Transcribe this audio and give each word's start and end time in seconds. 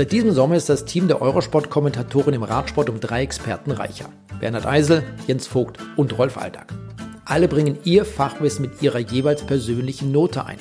Seit 0.00 0.12
diesem 0.12 0.32
Sommer 0.32 0.56
ist 0.56 0.70
das 0.70 0.86
Team 0.86 1.08
der 1.08 1.20
Eurosport-Kommentatoren 1.20 2.32
im 2.32 2.42
Radsport 2.42 2.88
um 2.88 3.00
drei 3.00 3.20
Experten 3.20 3.70
reicher. 3.70 4.08
Bernhard 4.40 4.64
Eisel, 4.64 5.02
Jens 5.26 5.46
Vogt 5.46 5.76
und 5.94 6.16
Rolf 6.16 6.38
Aldag. 6.38 6.72
Alle 7.26 7.48
bringen 7.48 7.76
ihr 7.84 8.06
Fachwissen 8.06 8.62
mit 8.62 8.80
ihrer 8.80 8.98
jeweils 8.98 9.42
persönlichen 9.42 10.10
Note 10.10 10.46
ein. 10.46 10.56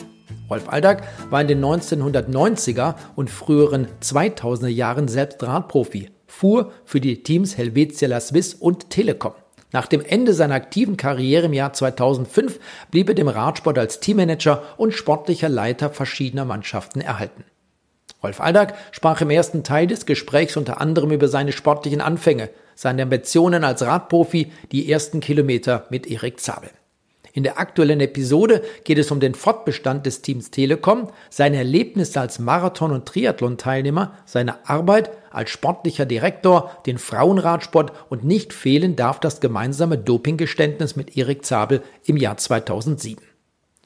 Rolf 0.49 0.67
Aldag 0.67 1.03
war 1.29 1.39
in 1.39 1.47
den 1.47 1.63
1990er 1.63 2.95
und 3.15 3.29
früheren 3.29 3.87
2000er 4.03 4.67
Jahren 4.67 5.07
selbst 5.07 5.41
Radprofi, 5.41 6.09
fuhr 6.27 6.73
für 6.83 6.99
die 6.99 7.23
Teams 7.23 7.57
Helvetia 7.57 8.09
La 8.09 8.19
Suisse 8.19 8.57
und 8.59 8.89
Telekom. 8.89 9.35
Nach 9.71 9.87
dem 9.87 10.01
Ende 10.01 10.33
seiner 10.33 10.55
aktiven 10.55 10.97
Karriere 10.97 11.45
im 11.45 11.53
Jahr 11.53 11.71
2005 11.71 12.59
blieb 12.91 13.07
er 13.07 13.15
dem 13.15 13.29
Radsport 13.29 13.77
als 13.77 14.01
Teammanager 14.01 14.63
und 14.75 14.93
sportlicher 14.93 15.47
Leiter 15.47 15.91
verschiedener 15.91 16.43
Mannschaften 16.43 16.99
erhalten. 16.99 17.45
Rolf 18.21 18.41
Aldag 18.41 18.73
sprach 18.91 19.21
im 19.21 19.29
ersten 19.29 19.63
Teil 19.63 19.87
des 19.87 20.05
Gesprächs 20.05 20.57
unter 20.57 20.81
anderem 20.81 21.11
über 21.11 21.27
seine 21.27 21.53
sportlichen 21.53 22.01
Anfänge, 22.01 22.49
seine 22.75 23.03
Ambitionen 23.03 23.63
als 23.63 23.81
Radprofi, 23.81 24.51
die 24.71 24.91
ersten 24.91 25.21
Kilometer 25.21 25.85
mit 25.89 26.05
Erik 26.07 26.39
Zabel. 26.39 26.69
In 27.31 27.43
der 27.43 27.59
aktuellen 27.59 28.01
Episode 28.01 28.63
geht 28.83 28.97
es 28.97 29.11
um 29.11 29.19
den 29.19 29.35
Fortbestand 29.35 30.05
des 30.05 30.21
Teams 30.21 30.51
Telekom, 30.51 31.09
seine 31.29 31.57
Erlebnisse 31.57 32.19
als 32.19 32.39
Marathon- 32.39 32.91
und 32.91 33.05
Triathlon-Teilnehmer, 33.05 34.13
seine 34.25 34.67
Arbeit 34.67 35.11
als 35.31 35.51
sportlicher 35.51 36.05
Direktor, 36.05 36.71
den 36.85 36.97
Frauenradsport 36.97 37.93
und 38.09 38.25
nicht 38.25 38.51
fehlen 38.51 38.95
darf 38.95 39.19
das 39.19 39.39
gemeinsame 39.39 39.97
Dopinggeständnis 39.97 40.95
mit 40.95 41.15
Erik 41.15 41.45
Zabel 41.45 41.83
im 42.05 42.17
Jahr 42.17 42.37
2007. 42.37 43.28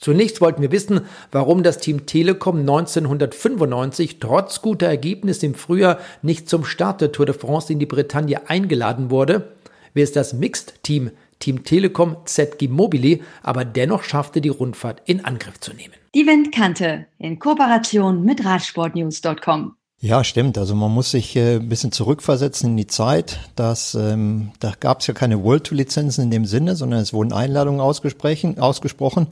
Zunächst 0.03 0.41
wollten 0.41 0.61
wir 0.61 0.73
wissen, 0.73 1.05
warum 1.31 1.63
das 1.63 1.77
Team 1.77 2.05
Telekom 2.05 2.59
1995 2.59 4.19
trotz 4.19 4.61
guter 4.61 4.87
Ergebnisse 4.87 5.45
im 5.45 5.55
Frühjahr 5.55 5.97
nicht 6.21 6.49
zum 6.49 6.65
Start 6.65 6.99
der 6.99 7.13
Tour 7.13 7.25
de 7.25 7.33
France 7.33 7.71
in 7.71 7.79
die 7.79 7.85
Bretagne 7.85 8.49
eingeladen 8.49 9.11
wurde, 9.11 9.53
wer 9.93 10.03
ist 10.03 10.17
das 10.17 10.33
Mixed-Team 10.33 11.11
Team 11.39 11.63
Telekom 11.63 12.17
ZG 12.25 12.67
Mobile 12.67 13.19
aber 13.43 13.63
dennoch 13.63 14.03
schaffte, 14.03 14.41
die 14.41 14.49
Rundfahrt 14.49 15.01
in 15.05 15.23
Angriff 15.23 15.61
zu 15.61 15.73
nehmen. 15.73 15.93
Die 16.13 16.27
Windkante 16.27 17.05
in 17.17 17.39
Kooperation 17.39 18.25
mit 18.25 18.43
Radsportnews.com. 18.43 19.75
Ja, 20.03 20.25
stimmt. 20.25 20.57
Also 20.57 20.75
man 20.75 20.91
muss 20.91 21.11
sich 21.11 21.33
äh, 21.37 21.55
ein 21.55 21.69
bisschen 21.69 21.93
zurückversetzen 21.93 22.71
in 22.71 22.75
die 22.75 22.87
Zeit. 22.87 23.39
Dass, 23.55 23.95
ähm, 23.95 24.51
da 24.59 24.73
gab 24.77 24.99
es 24.99 25.07
ja 25.07 25.13
keine 25.13 25.41
World 25.45 25.63
Tour 25.63 25.77
Lizenzen 25.77 26.25
in 26.25 26.29
dem 26.29 26.45
Sinne, 26.45 26.75
sondern 26.75 26.99
es 26.99 27.13
wurden 27.13 27.31
Einladungen 27.31 27.79
ausgesprochen, 27.79 28.59
ausgesprochen 28.59 29.27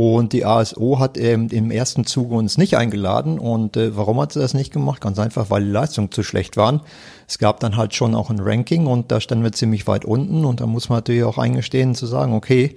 und 0.00 0.32
die 0.32 0.46
ASO 0.46 0.98
hat 0.98 1.18
ähm, 1.18 1.48
im 1.50 1.70
ersten 1.70 2.06
Zuge 2.06 2.34
uns 2.34 2.56
nicht 2.56 2.78
eingeladen. 2.78 3.38
Und 3.38 3.76
äh, 3.76 3.94
warum 3.98 4.18
hat 4.18 4.32
sie 4.32 4.40
das 4.40 4.54
nicht 4.54 4.72
gemacht? 4.72 5.02
Ganz 5.02 5.18
einfach, 5.18 5.50
weil 5.50 5.62
die 5.62 5.70
Leistungen 5.70 6.10
zu 6.10 6.22
schlecht 6.22 6.56
waren. 6.56 6.80
Es 7.28 7.36
gab 7.36 7.60
dann 7.60 7.76
halt 7.76 7.94
schon 7.94 8.14
auch 8.14 8.30
ein 8.30 8.40
Ranking 8.40 8.86
und 8.86 9.12
da 9.12 9.20
standen 9.20 9.44
wir 9.44 9.52
ziemlich 9.52 9.86
weit 9.86 10.06
unten 10.06 10.46
und 10.46 10.62
da 10.62 10.66
muss 10.66 10.88
man 10.88 10.96
natürlich 10.96 11.22
auch 11.24 11.36
eingestehen 11.36 11.94
zu 11.94 12.06
sagen, 12.06 12.32
okay, 12.32 12.76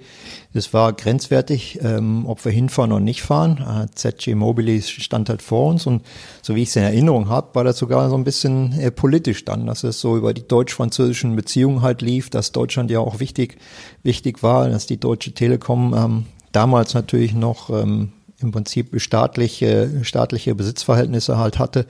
es 0.52 0.74
war 0.74 0.92
grenzwertig, 0.92 1.80
ähm, 1.82 2.26
ob 2.26 2.44
wir 2.44 2.52
hinfahren 2.52 2.92
oder 2.92 3.00
nicht 3.00 3.22
fahren. 3.22 3.56
Äh, 3.58 3.86
ZG 3.94 4.34
Mobile 4.34 4.82
stand 4.82 5.30
halt 5.30 5.40
vor 5.40 5.70
uns 5.70 5.86
und 5.86 6.02
so 6.42 6.54
wie 6.54 6.62
ich 6.62 6.68
es 6.68 6.76
in 6.76 6.82
Erinnerung 6.82 7.30
habe, 7.30 7.54
war 7.54 7.64
das 7.64 7.78
sogar 7.78 8.10
so 8.10 8.16
ein 8.16 8.24
bisschen 8.24 8.78
äh, 8.78 8.90
politisch 8.90 9.46
dann, 9.46 9.64
dass 9.64 9.82
es 9.82 9.98
so 9.98 10.18
über 10.18 10.34
die 10.34 10.46
deutsch-französischen 10.46 11.34
Beziehungen 11.34 11.80
halt 11.80 12.02
lief, 12.02 12.28
dass 12.28 12.52
Deutschland 12.52 12.90
ja 12.90 13.00
auch 13.00 13.18
wichtig, 13.18 13.56
wichtig 14.02 14.42
war, 14.42 14.68
dass 14.68 14.86
die 14.86 15.00
Deutsche 15.00 15.32
Telekom 15.32 15.94
ähm, 15.96 16.26
damals 16.54 16.94
natürlich 16.94 17.34
noch 17.34 17.70
ähm, 17.70 18.12
im 18.40 18.52
Prinzip 18.52 19.00
staatliche, 19.00 20.00
staatliche 20.02 20.54
Besitzverhältnisse 20.54 21.38
halt 21.38 21.58
hatte 21.58 21.86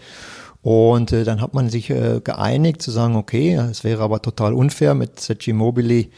und 0.64 1.12
äh, 1.12 1.24
dann 1.24 1.42
hat 1.42 1.52
man 1.52 1.68
sich 1.68 1.90
äh, 1.90 2.22
geeinigt 2.24 2.80
zu 2.80 2.90
sagen, 2.90 3.16
okay, 3.16 3.52
es 3.54 3.84
wäre 3.84 4.02
aber 4.02 4.22
total 4.22 4.54
unfair, 4.54 4.94
mit 4.94 5.20
ZG 5.20 5.52
Mobili 5.52 6.10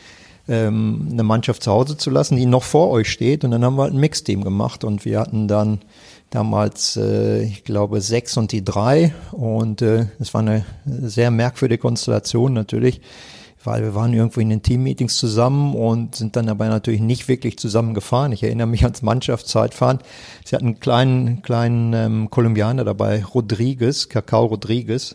ähm, 0.46 1.08
eine 1.10 1.24
Mannschaft 1.24 1.64
zu 1.64 1.72
Hause 1.72 1.96
zu 1.96 2.10
lassen, 2.10 2.36
die 2.36 2.46
noch 2.46 2.62
vor 2.62 2.90
euch 2.90 3.10
steht. 3.10 3.44
Und 3.44 3.50
dann 3.50 3.64
haben 3.64 3.74
wir 3.74 3.82
halt 3.82 3.94
ein 3.94 3.98
Mixteam 3.98 4.44
gemacht 4.44 4.84
und 4.84 5.04
wir 5.04 5.18
hatten 5.18 5.48
dann 5.48 5.80
damals, 6.30 6.96
äh, 6.96 7.42
ich 7.42 7.64
glaube, 7.64 8.00
sechs 8.00 8.36
und 8.36 8.52
die 8.52 8.64
drei. 8.64 9.12
Und 9.32 9.82
äh, 9.82 10.06
es 10.20 10.32
war 10.32 10.42
eine 10.42 10.64
sehr 10.84 11.32
merkwürdige 11.32 11.80
Konstellation 11.80 12.52
natürlich 12.52 13.00
weil 13.66 13.82
wir 13.82 13.94
waren 13.94 14.12
irgendwo 14.14 14.40
in 14.40 14.48
den 14.48 14.62
Teammeetings 14.62 15.16
zusammen 15.16 15.74
und 15.74 16.14
sind 16.14 16.36
dann 16.36 16.48
aber 16.48 16.68
natürlich 16.68 17.00
nicht 17.00 17.28
wirklich 17.28 17.58
zusammen 17.58 17.94
gefahren. 17.94 18.32
Ich 18.32 18.42
erinnere 18.42 18.66
mich 18.66 18.84
ans 18.84 19.02
Mannschaftszeitfahren. 19.02 19.98
Sie 20.44 20.54
hatten 20.54 20.66
einen 20.66 20.80
kleinen, 20.80 21.42
kleinen 21.42 21.92
ähm, 21.92 22.30
Kolumbianer 22.30 22.84
dabei, 22.84 23.24
Rodriguez, 23.24 24.08
Cacao 24.08 24.46
Rodriguez. 24.46 25.14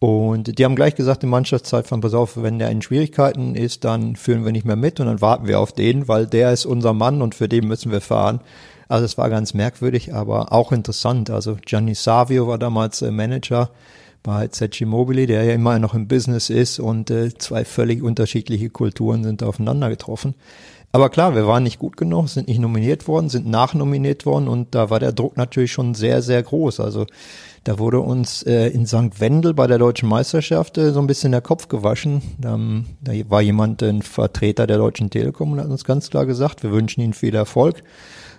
Und 0.00 0.58
die 0.58 0.64
haben 0.64 0.76
gleich 0.76 0.94
gesagt 0.94 1.24
im 1.24 1.30
Mannschaftszeitfahren, 1.30 2.00
pass 2.00 2.14
auf, 2.14 2.40
wenn 2.40 2.58
der 2.58 2.70
in 2.70 2.82
Schwierigkeiten 2.82 3.56
ist, 3.56 3.84
dann 3.84 4.14
führen 4.14 4.44
wir 4.44 4.52
nicht 4.52 4.64
mehr 4.64 4.76
mit 4.76 5.00
und 5.00 5.06
dann 5.06 5.20
warten 5.20 5.48
wir 5.48 5.58
auf 5.58 5.72
den, 5.72 6.06
weil 6.06 6.26
der 6.26 6.52
ist 6.52 6.66
unser 6.66 6.92
Mann 6.92 7.20
und 7.20 7.34
für 7.34 7.48
den 7.48 7.66
müssen 7.66 7.90
wir 7.90 8.00
fahren. 8.00 8.40
Also 8.86 9.04
es 9.04 9.18
war 9.18 9.28
ganz 9.28 9.54
merkwürdig, 9.54 10.14
aber 10.14 10.52
auch 10.52 10.72
interessant. 10.72 11.30
Also 11.30 11.56
Gianni 11.64 11.94
Savio 11.94 12.46
war 12.46 12.58
damals 12.58 13.02
äh, 13.02 13.10
Manager 13.10 13.70
bei 14.22 14.48
ZG 14.48 14.84
Mobile, 14.84 15.26
der 15.26 15.44
ja 15.44 15.54
immer 15.54 15.78
noch 15.78 15.94
im 15.94 16.08
Business 16.08 16.50
ist 16.50 16.78
und 16.78 17.10
äh, 17.10 17.32
zwei 17.36 17.64
völlig 17.64 18.02
unterschiedliche 18.02 18.70
Kulturen 18.70 19.24
sind 19.24 19.42
aufeinander 19.42 19.88
getroffen. 19.88 20.34
Aber 20.90 21.10
klar, 21.10 21.34
wir 21.34 21.46
waren 21.46 21.64
nicht 21.64 21.78
gut 21.78 21.98
genug, 21.98 22.28
sind 22.28 22.48
nicht 22.48 22.60
nominiert 22.60 23.06
worden, 23.08 23.28
sind 23.28 23.46
nachnominiert 23.46 24.24
worden 24.24 24.48
und 24.48 24.74
da 24.74 24.88
war 24.88 24.98
der 25.00 25.12
Druck 25.12 25.36
natürlich 25.36 25.70
schon 25.70 25.94
sehr, 25.94 26.22
sehr 26.22 26.42
groß. 26.42 26.80
Also 26.80 27.06
da 27.64 27.78
wurde 27.78 28.00
uns 28.00 28.42
äh, 28.44 28.68
in 28.68 28.86
St. 28.86 29.20
Wendel 29.20 29.52
bei 29.52 29.66
der 29.66 29.76
deutschen 29.76 30.08
Meisterschaft 30.08 30.78
äh, 30.78 30.92
so 30.92 31.00
ein 31.00 31.06
bisschen 31.06 31.32
der 31.32 31.42
Kopf 31.42 31.68
gewaschen. 31.68 32.22
Ähm, 32.42 32.86
da 33.02 33.12
war 33.28 33.42
jemand, 33.42 33.82
ein 33.82 34.00
Vertreter 34.00 34.66
der 34.66 34.78
Deutschen 34.78 35.10
Telekom 35.10 35.52
und 35.52 35.60
hat 35.60 35.66
uns 35.66 35.84
ganz 35.84 36.08
klar 36.08 36.24
gesagt, 36.24 36.62
wir 36.62 36.72
wünschen 36.72 37.02
Ihnen 37.02 37.12
viel 37.12 37.34
Erfolg. 37.34 37.82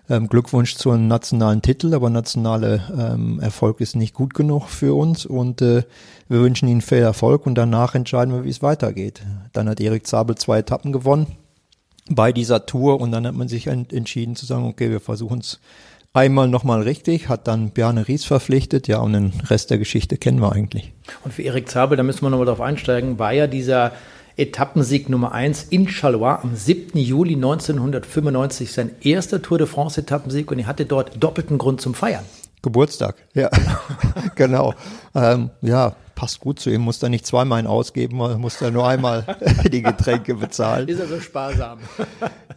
Ähm, 0.09 0.27
Glückwunsch 0.27 0.75
zu 0.75 0.89
einem 0.89 1.07
nationalen 1.07 1.61
Titel, 1.61 1.93
aber 1.93 2.09
nationale 2.09 2.81
ähm, 2.97 3.39
Erfolg 3.39 3.79
ist 3.79 3.95
nicht 3.95 4.15
gut 4.15 4.33
genug 4.33 4.67
für 4.67 4.97
uns 4.97 5.25
und 5.25 5.61
äh, 5.61 5.83
wir 6.27 6.41
wünschen 6.41 6.67
Ihnen 6.67 6.81
viel 6.81 6.97
Erfolg 6.97 7.45
und 7.45 7.55
danach 7.55 7.93
entscheiden 7.93 8.33
wir, 8.33 8.43
wie 8.43 8.49
es 8.49 8.63
weitergeht. 8.63 9.21
Dann 9.53 9.69
hat 9.69 9.79
Erik 9.79 10.07
Zabel 10.07 10.35
zwei 10.35 10.59
Etappen 10.59 10.91
gewonnen 10.91 11.27
bei 12.09 12.31
dieser 12.31 12.65
Tour 12.65 12.99
und 12.99 13.11
dann 13.11 13.27
hat 13.27 13.35
man 13.35 13.47
sich 13.47 13.67
entschieden 13.67 14.35
zu 14.35 14.47
sagen, 14.47 14.65
okay, 14.65 14.89
wir 14.89 14.99
versuchen 14.99 15.39
es 15.39 15.59
einmal 16.11 16.47
nochmal 16.47 16.81
richtig, 16.81 17.29
hat 17.29 17.47
dann 17.47 17.69
Bjarne 17.69 18.07
Ries 18.07 18.25
verpflichtet, 18.25 18.87
ja, 18.87 18.99
und 18.99 19.13
den 19.13 19.31
Rest 19.47 19.69
der 19.69 19.77
Geschichte 19.77 20.17
kennen 20.17 20.41
wir 20.41 20.51
eigentlich. 20.51 20.91
Und 21.23 21.35
für 21.35 21.43
Erik 21.43 21.69
Zabel, 21.69 21.97
da 21.97 22.03
müssen 22.03 22.23
wir 22.23 22.31
nochmal 22.31 22.47
drauf 22.47 22.61
einsteigen, 22.61 23.19
war 23.19 23.31
ja 23.31 23.45
dieser 23.45 23.91
Etappensieg 24.39 25.09
Nummer 25.09 25.33
1 25.33 25.63
in 25.69 25.87
Chalois 25.87 26.39
am 26.41 26.55
7. 26.55 26.97
Juli 26.97 27.35
1995, 27.35 28.71
sein 28.71 28.91
erster 29.01 29.41
Tour 29.41 29.57
de 29.57 29.67
France 29.67 29.99
Etappensieg 29.99 30.49
und 30.49 30.59
er 30.59 30.67
hatte 30.67 30.85
dort 30.85 31.21
doppelten 31.21 31.57
Grund 31.57 31.81
zum 31.81 31.93
Feiern. 31.93 32.23
Geburtstag, 32.61 33.15
ja, 33.33 33.49
genau. 34.35 34.73
Ähm, 35.13 35.49
ja, 35.61 35.93
passt 36.15 36.39
gut 36.39 36.59
zu 36.59 36.69
ihm, 36.69 36.81
muss 36.81 36.99
da 36.99 37.07
nicht 37.09 37.25
zweimal 37.25 37.59
einen 37.59 37.67
ausgeben, 37.67 38.17
muss 38.17 38.57
da 38.59 38.71
nur 38.71 38.87
einmal 38.87 39.25
die 39.71 39.81
Getränke 39.81 40.35
bezahlen. 40.35 40.87
Ist 40.87 40.99
er 40.99 41.07
so 41.07 41.19
sparsam? 41.19 41.79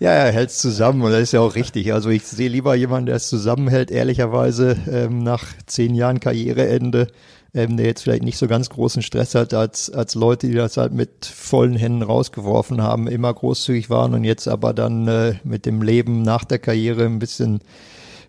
ja, 0.00 0.10
er 0.10 0.32
hält 0.32 0.50
es 0.50 0.58
zusammen 0.58 1.02
und 1.02 1.12
das 1.12 1.20
ist 1.20 1.32
ja 1.32 1.40
auch 1.40 1.54
richtig. 1.56 1.92
Also 1.92 2.10
ich 2.10 2.24
sehe 2.24 2.48
lieber 2.48 2.74
jemanden, 2.74 3.06
der 3.06 3.16
es 3.16 3.28
zusammenhält, 3.28 3.90
ehrlicherweise 3.90 4.76
ähm, 4.90 5.18
nach 5.18 5.44
zehn 5.66 5.94
Jahren 5.94 6.20
Karriereende 6.20 7.08
ähm, 7.54 7.76
der 7.76 7.86
jetzt 7.86 8.02
vielleicht 8.02 8.22
nicht 8.22 8.38
so 8.38 8.46
ganz 8.46 8.70
großen 8.70 9.02
Stress 9.02 9.34
hat, 9.34 9.52
als, 9.52 9.90
als 9.90 10.14
Leute, 10.14 10.46
die 10.48 10.54
das 10.54 10.76
halt 10.76 10.92
mit 10.92 11.26
vollen 11.26 11.76
Händen 11.76 12.02
rausgeworfen 12.02 12.82
haben, 12.82 13.08
immer 13.08 13.32
großzügig 13.32 13.90
waren 13.90 14.14
und 14.14 14.24
jetzt 14.24 14.48
aber 14.48 14.72
dann 14.72 15.06
äh, 15.06 15.34
mit 15.44 15.66
dem 15.66 15.82
Leben 15.82 16.22
nach 16.22 16.44
der 16.44 16.58
Karriere 16.58 17.04
ein 17.04 17.18
bisschen, 17.18 17.60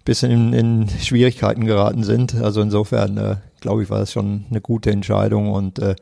bisschen 0.03 0.31
in, 0.31 0.53
in 0.53 0.89
Schwierigkeiten 1.01 1.65
geraten 1.65 2.03
sind. 2.03 2.35
Also 2.35 2.61
insofern, 2.61 3.17
äh, 3.17 3.35
glaube 3.61 3.83
ich, 3.83 3.89
war 3.89 3.99
das 3.99 4.11
schon 4.11 4.45
eine 4.49 4.59
gute 4.59 4.91
Entscheidung 4.91 5.51
und 5.51 5.79
äh, 5.79 5.95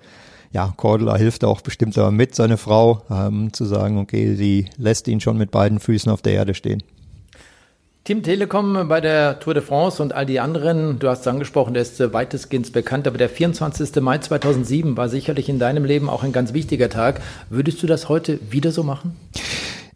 ja, 0.51 0.73
Cordula 0.75 1.15
hilft 1.15 1.45
auch 1.45 1.61
bestimmt 1.61 1.97
aber 1.97 2.11
mit, 2.11 2.35
seine 2.35 2.57
Frau, 2.57 3.03
ähm, 3.09 3.53
zu 3.53 3.65
sagen, 3.65 3.99
okay, 3.99 4.35
sie 4.35 4.65
lässt 4.77 5.07
ihn 5.07 5.21
schon 5.21 5.37
mit 5.37 5.51
beiden 5.51 5.79
Füßen 5.79 6.11
auf 6.11 6.21
der 6.21 6.33
Erde 6.33 6.55
stehen. 6.55 6.83
Team 8.03 8.23
Telekom 8.23 8.87
bei 8.87 8.99
der 8.99 9.39
Tour 9.39 9.53
de 9.53 9.61
France 9.61 10.01
und 10.01 10.11
all 10.11 10.25
die 10.25 10.39
anderen, 10.39 10.97
du 10.97 11.07
hast 11.07 11.21
es 11.21 11.27
angesprochen, 11.27 11.75
der 11.75 11.83
ist 11.83 11.99
weitestgehend 12.13 12.73
bekannt, 12.73 13.07
aber 13.07 13.19
der 13.19 13.29
24. 13.29 14.01
Mai 14.01 14.17
2007 14.17 14.97
war 14.97 15.07
sicherlich 15.07 15.49
in 15.49 15.59
deinem 15.59 15.85
Leben 15.85 16.09
auch 16.09 16.23
ein 16.23 16.31
ganz 16.31 16.51
wichtiger 16.51 16.89
Tag. 16.89 17.21
Würdest 17.51 17.83
du 17.83 17.85
das 17.85 18.09
heute 18.09 18.39
wieder 18.49 18.71
so 18.71 18.81
machen? 18.81 19.15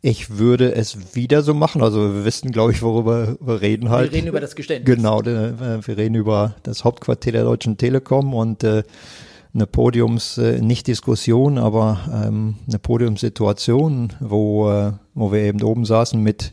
Ich 0.04 0.38
würde 0.38 0.76
es 0.76 1.16
wieder 1.16 1.42
so 1.42 1.56
machen. 1.56 1.82
Also 1.82 2.14
wir 2.14 2.26
wissen, 2.26 2.52
glaube 2.52 2.74
ich, 2.74 2.84
worüber 2.84 3.38
wir 3.40 3.62
reden 3.62 3.90
halt. 3.90 4.12
Wir 4.12 4.18
reden 4.20 4.28
über 4.28 4.40
das 4.40 4.56
Geständnis. 4.56 4.96
Genau, 4.96 5.26
wir 5.26 5.98
reden 5.98 6.14
über 6.14 6.54
das 6.62 6.84
Hauptquartier 6.84 7.32
der 7.32 7.44
Deutschen 7.44 7.78
Telekom 7.78 8.36
und 8.36 8.64
äh, 8.64 8.84
eine 9.56 9.66
Podiums, 9.66 10.38
äh, 10.38 10.62
nicht 10.62 10.88
Diskussion, 10.88 11.58
aber 11.58 12.00
ähm, 12.14 12.56
eine 12.68 12.78
Podiumssituation, 12.78 14.14
wo, 14.20 14.70
äh, 14.70 14.92
wo 15.14 15.32
wir 15.32 15.40
eben 15.40 15.64
oben 15.64 15.86
saßen 15.86 16.22
mit 16.22 16.52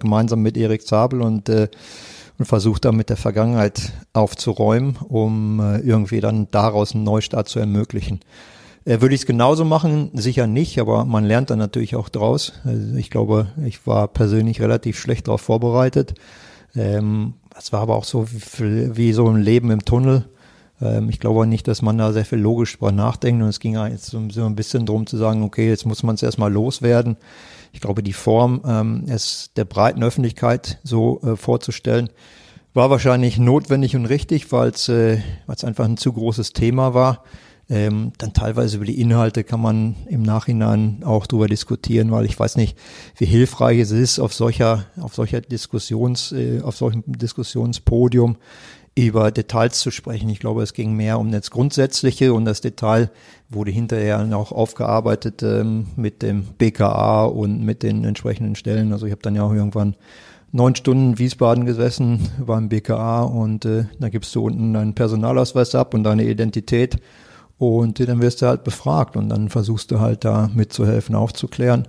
gemeinsam 0.00 0.40
mit 0.40 0.56
Erik 0.56 0.86
Zabel 0.86 1.20
und 1.20 1.48
äh, 1.48 1.68
und 2.38 2.46
versucht 2.46 2.84
dann 2.84 2.96
mit 2.96 3.10
der 3.10 3.16
Vergangenheit 3.16 3.92
aufzuräumen, 4.12 4.96
um 5.08 5.60
äh, 5.60 5.78
irgendwie 5.80 6.20
dann 6.20 6.48
daraus 6.50 6.94
einen 6.94 7.04
Neustart 7.04 7.48
zu 7.48 7.58
ermöglichen. 7.58 8.20
Äh, 8.84 9.00
würde 9.00 9.14
ich 9.14 9.22
es 9.22 9.26
genauso 9.26 9.64
machen? 9.64 10.10
Sicher 10.14 10.46
nicht, 10.46 10.78
aber 10.78 11.04
man 11.04 11.24
lernt 11.24 11.50
dann 11.50 11.58
natürlich 11.58 11.96
auch 11.96 12.08
draus. 12.08 12.52
Also 12.64 12.94
ich 12.94 13.10
glaube, 13.10 13.48
ich 13.64 13.86
war 13.86 14.08
persönlich 14.08 14.60
relativ 14.60 14.98
schlecht 14.98 15.26
darauf 15.26 15.40
vorbereitet. 15.40 16.14
Ähm, 16.76 17.34
es 17.58 17.72
war 17.72 17.80
aber 17.80 17.96
auch 17.96 18.04
so 18.04 18.26
wie, 18.30 18.96
wie 18.96 19.12
so 19.12 19.26
ein 19.28 19.42
Leben 19.42 19.72
im 19.72 19.84
Tunnel. 19.84 20.26
Ähm, 20.80 21.08
ich 21.08 21.20
glaube 21.20 21.46
nicht, 21.46 21.68
dass 21.68 21.82
man 21.82 21.98
da 21.98 22.12
sehr 22.12 22.24
viel 22.24 22.38
logisch 22.38 22.76
drüber 22.76 22.92
nachdenkt 22.92 23.42
und 23.42 23.48
es 23.48 23.60
ging 23.60 23.74
jetzt 23.74 24.06
so, 24.06 24.18
ein 24.18 24.56
bisschen 24.56 24.86
drum 24.86 25.06
zu 25.06 25.16
sagen, 25.16 25.42
okay, 25.42 25.68
jetzt 25.68 25.86
muss 25.86 26.02
man 26.02 26.14
es 26.14 26.22
erstmal 26.22 26.52
loswerden. 26.52 27.16
Ich 27.72 27.80
glaube, 27.80 28.02
die 28.02 28.12
Form, 28.12 28.62
ähm, 28.66 29.04
es 29.08 29.50
der 29.56 29.64
breiten 29.64 30.02
Öffentlichkeit 30.02 30.78
so 30.82 31.20
äh, 31.22 31.36
vorzustellen, 31.36 32.08
war 32.74 32.90
wahrscheinlich 32.90 33.38
notwendig 33.38 33.96
und 33.96 34.06
richtig, 34.06 34.52
weil 34.52 34.70
es 34.70 34.88
äh, 34.88 35.18
einfach 35.46 35.84
ein 35.84 35.96
zu 35.96 36.12
großes 36.12 36.52
Thema 36.52 36.94
war. 36.94 37.24
Ähm, 37.70 38.12
dann 38.16 38.32
teilweise 38.32 38.76
über 38.76 38.86
die 38.86 38.98
Inhalte 38.98 39.44
kann 39.44 39.60
man 39.60 39.96
im 40.08 40.22
Nachhinein 40.22 41.02
auch 41.04 41.26
drüber 41.26 41.48
diskutieren, 41.48 42.10
weil 42.10 42.24
ich 42.24 42.38
weiß 42.38 42.56
nicht, 42.56 42.78
wie 43.18 43.26
hilfreich 43.26 43.78
es 43.78 43.90
ist, 43.90 44.20
auf 44.20 44.32
solcher, 44.32 44.86
auf 44.98 45.14
solcher 45.14 45.42
Diskussions, 45.42 46.32
äh, 46.32 46.62
auf 46.62 46.76
solchem 46.76 47.02
Diskussionspodium 47.06 48.38
über 49.06 49.30
Details 49.30 49.78
zu 49.78 49.90
sprechen. 49.90 50.28
Ich 50.28 50.40
glaube, 50.40 50.62
es 50.62 50.72
ging 50.72 50.94
mehr 50.94 51.18
um 51.18 51.30
das 51.30 51.50
Grundsätzliche 51.50 52.34
und 52.34 52.44
das 52.44 52.60
Detail 52.60 53.10
wurde 53.48 53.70
hinterher 53.70 54.28
auch 54.36 54.52
aufgearbeitet 54.52 55.42
ähm, 55.42 55.86
mit 55.96 56.22
dem 56.22 56.44
BKA 56.58 57.24
und 57.24 57.64
mit 57.64 57.82
den 57.82 58.04
entsprechenden 58.04 58.56
Stellen. 58.56 58.92
Also 58.92 59.06
ich 59.06 59.12
habe 59.12 59.22
dann 59.22 59.36
ja 59.36 59.42
auch 59.44 59.52
irgendwann 59.52 59.94
neun 60.50 60.74
Stunden 60.74 61.18
Wiesbaden 61.18 61.64
gesessen 61.64 62.28
beim 62.44 62.68
BKA 62.68 63.22
und 63.22 63.64
äh, 63.64 63.84
da 64.00 64.08
gibst 64.08 64.34
du 64.34 64.44
unten 64.44 64.72
deinen 64.72 64.94
Personalausweis 64.94 65.74
ab 65.74 65.94
und 65.94 66.02
deine 66.04 66.24
Identität 66.24 66.98
und 67.58 68.00
dann 68.00 68.22
wirst 68.22 68.42
du 68.42 68.46
halt 68.46 68.64
befragt 68.64 69.16
und 69.16 69.28
dann 69.28 69.48
versuchst 69.48 69.90
du 69.90 70.00
halt 70.00 70.24
da 70.24 70.50
mitzuhelfen, 70.54 71.14
aufzuklären. 71.14 71.86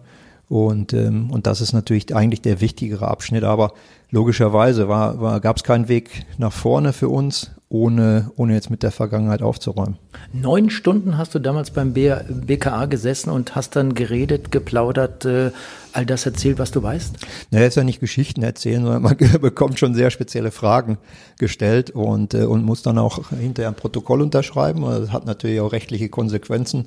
Und, 0.50 0.94
ähm, 0.94 1.30
und 1.30 1.46
das 1.46 1.62
ist 1.62 1.74
natürlich 1.74 2.14
eigentlich 2.16 2.42
der 2.42 2.60
wichtigere 2.60 3.08
Abschnitt, 3.08 3.44
aber 3.44 3.74
logischerweise 4.10 4.90
war, 4.90 5.22
war, 5.22 5.40
gab 5.40 5.58
es 5.58 5.64
keinen 5.64 5.88
Weg 5.88 6.26
nach 6.40 6.52
vorne 6.52 6.92
für 6.92 7.08
uns, 7.08 7.52
ohne, 7.70 8.32
ohne 8.36 8.56
jetzt 8.56 8.72
mit 8.72 8.82
der 8.82 8.92
Vergangenheit 8.92 9.44
aufzuräumen. 9.44 10.00
Neun 10.34 10.70
Stunden 10.70 11.18
hast 11.18 11.34
du 11.36 11.40
damals 11.40 11.72
beim 11.72 11.94
BKA 11.94 12.86
gesessen 12.86 13.30
und 13.30 13.56
hast 13.56 13.76
dann 13.76 13.94
geredet, 13.94 14.52
geplaudert, 14.52 15.26
äh, 15.26 15.52
all 15.94 16.06
das 16.06 16.26
erzählt, 16.26 16.60
was 16.60 16.72
du 16.72 16.84
weißt? 16.84 17.18
Naja, 17.52 17.66
ist 17.66 17.76
ja 17.76 17.84
nicht 17.84 18.00
Geschichten 18.00 18.44
erzählen, 18.44 18.84
sondern 18.84 19.02
man 19.02 19.18
bekommt 19.42 19.80
schon 19.80 19.96
sehr 19.96 20.12
spezielle 20.12 20.52
Fragen 20.52 20.98
gestellt 21.38 21.92
und, 21.92 22.34
äh, 22.34 22.44
und 22.44 22.64
muss 22.64 22.82
dann 22.82 22.98
auch 22.98 23.30
hinterher 23.30 23.70
ein 23.70 23.76
Protokoll 23.76 24.22
unterschreiben. 24.22 24.82
Das 24.82 25.12
hat 25.12 25.26
natürlich 25.26 25.62
auch 25.62 25.72
rechtliche 25.72 26.10
Konsequenzen, 26.10 26.86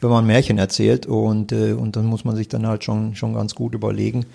wenn 0.00 0.10
man 0.10 0.26
Märchen 0.26 0.58
erzählt 0.58 1.06
und, 1.06 1.52
äh, 1.52 1.72
und 1.72 1.96
dann 1.96 2.06
muss 2.06 2.24
man 2.24 2.36
sich 2.36 2.48
dann 2.48 2.66
halt 2.66 2.84
schon, 2.84 3.14
schon 3.14 3.34
ganz 3.34 3.54
gut 3.54 3.74
überlegen, 3.74 4.26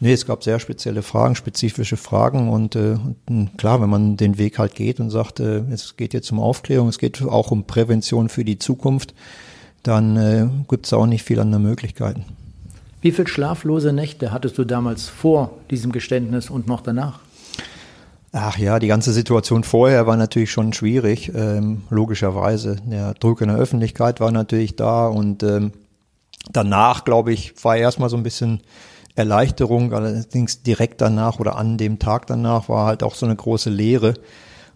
Nee, 0.00 0.12
es 0.12 0.26
gab 0.26 0.44
sehr 0.44 0.60
spezielle 0.60 1.02
Fragen, 1.02 1.34
spezifische 1.34 1.96
Fragen 1.96 2.48
und, 2.50 2.76
äh, 2.76 2.98
und 3.28 3.58
klar, 3.58 3.80
wenn 3.80 3.90
man 3.90 4.16
den 4.16 4.38
Weg 4.38 4.58
halt 4.58 4.76
geht 4.76 5.00
und 5.00 5.10
sagt, 5.10 5.40
äh, 5.40 5.58
es 5.72 5.96
geht 5.96 6.14
jetzt 6.14 6.30
um 6.30 6.38
Aufklärung, 6.38 6.88
es 6.88 6.98
geht 6.98 7.20
auch 7.22 7.50
um 7.50 7.64
Prävention 7.78 8.28
für 8.28 8.44
die 8.44 8.58
Zukunft, 8.58 9.14
dann 9.84 10.16
äh, 10.16 10.48
gibt 10.68 10.86
es 10.86 10.92
auch 10.92 11.06
nicht 11.06 11.22
viel 11.22 11.38
andere 11.38 11.60
Möglichkeiten. 11.60 12.24
Wie 13.00 13.12
viel 13.12 13.28
schlaflose 13.28 13.92
Nächte 13.92 14.32
hattest 14.32 14.58
du 14.58 14.64
damals 14.64 15.08
vor 15.08 15.52
diesem 15.70 15.92
Geständnis 15.92 16.50
und 16.50 16.66
noch 16.66 16.80
danach? 16.80 17.20
Ach 18.32 18.58
ja, 18.58 18.80
die 18.80 18.88
ganze 18.88 19.12
Situation 19.12 19.62
vorher 19.62 20.08
war 20.08 20.16
natürlich 20.16 20.50
schon 20.50 20.72
schwierig, 20.72 21.32
ähm, 21.34 21.82
logischerweise. 21.88 22.76
Der 22.84 23.14
Druck 23.14 23.40
in 23.40 23.48
der 23.48 23.56
Öffentlichkeit 23.56 24.18
war 24.18 24.32
natürlich 24.32 24.74
da 24.74 25.06
und 25.06 25.44
ähm, 25.44 25.70
danach, 26.52 27.04
glaube 27.04 27.32
ich, 27.32 27.54
war 27.62 27.76
erstmal 27.76 28.10
so 28.10 28.16
ein 28.16 28.24
bisschen 28.24 28.60
Erleichterung, 29.14 29.92
allerdings 29.92 30.64
direkt 30.64 31.00
danach 31.00 31.38
oder 31.38 31.56
an 31.56 31.78
dem 31.78 32.00
Tag 32.00 32.26
danach 32.26 32.68
war 32.68 32.86
halt 32.86 33.04
auch 33.04 33.14
so 33.14 33.24
eine 33.24 33.36
große 33.36 33.70
Leere, 33.70 34.14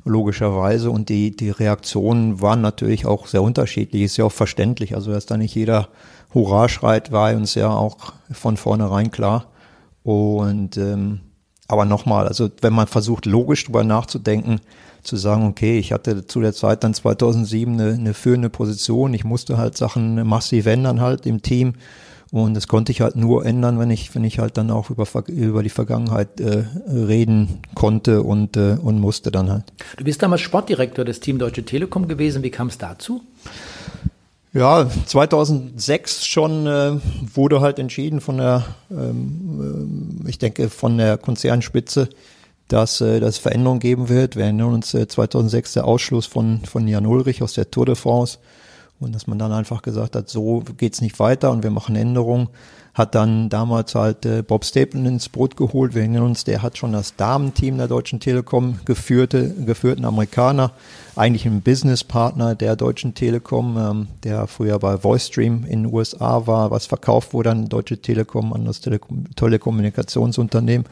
logischerweise. 0.05 0.91
Und 0.91 1.09
die, 1.09 1.35
die 1.35 1.51
Reaktionen 1.51 2.41
waren 2.41 2.61
natürlich 2.61 3.07
auch 3.07 3.27
sehr 3.27 3.43
unterschiedlich, 3.43 4.03
ist 4.03 4.17
ja 4.17 4.25
auch 4.25 4.33
verständlich. 4.33 4.95
Also, 4.95 5.13
dass 5.13 5.27
da 5.27 5.37
nicht 5.37 5.55
jeder 5.55 5.89
Hurra 6.35 6.69
schreit, 6.69 7.13
war 7.13 7.35
uns 7.35 7.55
ja 7.55 7.71
auch 7.71 8.13
von 8.31 8.57
vornherein 8.57 9.11
klar. 9.11 9.47
Und 10.03 10.77
ähm, 10.77 11.21
aber 11.69 11.85
nochmal, 11.87 12.29
also 12.29 12.51
wenn 12.61 12.75
man 12.75 12.87
versucht, 12.87 13.25
logisch 13.25 13.65
drüber 13.65 13.85
nachzudenken, 13.85 14.61
zu 15.03 15.17
sagen, 15.17 15.47
okay, 15.47 15.79
ich 15.79 15.93
hatte 15.93 16.27
zu 16.27 16.41
der 16.41 16.53
Zeit 16.53 16.85
dann 16.85 16.95
2007 16.95 17.73
eine, 17.73 17.95
eine 17.95 18.15
führende 18.15 18.51
Position, 18.51 19.15
ich 19.15 19.25
musste 19.25 19.59
halt 19.59 19.77
Sachen 19.77 20.27
massiv 20.27 20.67
ändern 20.67 21.01
halt 21.01 21.27
im 21.27 21.43
Team 21.43 21.75
und 22.33 22.55
das 22.55 22.67
konnte 22.67 22.93
ich 22.93 23.03
halt 23.03 23.15
nur 23.15 23.45
ändern, 23.45 23.79
wenn 23.79 23.91
ich, 23.91 24.15
wenn 24.15 24.25
ich 24.25 24.39
halt 24.39 24.57
dann 24.57 24.71
auch 24.71 24.89
über, 24.89 25.07
über 25.29 25.63
die 25.63 25.69
Vergangenheit 25.69 26.41
äh, 26.41 26.65
reden 26.89 27.61
konnte 27.75 28.23
und, 28.23 28.57
äh, 28.57 28.79
und 28.83 28.99
musste 28.99 29.31
dann 29.31 29.51
halt. 29.51 29.65
Du 29.99 30.05
bist 30.05 30.23
damals 30.23 30.41
Sportdirektor 30.41 31.05
des 31.05 31.21
Team 31.21 31.39
Deutsche 31.39 31.63
Telekom 31.63 32.09
gewesen. 32.09 32.43
Wie 32.43 32.51
kam 32.51 32.69
es 32.69 32.79
dazu? 32.79 33.21
Ja, 34.55 34.89
2006 35.07 36.25
schon 36.25 36.67
äh, 36.67 36.99
wurde 37.35 37.61
halt 37.61 37.79
entschieden 37.79 38.23
von 38.23 38.39
der, 38.39 38.65
ähm, 38.91 40.25
äh, 40.25 40.31
ich 40.31 40.39
denke, 40.39 40.71
von 40.71 40.97
der 40.97 41.19
Konzernspitze, 41.19 42.09
dass 42.67 43.03
äh, 43.03 43.21
das 43.21 43.37
Veränderungen 43.37 43.81
geben 43.81 44.09
wird. 44.09 44.37
Wir 44.37 44.45
erinnern 44.45 44.73
uns 44.73 44.95
äh, 44.95 45.07
2006 45.07 45.75
der 45.75 45.85
Ausschluss 45.85 46.25
von, 46.25 46.61
von 46.65 46.89
Jan 46.89 47.05
Ulrich 47.05 47.43
aus 47.43 47.53
der 47.53 47.71
Tour 47.71 47.85
de 47.85 47.95
France. 47.95 48.39
Und 49.03 49.15
dass 49.15 49.27
man 49.27 49.39
dann 49.39 49.53
einfach 49.53 49.83
gesagt 49.83 50.17
hat, 50.17 50.29
so 50.29 50.63
geht's 50.77 51.01
nicht 51.01 51.19
weiter 51.19 51.51
und 51.51 51.63
wir 51.63 51.71
machen 51.71 51.97
Änderungen. 51.97 52.49
Hat 52.95 53.15
dann 53.15 53.49
damals 53.49 53.95
halt 53.95 54.27
äh, 54.27 54.43
Bob 54.43 54.67
Stapleton 54.67 55.07
ins 55.07 55.31
Boot 55.31 55.57
geholt. 55.57 55.95
Wir 55.95 56.03
erinnern 56.03 56.25
uns, 56.25 56.45
der 56.45 56.61
hat 56.61 56.77
schon 56.77 56.93
das 56.93 57.17
Damenteam 57.17 57.79
der 57.79 57.89
Deutschen 57.89 58.21
Telekom 58.21 58.81
geführte, 58.85 59.55
geführten 59.65 60.05
Amerikaner, 60.05 60.73
eigentlich 61.17 61.47
ein 61.47 61.63
Businesspartner 61.63 62.55
der 62.55 62.77
Deutschen 62.77 63.15
Telekom, 63.15 63.79
ähm, 63.79 64.09
der 64.25 64.47
früher 64.47 64.79
bei 64.79 65.03
VoiceStream 65.03 65.65
in 65.65 65.85
den 65.85 65.93
USA 65.93 66.47
war, 66.47 66.71
was 66.71 66.85
verkauft 66.85 67.33
wurde 67.33 67.51
an 67.51 67.71
Deutsche 67.71 67.97
Telekom, 67.97 68.53
an 68.53 68.67
das 68.67 68.81
Telekom 68.81 69.25
Telekommunikationsunternehmen. 69.37 70.87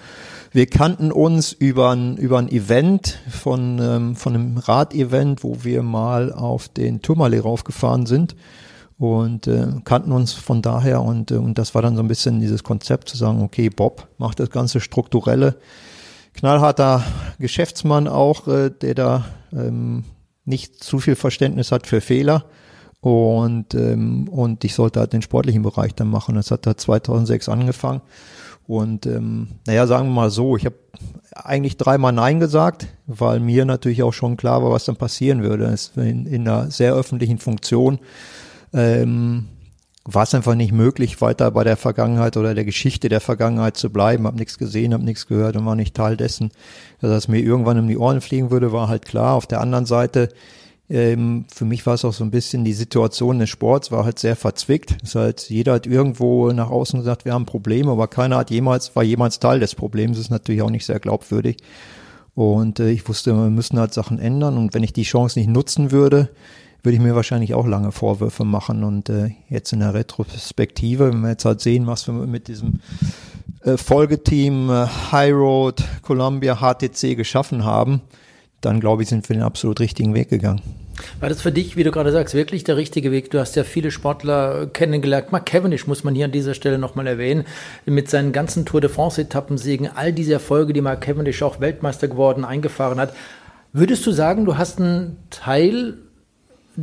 Wir 0.52 0.66
kannten 0.66 1.12
uns 1.12 1.52
über 1.52 1.90
ein, 1.90 2.16
über 2.16 2.38
ein 2.38 2.48
Event 2.48 3.18
von, 3.28 3.78
ähm, 3.78 4.16
von 4.16 4.34
einem 4.34 4.56
Radevent, 4.56 5.44
wo 5.44 5.58
wir 5.64 5.82
mal 5.82 6.32
auf 6.32 6.68
den 6.68 7.02
Turmallee 7.02 7.40
raufgefahren 7.40 8.06
sind 8.06 8.34
und 9.00 9.46
äh, 9.46 9.66
kannten 9.84 10.12
uns 10.12 10.34
von 10.34 10.60
daher 10.60 11.00
und, 11.00 11.30
äh, 11.30 11.36
und 11.36 11.56
das 11.56 11.74
war 11.74 11.80
dann 11.80 11.96
so 11.96 12.02
ein 12.02 12.08
bisschen 12.08 12.38
dieses 12.38 12.62
Konzept 12.62 13.08
zu 13.08 13.16
sagen, 13.16 13.42
okay, 13.42 13.70
Bob 13.70 14.08
macht 14.18 14.40
das 14.40 14.50
ganze 14.50 14.78
strukturelle, 14.78 15.56
knallharter 16.34 17.02
Geschäftsmann 17.38 18.06
auch, 18.06 18.46
äh, 18.46 18.68
der 18.68 18.94
da 18.94 19.24
ähm, 19.54 20.04
nicht 20.44 20.84
zu 20.84 20.98
viel 20.98 21.16
Verständnis 21.16 21.72
hat 21.72 21.86
für 21.86 22.02
Fehler 22.02 22.44
und 23.00 23.74
ähm, 23.74 24.28
und 24.28 24.64
ich 24.64 24.74
sollte 24.74 25.00
halt 25.00 25.14
den 25.14 25.22
sportlichen 25.22 25.62
Bereich 25.62 25.94
dann 25.94 26.10
machen. 26.10 26.34
Das 26.34 26.50
hat 26.50 26.66
da 26.66 26.76
2006 26.76 27.48
angefangen 27.48 28.02
und 28.66 29.06
ähm, 29.06 29.48
naja, 29.66 29.86
sagen 29.86 30.08
wir 30.08 30.14
mal 30.14 30.30
so, 30.30 30.58
ich 30.58 30.66
habe 30.66 30.76
eigentlich 31.34 31.78
dreimal 31.78 32.12
Nein 32.12 32.38
gesagt, 32.38 32.86
weil 33.06 33.40
mir 33.40 33.64
natürlich 33.64 34.02
auch 34.02 34.12
schon 34.12 34.36
klar 34.36 34.62
war, 34.62 34.70
was 34.70 34.84
dann 34.84 34.96
passieren 34.96 35.42
würde. 35.42 35.64
Es 35.64 35.92
in, 35.96 36.26
in 36.26 36.46
einer 36.46 36.70
sehr 36.70 36.92
öffentlichen 36.92 37.38
Funktion 37.38 37.98
ähm, 38.72 39.48
war 40.04 40.22
es 40.22 40.34
einfach 40.34 40.54
nicht 40.54 40.72
möglich, 40.72 41.20
weiter 41.20 41.50
bei 41.50 41.64
der 41.64 41.76
Vergangenheit 41.76 42.36
oder 42.36 42.54
der 42.54 42.64
Geschichte 42.64 43.08
der 43.08 43.20
Vergangenheit 43.20 43.76
zu 43.76 43.90
bleiben. 43.90 44.26
Hab 44.26 44.34
nichts 44.34 44.58
gesehen, 44.58 44.94
hab 44.94 45.02
nichts 45.02 45.26
gehört 45.26 45.56
und 45.56 45.66
war 45.66 45.76
nicht 45.76 45.94
Teil 45.94 46.16
dessen. 46.16 46.50
Dass 47.00 47.10
es 47.10 47.28
mir 47.28 47.40
irgendwann 47.40 47.78
um 47.78 47.88
die 47.88 47.98
Ohren 47.98 48.20
fliegen 48.20 48.50
würde, 48.50 48.72
war 48.72 48.88
halt 48.88 49.04
klar. 49.04 49.34
Auf 49.34 49.46
der 49.46 49.60
anderen 49.60 49.86
Seite 49.86 50.30
ähm, 50.90 51.44
für 51.52 51.64
mich 51.64 51.86
war 51.86 51.94
es 51.94 52.04
auch 52.04 52.12
so 52.12 52.24
ein 52.24 52.32
bisschen 52.32 52.64
die 52.64 52.72
Situation 52.72 53.38
des 53.38 53.48
Sports 53.48 53.92
war 53.92 54.04
halt 54.04 54.18
sehr 54.18 54.34
verzwickt. 54.34 54.96
Es 55.04 55.14
halt, 55.14 55.48
jeder 55.48 55.74
hat 55.74 55.86
irgendwo 55.86 56.50
nach 56.50 56.68
außen 56.68 56.98
gesagt, 56.98 57.24
wir 57.24 57.32
haben 57.32 57.46
Probleme, 57.46 57.92
aber 57.92 58.08
keiner 58.08 58.38
hat 58.38 58.50
jemals, 58.50 58.96
war 58.96 59.04
jemals 59.04 59.38
Teil 59.38 59.60
des 59.60 59.76
Problems. 59.76 60.16
Das 60.16 60.26
ist 60.26 60.30
natürlich 60.30 60.62
auch 60.62 60.70
nicht 60.70 60.84
sehr 60.84 60.98
glaubwürdig. 60.98 61.58
Und 62.34 62.80
äh, 62.80 62.90
ich 62.90 63.08
wusste, 63.08 63.34
wir 63.34 63.50
müssen 63.50 63.78
halt 63.78 63.94
Sachen 63.94 64.18
ändern. 64.18 64.58
Und 64.58 64.74
wenn 64.74 64.82
ich 64.82 64.92
die 64.92 65.04
Chance 65.04 65.38
nicht 65.38 65.48
nutzen 65.48 65.92
würde, 65.92 66.30
würde 66.82 66.96
ich 66.96 67.02
mir 67.02 67.14
wahrscheinlich 67.14 67.54
auch 67.54 67.66
lange 67.66 67.92
Vorwürfe 67.92 68.44
machen. 68.44 68.84
Und 68.84 69.08
äh, 69.08 69.30
jetzt 69.48 69.72
in 69.72 69.80
der 69.80 69.94
Retrospektive, 69.94 71.12
wenn 71.12 71.20
wir 71.20 71.30
jetzt 71.30 71.44
halt 71.44 71.60
sehen, 71.60 71.86
was 71.86 72.06
wir 72.06 72.14
mit 72.14 72.48
diesem 72.48 72.80
äh, 73.64 73.76
Folgeteam 73.76 74.70
äh, 74.70 74.86
High 75.12 75.32
Road, 75.32 75.84
Columbia, 76.02 76.56
HTC 76.56 77.16
geschaffen 77.16 77.64
haben, 77.64 78.00
dann 78.60 78.80
glaube 78.80 79.02
ich, 79.02 79.08
sind 79.08 79.28
wir 79.28 79.36
den 79.36 79.42
absolut 79.42 79.80
richtigen 79.80 80.14
Weg 80.14 80.28
gegangen. 80.28 80.60
War 81.20 81.28
das 81.28 81.40
für 81.40 81.52
dich, 81.52 81.76
wie 81.76 81.84
du 81.84 81.90
gerade 81.90 82.12
sagst, 82.12 82.34
wirklich 82.34 82.64
der 82.64 82.76
richtige 82.76 83.10
Weg? 83.10 83.30
Du 83.30 83.38
hast 83.38 83.56
ja 83.56 83.64
viele 83.64 83.90
Sportler 83.90 84.66
kennengelernt. 84.66 85.32
Mark 85.32 85.46
Cavendish 85.46 85.86
muss 85.86 86.04
man 86.04 86.14
hier 86.14 86.26
an 86.26 86.32
dieser 86.32 86.54
Stelle 86.54 86.78
nochmal 86.78 87.06
erwähnen. 87.06 87.44
Mit 87.86 88.10
seinen 88.10 88.32
ganzen 88.32 88.66
Tour 88.66 88.80
de 88.80 88.90
France-Etappensiegen, 88.90 89.88
all 89.94 90.12
diese 90.12 90.34
Erfolge, 90.34 90.74
die 90.74 90.82
Mark 90.82 91.00
Cavendish 91.00 91.42
auch 91.42 91.60
Weltmeister 91.60 92.08
geworden, 92.08 92.44
eingefahren 92.44 93.00
hat. 93.00 93.14
Würdest 93.72 94.06
du 94.06 94.12
sagen, 94.12 94.44
du 94.44 94.58
hast 94.58 94.80
einen 94.80 95.16
Teil 95.30 95.96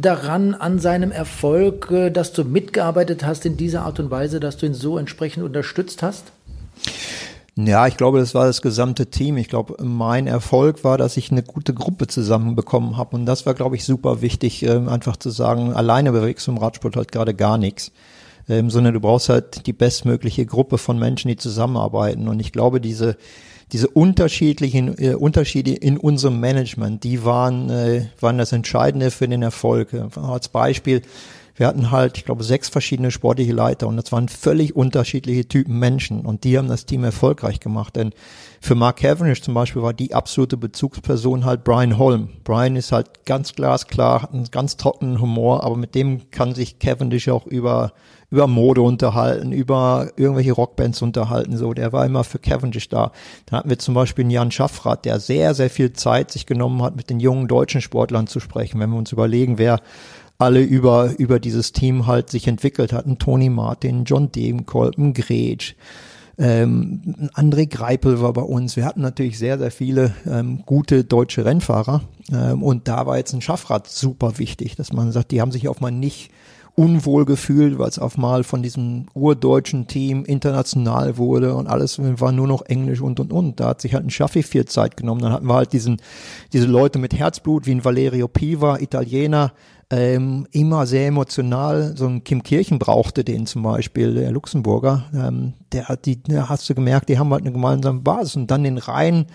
daran 0.01 0.54
an 0.54 0.80
seinem 0.80 1.12
Erfolg, 1.12 1.89
äh, 1.92 2.10
dass 2.10 2.34
du 2.34 2.44
mitgearbeitet 2.44 3.25
hast 3.25 3.46
in 3.46 3.58
dieser 3.58 3.84
Art 3.84 4.00
und 4.00 4.12
Weise, 4.12 4.39
dass 4.39 4.58
du 4.58 4.66
ihn 4.66 4.74
so 4.74 4.98
entsprechend 4.98 5.44
unterstützt 5.44 6.04
hast? 6.04 6.25
Ja, 7.56 7.88
ich 7.88 7.98
glaube, 7.98 8.20
das 8.20 8.36
war 8.36 8.46
das 8.46 8.62
gesamte 8.62 9.08
Team. 9.08 9.36
Ich 9.38 9.48
glaube, 9.48 9.84
mein 9.84 10.27
Erfolg 10.27 10.84
war, 10.84 11.00
dass 11.00 11.18
ich 11.18 11.32
eine 11.32 11.42
gute 11.42 11.74
Gruppe 11.74 12.06
zusammenbekommen 12.06 12.98
habe. 12.98 13.16
Und 13.16 13.25
das 13.25 13.48
war, 13.48 13.56
glaube 13.56 13.75
ich, 13.75 13.84
super 13.84 14.22
wichtig, 14.22 14.62
ähm, 14.62 14.88
einfach 14.88 15.18
zu 15.18 15.32
sagen, 15.32 15.74
alleine 15.74 16.12
bewegst 16.12 16.46
du 16.46 16.51
im 16.51 16.60
Radsport 16.60 16.96
halt 16.96 17.12
gerade 17.12 17.34
gar 17.34 17.58
nichts. 17.58 17.92
Ähm, 18.48 18.70
sondern 18.70 18.94
du 18.94 19.00
brauchst 19.00 19.30
halt 19.30 19.66
die 19.66 19.74
bestmögliche 19.74 20.46
Gruppe 20.46 20.77
von 20.77 21.00
Menschen, 21.00 21.30
die 21.30 21.36
zusammenarbeiten. 21.36 22.27
Und 22.27 22.39
ich 22.39 22.51
glaube, 22.51 22.80
diese, 22.80 23.18
diese 23.72 23.90
unterschiedlichen 23.90 24.98
äh, 24.98 25.16
Unterschiede 25.16 25.74
in 25.74 25.98
unserem 25.98 26.40
Management, 26.40 27.04
die 27.04 27.26
waren, 27.26 27.70
äh, 27.70 28.08
waren 28.20 28.38
das 28.38 28.52
Entscheidende 28.52 29.12
für 29.12 29.28
den 29.28 29.42
Erfolg. 29.42 29.94
Als 30.16 30.48
Beispiel, 30.48 31.02
wir 31.58 31.68
hatten 31.68 31.90
halt, 31.90 32.18
ich 32.18 32.26
glaube, 32.26 32.44
sechs 32.44 32.70
verschiedene 32.70 33.10
sportliche 33.10 33.52
Leiter 33.52 33.88
und 33.88 33.98
das 33.98 34.12
waren 34.12 34.30
völlig 34.30 34.76
unterschiedliche 34.76 35.48
Typen 35.48 35.80
Menschen 35.80 36.22
und 36.22 36.44
die 36.44 36.58
haben 36.58 36.68
das 36.68 36.86
Team 36.86 37.04
erfolgreich 37.04 37.60
gemacht. 37.60 37.96
Denn 37.96 38.14
für 38.62 38.76
Mark 38.76 38.98
Cavendish 38.98 39.42
zum 39.42 39.56
Beispiel 39.56 39.82
war 39.82 39.94
die 39.94 40.14
absolute 40.14 40.56
Bezugsperson 40.56 41.46
halt 41.46 41.64
Brian 41.64 41.98
Holm. 41.98 42.30
Brian 42.44 42.76
ist 42.76 42.92
halt 42.92 43.26
ganz 43.26 43.54
glasklar, 43.54 44.22
hat 44.22 44.34
einen 44.34 44.46
ganz 44.52 44.78
trockenen 44.78 45.20
Humor, 45.20 45.64
aber 45.64 45.76
mit 45.76 45.96
dem 45.96 46.30
kann 46.30 46.54
sich 46.54 46.78
Cavendish 46.78 47.28
auch 47.28 47.48
über 47.48 47.92
über 48.29 48.48
Mode 48.48 48.81
unterhalten, 48.81 49.51
über 49.51 50.12
irgendwelche 50.17 50.51
Rockbands 50.51 51.01
unterhalten, 51.01 51.55
so. 51.55 51.74
Der 51.74 51.93
war 51.93 52.05
immer 52.05 52.24
für 52.24 52.39
Cavendish 52.39 52.89
da. 52.89 53.12
Dann 53.46 53.60
hatten 53.60 53.69
wir 53.69 53.79
zum 53.79 53.93
Beispiel 53.93 54.24
einen 54.24 54.31
Jan 54.31 54.51
Schaffrath, 54.51 55.05
der 55.05 55.19
sehr, 55.19 55.53
sehr 55.53 55.69
viel 55.69 55.93
Zeit 55.93 56.31
sich 56.31 56.46
genommen 56.46 56.81
hat, 56.84 56.96
mit 56.96 57.10
den 57.10 57.19
jungen 57.19 57.48
deutschen 57.48 57.81
Sportlern 57.81 58.27
zu 58.27 58.39
sprechen. 58.39 58.79
Wenn 58.79 58.89
wir 58.89 58.98
uns 58.98 59.12
überlegen, 59.12 59.57
wer 59.57 59.79
alle 60.38 60.62
über, 60.62 61.13
über 61.17 61.39
dieses 61.39 61.72
Team 61.72 62.05
halt 62.05 62.29
sich 62.29 62.48
entwickelt 62.48 62.93
hatten. 62.93 63.17
Tony 63.17 63.50
Martin, 63.50 64.03
John 64.03 64.31
Degenkolb, 64.31 64.98
ein 64.98 65.13
Gretsch, 65.13 65.74
ähm, 66.39 67.29
André 67.34 67.67
Greipel 67.67 68.22
war 68.22 68.34
bei 68.34 68.43
uns. 68.43 68.75
Wir 68.75 68.86
hatten 68.86 69.01
natürlich 69.01 69.39
sehr, 69.39 69.57
sehr 69.57 69.72
viele 69.72 70.13
ähm, 70.29 70.63
gute 70.65 71.03
deutsche 71.03 71.46
Rennfahrer. 71.46 72.01
Ähm, 72.31 72.62
und 72.62 72.88
da 72.88 73.07
war 73.07 73.17
jetzt 73.17 73.34
ein 73.34 73.41
Schaffrad 73.41 73.88
super 73.88 74.38
wichtig, 74.38 74.75
dass 74.75 74.93
man 74.93 75.12
sagt, 75.12 75.31
die 75.31 75.41
haben 75.41 75.51
sich 75.51 75.67
auf 75.67 75.81
mal 75.81 75.91
nicht 75.91 76.29
unwohl 76.77 77.25
gefühlt, 77.25 77.79
weil 77.79 77.89
es 77.89 77.98
auf 77.98 78.17
mal 78.17 78.43
von 78.43 78.62
diesem 78.62 79.07
urdeutschen 79.15 79.88
Team 79.88 80.24
international 80.25 81.17
wurde 81.17 81.55
und 81.55 81.65
alles 81.65 82.00
war 82.00 82.31
nur 82.31 82.48
noch 82.48 82.62
Englisch 82.62 83.01
und 83.01 83.19
und 83.19 83.34
und. 83.34 83.60
Da 83.60 83.69
hat 83.69 83.81
sich 83.81 83.96
halt 83.96 84.05
ein 84.05 84.12
Schaffi 84.12 84.43
viel 84.43 84.65
Zeit 84.65 84.96
genommen. 84.96 85.22
Dann 85.22 85.34
hatten 85.34 85.48
wir 85.48 85.55
halt 85.55 85.74
diesen, 85.74 85.98
diese 86.53 86.67
Leute 86.67 87.00
mit 87.00 87.15
Herzblut 87.15 87.65
wie 87.65 87.72
ein 87.72 87.84
Valerio 87.84 88.27
Piva, 88.27 88.77
Italiener, 88.77 89.53
ähm, 89.89 90.46
immer 90.51 90.86
sehr 90.86 91.07
emotional. 91.07 91.98
So 91.98 92.05
ein 92.05 92.24
Kim 92.24 92.43
Kirchen 92.43 92.77
brauchte 92.77 93.24
den 93.24 93.48
zum 93.48 93.63
Beispiel, 93.63 94.13
der 94.13 94.29
Luxemburger. 94.29 95.05
Ähm, 95.15 95.53
der 95.72 95.88
hat 95.88 96.05
die, 96.05 96.22
da 96.22 96.48
hast 96.48 96.69
du 96.69 96.75
gemerkt, 96.75 97.10
die 97.10 97.17
haben 97.17 97.31
halt 97.31 97.41
eine 97.41 97.53
gemeinsame 97.53 98.01
Basis. 98.01 98.36
Und 98.36 98.51
dann 98.51 98.63
den 98.63 98.77
reinen 98.77 99.25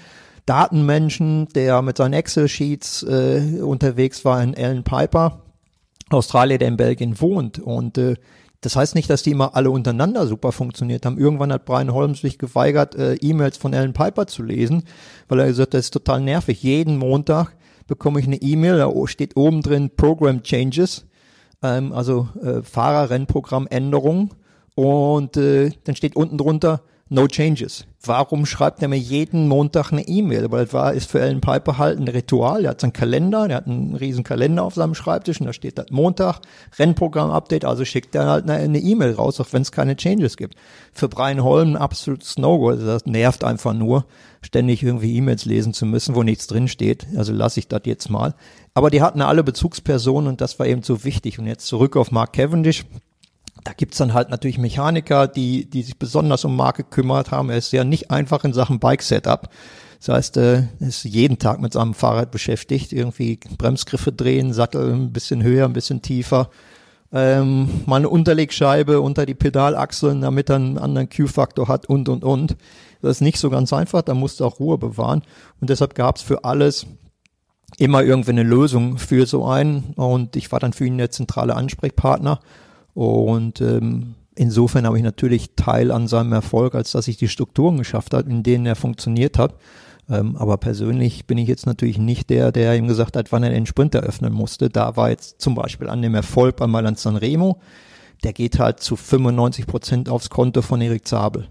Datenmenschen, 0.46 1.49
der 1.56 1.82
mit 1.82 1.96
seinen 1.96 2.12
Excel-Sheets 2.12 3.02
äh, 3.02 3.61
unterwegs 3.62 4.25
war, 4.25 4.40
in 4.40 4.54
Alan 4.56 4.84
Piper, 4.84 5.41
Australier, 6.14 6.59
der 6.59 6.69
in 6.69 6.76
Belgien 6.76 7.21
wohnt. 7.21 7.59
Und 7.59 7.99
äh, 7.99 8.16
das 8.62 8.76
heißt 8.76 8.95
nicht, 8.95 9.11
dass 9.11 9.23
die 9.23 9.33
immer 9.33 9.57
alle 9.57 9.71
untereinander 9.71 10.26
super 10.26 10.52
funktioniert 10.52 11.04
haben. 11.04 11.19
Irgendwann 11.19 11.52
hat 11.52 11.64
Brian 11.64 11.92
Holmes 11.92 12.21
sich 12.21 12.38
geweigert, 12.38 12.95
äh, 12.95 13.14
E-Mails 13.14 13.57
von 13.57 13.75
Alan 13.75 13.92
Piper 13.92 14.26
zu 14.26 14.42
lesen, 14.42 14.85
weil 15.28 15.40
er 15.40 15.47
gesagt 15.49 15.69
hat, 15.69 15.75
das 15.75 15.87
ist 15.87 15.95
total 15.95 16.21
nervig. 16.21 16.62
Jeden 16.62 16.97
Montag 16.97 17.57
bekomme 17.88 18.21
ich 18.21 18.26
eine 18.26 18.37
E-Mail, 18.37 18.78
da 18.78 18.90
steht 19.07 19.37
oben 19.37 19.62
drin 19.62 19.90
Program 19.97 20.42
Changes, 20.45 21.07
ähm, 21.62 21.92
also 21.92 22.28
äh, 22.40 22.62
Fahrerrennprogramm 22.62 23.66
Änderung 23.66 24.35
und 24.76 25.37
äh, 25.37 25.71
dann 25.85 25.97
steht 25.97 26.14
unten 26.14 26.38
drunter 26.38 26.83
No 27.12 27.26
Changes. 27.26 27.85
Warum 28.02 28.47
schreibt 28.47 28.81
er 28.81 28.88
mir 28.88 28.97
jeden 28.97 29.47
Montag 29.47 29.92
eine 29.92 30.09
E-Mail? 30.09 30.50
Weil 30.50 30.64
das 30.64 30.73
war, 30.73 30.95
ist 30.95 31.11
für 31.11 31.21
Alan 31.21 31.42
Piper 31.42 31.76
halt 31.76 31.99
ein 31.99 32.09
Ritual. 32.09 32.64
Er 32.64 32.71
hat 32.71 32.81
seinen 32.81 32.95
Kalender, 32.95 33.49
der 33.49 33.59
hat 33.59 33.66
einen 33.66 33.95
riesen 33.95 34.25
Kalender 34.25 34.62
auf 34.62 34.76
seinem 34.76 34.95
Schreibtisch 34.95 35.38
und 35.38 35.45
da 35.45 35.52
steht 35.52 35.76
das 35.76 35.90
Montag, 35.90 36.40
Rennprogramm-Update, 36.78 37.66
also 37.66 37.85
schickt 37.85 38.14
er 38.14 38.31
halt 38.31 38.49
eine 38.49 38.78
E-Mail 38.78 39.12
raus, 39.12 39.38
auch 39.40 39.52
wenn 39.52 39.61
es 39.61 39.73
keine 39.73 39.95
Changes 39.95 40.38
gibt. 40.38 40.54
Für 40.95 41.11
Brian 41.11 41.45
Holm 41.45 41.73
ein 41.73 41.76
absolutes 41.76 42.38
No-Go. 42.38 42.71
Also 42.71 42.87
das 42.87 43.04
nervt 43.04 43.45
einfach 43.45 43.75
nur, 43.75 44.07
ständig 44.40 44.83
irgendwie 44.83 45.14
E-Mails 45.14 45.45
lesen 45.45 45.75
zu 45.75 45.85
müssen, 45.85 46.14
wo 46.14 46.23
nichts 46.23 46.47
drin 46.47 46.66
steht. 46.66 47.07
Also 47.14 47.35
lasse 47.35 47.61
ich 47.61 47.69
das 47.69 47.83
jetzt 47.85 48.09
mal. 48.09 48.35
Aber 48.73 48.88
die 48.88 49.02
hatten 49.02 49.21
alle 49.21 49.45
Bezugspersonen 49.45 50.28
und 50.28 50.40
das 50.40 50.59
war 50.59 50.64
eben 50.64 50.83
so 50.83 51.04
wichtig. 51.04 51.38
Und 51.38 51.47
jetzt 51.47 51.66
zurück 51.66 51.99
auf 51.99 52.11
Mark 52.11 52.33
Cavendish 52.33 52.87
da 53.64 53.73
gibt's 53.73 53.99
dann 53.99 54.12
halt 54.14 54.31
natürlich 54.31 54.59
Mechaniker, 54.59 55.28
die, 55.28 55.69
die 55.69 55.83
sich 55.83 55.99
besonders 55.99 56.45
um 56.45 56.57
Marke 56.57 56.85
gekümmert 56.85 57.31
haben. 57.31 57.50
Er 57.50 57.59
ist 57.59 57.73
ja 57.73 57.85
nicht 57.85 58.11
einfach 58.11 58.45
in 58.45 58.52
Sachen 58.52 58.81
Bike-Setup. 58.81 59.49
Das 59.99 60.09
heißt, 60.09 60.37
er 60.38 60.69
ist 60.81 61.04
jeden 61.04 61.38
Tag 61.38 61.61
mit 61.61 61.73
seinem 61.75 61.95
Fahrrad 61.95 62.33
beschäftigt, 62.33 62.92
irgendwie 62.92 63.38
Bremsgriffe 63.57 64.12
drehen, 64.12 64.52
Sattel 64.52 64.92
ein 64.92 65.12
bisschen 65.12 65.45
höher, 65.45 65.64
ein 65.64 65.73
bisschen 65.75 66.02
tiefer, 66.02 66.50
ähm, 67.12 67.83
mal 67.87 67.97
eine 67.97 68.09
Unterlegscheibe 68.09 69.00
unter 69.00 69.26
die 69.26 69.35
Pedalachseln, 69.35 70.23
damit 70.23 70.50
er 70.50 70.57
einen 70.57 70.78
anderen 70.78 71.09
Q-Faktor 71.09 71.69
hat 71.69 71.87
und, 71.87 72.09
und, 72.09 72.25
und. 72.25 72.57
Das 73.00 73.12
ist 73.12 73.21
nicht 73.21 73.38
so 73.38 73.50
ganz 73.50 73.73
einfach, 73.73 74.02
da 74.02 74.14
musst 74.14 74.40
du 74.40 74.45
auch 74.45 74.59
Ruhe 74.59 74.78
bewahren. 74.78 75.23
Und 75.61 75.71
deshalb 75.71 75.95
gab's 75.95 76.23
für 76.23 76.45
alles 76.45 76.87
immer 77.78 78.02
irgendwie 78.02 78.31
eine 78.31 78.42
Lösung 78.42 78.99
für 78.99 79.26
so 79.26 79.45
einen. 79.47 79.92
Und 79.97 80.37
ich 80.37 80.50
war 80.52 80.59
dann 80.59 80.73
für 80.73 80.87
ihn 80.87 80.99
der 80.99 81.11
zentrale 81.11 81.54
Ansprechpartner. 81.54 82.40
Und 82.94 83.61
ähm, 83.61 84.14
insofern 84.34 84.87
habe 84.87 84.99
ich 84.99 85.04
natürlich 85.04 85.54
Teil 85.56 85.90
an 85.90 86.08
seinem 86.08 86.32
Erfolg, 86.32 86.75
als 86.75 86.92
dass 86.92 87.08
ich 87.08 87.16
die 87.16 87.28
Strukturen 87.28 87.78
geschafft 87.78 88.14
habe, 88.14 88.30
in 88.30 88.42
denen 88.42 88.66
er 88.66 88.76
funktioniert 88.76 89.38
hat. 89.38 89.54
Ähm, 90.11 90.37
aber 90.37 90.56
persönlich 90.56 91.26
bin 91.26 91.38
ich 91.38 91.49
jetzt 91.49 91.66
natürlich 91.66 91.99
nicht 91.99 92.28
der, 92.30 92.52
der 92.52 92.76
ihm 92.76 92.88
gesagt 92.88 93.16
hat, 93.16 93.32
wann 93.32 93.42
er 93.42 93.50
den 93.50 93.66
Sprint 93.66 93.94
eröffnen 93.94 94.32
musste. 94.32 94.68
Da 94.68 94.96
war 94.96 95.11
jetzt 95.11 95.40
zum 95.40 95.54
Beispiel 95.54 95.88
an 95.88 96.02
dem 96.02 96.14
Erfolg 96.14 96.56
bei 96.56 96.66
Mailand 96.66 96.99
Sanremo, 96.99 97.61
der 98.25 98.32
geht 98.32 98.58
halt 98.58 98.80
zu 98.80 98.96
95 98.96 99.66
Prozent 99.66 100.08
aufs 100.08 100.30
Konto 100.30 100.62
von 100.62 100.80
Erik 100.80 101.06
Zabel 101.06 101.49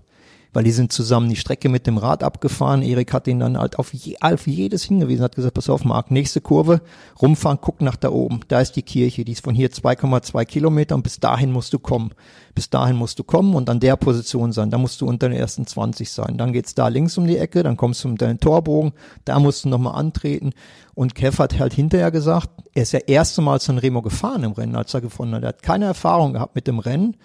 weil 0.54 0.64
die 0.64 0.72
sind 0.72 0.92
zusammen 0.92 1.30
die 1.30 1.36
Strecke 1.36 1.70
mit 1.70 1.88
dem 1.88 1.98
Rad 1.98 2.24
abgefahren. 2.24 2.82
Erik 2.82 3.14
hat 3.14 3.28
ihn 3.28 3.40
dann 3.40 3.58
halt 3.58 3.80
auf, 3.80 3.94
je, 3.94 4.18
auf 4.20 4.48
jedes 4.48 4.84
hingewiesen, 4.84 5.24
hat 5.24 5.36
gesagt, 5.36 5.54
pass 5.54 5.70
auf, 5.70 5.86
Marc, 5.86 6.12
nächste 6.12 6.42
Kurve, 6.42 6.82
rumfahren, 7.22 7.60
guck 7.62 7.82
nach 7.82 7.96
da 7.96 8.10
oben. 8.10 8.42
Da 8.50 8.60
ist 8.60 8.74
die 8.74 8.82
Kirche, 8.82 9.24
die 9.24 9.32
ist 9.32 9.44
von 9.44 9.56
hier 9.56 9.70
2,2 9.70 10.44
Kilometer 10.46 10.96
und 10.96 11.04
bis 11.04 11.20
dahin 11.20 11.52
musst 11.52 11.74
du 11.74 11.80
kommen. 11.80 12.12
Bis 12.54 12.70
dahin 12.70 12.98
musst 12.98 13.18
du 13.18 13.24
kommen 13.24 13.56
und 13.56 13.70
an 13.70 13.80
der 13.80 13.96
Position 13.96 14.52
sein. 14.52 14.72
Da 14.72 14.78
musst 14.78 15.00
du 15.00 15.08
unter 15.08 15.30
den 15.30 15.38
ersten 15.38 15.66
20 15.66 16.12
sein. 16.12 16.38
Dann 16.38 16.52
geht's 16.52 16.76
da 16.76 16.90
links 16.90 17.18
um 17.18 17.28
die 17.28 17.38
Ecke, 17.38 17.64
dann 17.64 17.78
kommst 17.78 18.04
du 18.04 18.10
um 18.10 18.18
deinen 18.18 18.40
Torbogen, 18.40 18.92
da 19.24 19.40
musst 19.40 19.64
du 19.64 19.70
nochmal 19.70 19.96
antreten. 19.96 20.52
Und 20.94 21.16
Kev 21.16 21.42
hat 21.42 21.58
halt 21.58 21.74
hinterher 21.74 22.12
gesagt, 22.12 22.50
er 22.74 22.84
ist 22.84 22.92
ja 22.92 23.00
erste 23.00 23.42
Mal 23.42 23.62
San 23.62 23.78
Remo 23.78 24.02
gefahren 24.02 24.44
im 24.44 24.52
Rennen, 24.52 24.76
als 24.76 24.94
er 24.94 25.00
gefunden 25.00 25.36
hat. 25.36 25.44
Er 25.44 25.50
hat 25.50 25.64
keine 25.64 25.86
Erfahrung 25.86 26.34
gehabt 26.34 26.56
mit 26.56 26.68
dem 26.68 26.80
Rennen. 26.80 27.16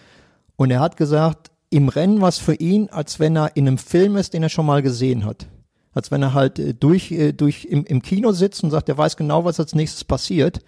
Und 0.54 0.70
er 0.70 0.80
hat 0.80 0.96
gesagt, 0.96 1.50
im 1.70 1.88
Rennen 1.88 2.20
was 2.20 2.38
für 2.38 2.54
ihn, 2.54 2.88
als 2.90 3.18
wenn 3.20 3.36
er 3.36 3.56
in 3.56 3.66
einem 3.66 3.78
Film 3.78 4.16
ist, 4.16 4.34
den 4.34 4.42
er 4.42 4.48
schon 4.48 4.66
mal 4.66 4.82
gesehen 4.82 5.24
hat. 5.24 5.46
Als 5.92 6.10
wenn 6.10 6.22
er 6.22 6.34
halt 6.34 6.58
äh, 6.58 6.74
durch, 6.74 7.10
äh, 7.10 7.32
durch 7.32 7.64
im, 7.64 7.84
im 7.84 8.02
Kino 8.02 8.32
sitzt 8.32 8.62
und 8.62 8.70
sagt, 8.70 8.88
er 8.88 8.98
weiß 8.98 9.16
genau, 9.16 9.44
was 9.44 9.60
als 9.60 9.74
nächstes 9.74 10.04
passiert, 10.04 10.60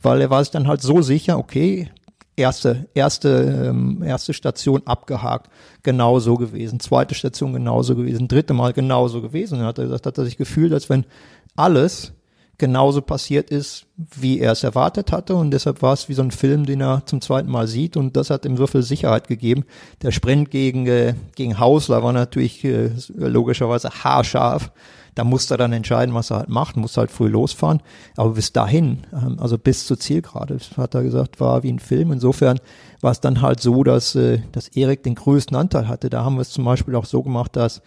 weil 0.00 0.20
er 0.20 0.30
war 0.30 0.42
sich 0.42 0.50
dann 0.50 0.66
halt 0.66 0.82
so 0.82 1.02
sicher, 1.02 1.38
okay, 1.38 1.88
erste, 2.36 2.88
erste, 2.94 3.68
ähm, 3.68 4.02
erste 4.02 4.32
Station 4.32 4.82
abgehakt, 4.84 5.50
genauso 5.82 6.36
gewesen, 6.36 6.80
zweite 6.80 7.14
Station 7.14 7.52
genauso 7.52 7.94
gewesen, 7.94 8.28
dritte 8.28 8.54
Mal 8.54 8.72
genauso 8.72 9.22
gewesen. 9.22 9.60
Und 9.60 9.66
hat 9.66 9.78
er 9.78 9.84
gesagt, 9.84 10.06
hat 10.06 10.18
er 10.18 10.24
sich 10.24 10.36
gefühlt, 10.36 10.72
als 10.72 10.90
wenn 10.90 11.04
alles 11.56 12.12
genauso 12.62 13.02
passiert 13.02 13.50
ist, 13.50 13.86
wie 13.96 14.38
er 14.38 14.52
es 14.52 14.62
erwartet 14.62 15.10
hatte. 15.10 15.34
Und 15.34 15.50
deshalb 15.50 15.82
war 15.82 15.94
es 15.94 16.08
wie 16.08 16.14
so 16.14 16.22
ein 16.22 16.30
Film, 16.30 16.64
den 16.64 16.80
er 16.80 17.02
zum 17.06 17.20
zweiten 17.20 17.50
Mal 17.50 17.66
sieht. 17.66 17.96
Und 17.96 18.16
das 18.16 18.30
hat 18.30 18.44
ihm 18.44 18.56
so 18.56 18.68
viel 18.68 18.84
Sicherheit 18.84 19.26
gegeben. 19.26 19.64
Der 20.00 20.12
Sprint 20.12 20.52
gegen, 20.52 20.86
äh, 20.86 21.14
gegen 21.34 21.58
Hausler 21.58 22.04
war 22.04 22.12
natürlich 22.12 22.62
äh, 22.64 22.90
logischerweise 23.16 23.90
haarscharf. 23.90 24.70
Da 25.16 25.24
musste 25.24 25.54
er 25.54 25.58
dann 25.58 25.72
entscheiden, 25.72 26.14
was 26.14 26.30
er 26.30 26.38
halt 26.38 26.50
macht, 26.50 26.76
musste 26.76 27.00
halt 27.00 27.10
früh 27.10 27.26
losfahren. 27.26 27.82
Aber 28.16 28.30
bis 28.30 28.52
dahin, 28.52 28.98
ähm, 29.12 29.38
also 29.40 29.58
bis 29.58 29.84
zur 29.84 29.98
Zielgerade, 29.98 30.58
hat 30.76 30.94
er 30.94 31.02
gesagt, 31.02 31.40
war 31.40 31.64
wie 31.64 31.72
ein 31.72 31.80
Film. 31.80 32.12
Insofern 32.12 32.60
war 33.00 33.10
es 33.10 33.20
dann 33.20 33.42
halt 33.42 33.58
so, 33.58 33.82
dass, 33.82 34.14
äh, 34.14 34.38
dass 34.52 34.68
Erik 34.68 35.02
den 35.02 35.16
größten 35.16 35.56
Anteil 35.56 35.88
hatte. 35.88 36.10
Da 36.10 36.24
haben 36.24 36.36
wir 36.36 36.42
es 36.42 36.50
zum 36.50 36.64
Beispiel 36.64 36.94
auch 36.94 37.06
so 37.06 37.24
gemacht, 37.24 37.56
dass 37.56 37.82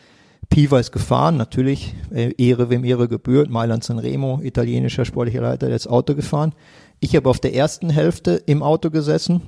Piva 0.50 0.80
ist 0.80 0.92
gefahren, 0.92 1.38
natürlich, 1.38 1.96
äh, 2.14 2.34
Ehre 2.38 2.70
wem 2.70 2.84
Ehre 2.84 3.08
gebührt, 3.08 3.50
Mailand 3.50 3.84
Sanremo, 3.84 4.40
italienischer 4.42 5.06
sportlicher 5.06 5.42
Leiter, 5.42 5.68
der 5.68 5.75
ist 5.75 5.88
Auto 5.88 6.16
gefahren. 6.16 6.54
Ich 7.00 7.16
habe 7.16 7.30
auf 7.30 7.40
der 7.40 7.54
ersten 7.54 7.90
Hälfte 7.90 8.42
im 8.46 8.64
Auto 8.64 8.90
gesessen 8.90 9.42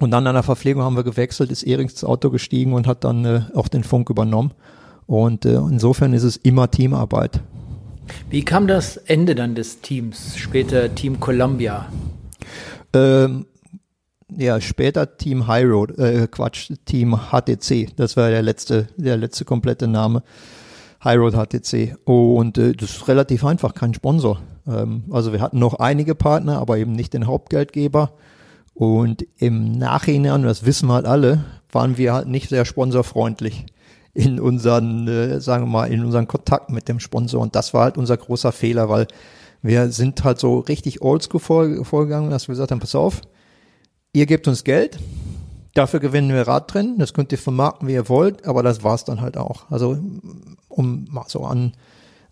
und 0.00 0.10
dann 0.10 0.26
an 0.26 0.34
der 0.34 0.42
Verpflegung 0.42 0.82
haben 0.82 0.96
wir 0.96 1.04
gewechselt, 1.04 1.50
ist 1.50 1.62
Erings 1.62 1.92
ins 1.92 2.04
Auto 2.04 2.30
gestiegen 2.30 2.72
und 2.72 2.86
hat 2.86 3.04
dann 3.04 3.24
äh, 3.24 3.42
auch 3.54 3.68
den 3.68 3.84
Funk 3.84 4.10
übernommen. 4.10 4.52
Und 5.06 5.44
äh, 5.44 5.54
insofern 5.54 6.12
ist 6.12 6.22
es 6.22 6.36
immer 6.36 6.70
Teamarbeit. 6.70 7.40
Wie 8.30 8.44
kam 8.44 8.66
das 8.66 8.96
Ende 8.96 9.34
dann 9.34 9.54
des 9.54 9.80
Teams, 9.80 10.36
später 10.36 10.94
Team 10.94 11.20
Columbia? 11.20 11.86
Ähm, 12.94 13.46
ja, 14.36 14.60
später 14.60 15.16
Team 15.16 15.46
High 15.46 15.66
Road, 15.66 15.98
äh, 15.98 16.26
Quatsch, 16.30 16.72
Team 16.84 17.18
HTC. 17.30 17.94
Das 17.96 18.16
war 18.16 18.30
der 18.30 18.42
letzte, 18.42 18.88
der 18.96 19.16
letzte 19.16 19.44
komplette 19.44 19.88
Name. 19.88 20.22
High 21.04 21.18
Road 21.18 21.34
HTC. 21.34 21.96
Und 22.04 22.58
äh, 22.58 22.72
das 22.72 22.90
ist 22.90 23.08
relativ 23.08 23.44
einfach, 23.44 23.74
kein 23.74 23.94
Sponsor. 23.94 24.40
Ähm, 24.66 25.04
also 25.10 25.32
wir 25.32 25.40
hatten 25.40 25.58
noch 25.58 25.74
einige 25.74 26.14
Partner, 26.14 26.58
aber 26.58 26.78
eben 26.78 26.92
nicht 26.92 27.14
den 27.14 27.26
Hauptgeldgeber. 27.26 28.12
Und 28.74 29.26
im 29.36 29.72
Nachhinein, 29.72 30.42
das 30.42 30.64
wissen 30.64 30.90
halt 30.90 31.06
alle, 31.06 31.44
waren 31.70 31.98
wir 31.98 32.14
halt 32.14 32.28
nicht 32.28 32.48
sehr 32.48 32.64
sponsorfreundlich 32.64 33.66
in 34.14 34.40
unseren, 34.40 35.08
äh, 35.08 35.40
sagen 35.40 35.64
wir 35.64 35.70
mal, 35.70 35.86
in 35.86 36.04
unseren 36.04 36.28
Kontakt 36.28 36.70
mit 36.70 36.88
dem 36.88 37.00
Sponsor. 37.00 37.40
Und 37.40 37.54
das 37.54 37.74
war 37.74 37.84
halt 37.84 37.98
unser 37.98 38.16
großer 38.16 38.52
Fehler, 38.52 38.88
weil 38.88 39.06
wir 39.62 39.90
sind 39.90 40.24
halt 40.24 40.38
so 40.38 40.58
richtig 40.58 41.02
oldschool 41.02 41.40
vor, 41.40 41.84
vorgegangen, 41.84 42.30
dass 42.30 42.48
wir 42.48 42.52
gesagt 42.52 42.70
haben, 42.72 42.80
pass 42.80 42.94
auf, 42.94 43.22
ihr 44.12 44.26
gebt 44.26 44.48
uns 44.48 44.64
Geld, 44.64 44.98
dafür 45.74 46.00
gewinnen 46.00 46.30
wir 46.30 46.46
Radrennen, 46.46 46.98
das 46.98 47.14
könnt 47.14 47.32
ihr 47.32 47.38
vermarkten, 47.38 47.88
wie 47.88 47.94
ihr 47.94 48.08
wollt, 48.08 48.46
aber 48.46 48.62
das 48.62 48.84
war's 48.84 49.04
dann 49.04 49.20
halt 49.20 49.36
auch. 49.36 49.70
Also 49.70 49.98
um 50.68 51.06
mal 51.10 51.24
so 51.28 51.44
an 51.44 51.72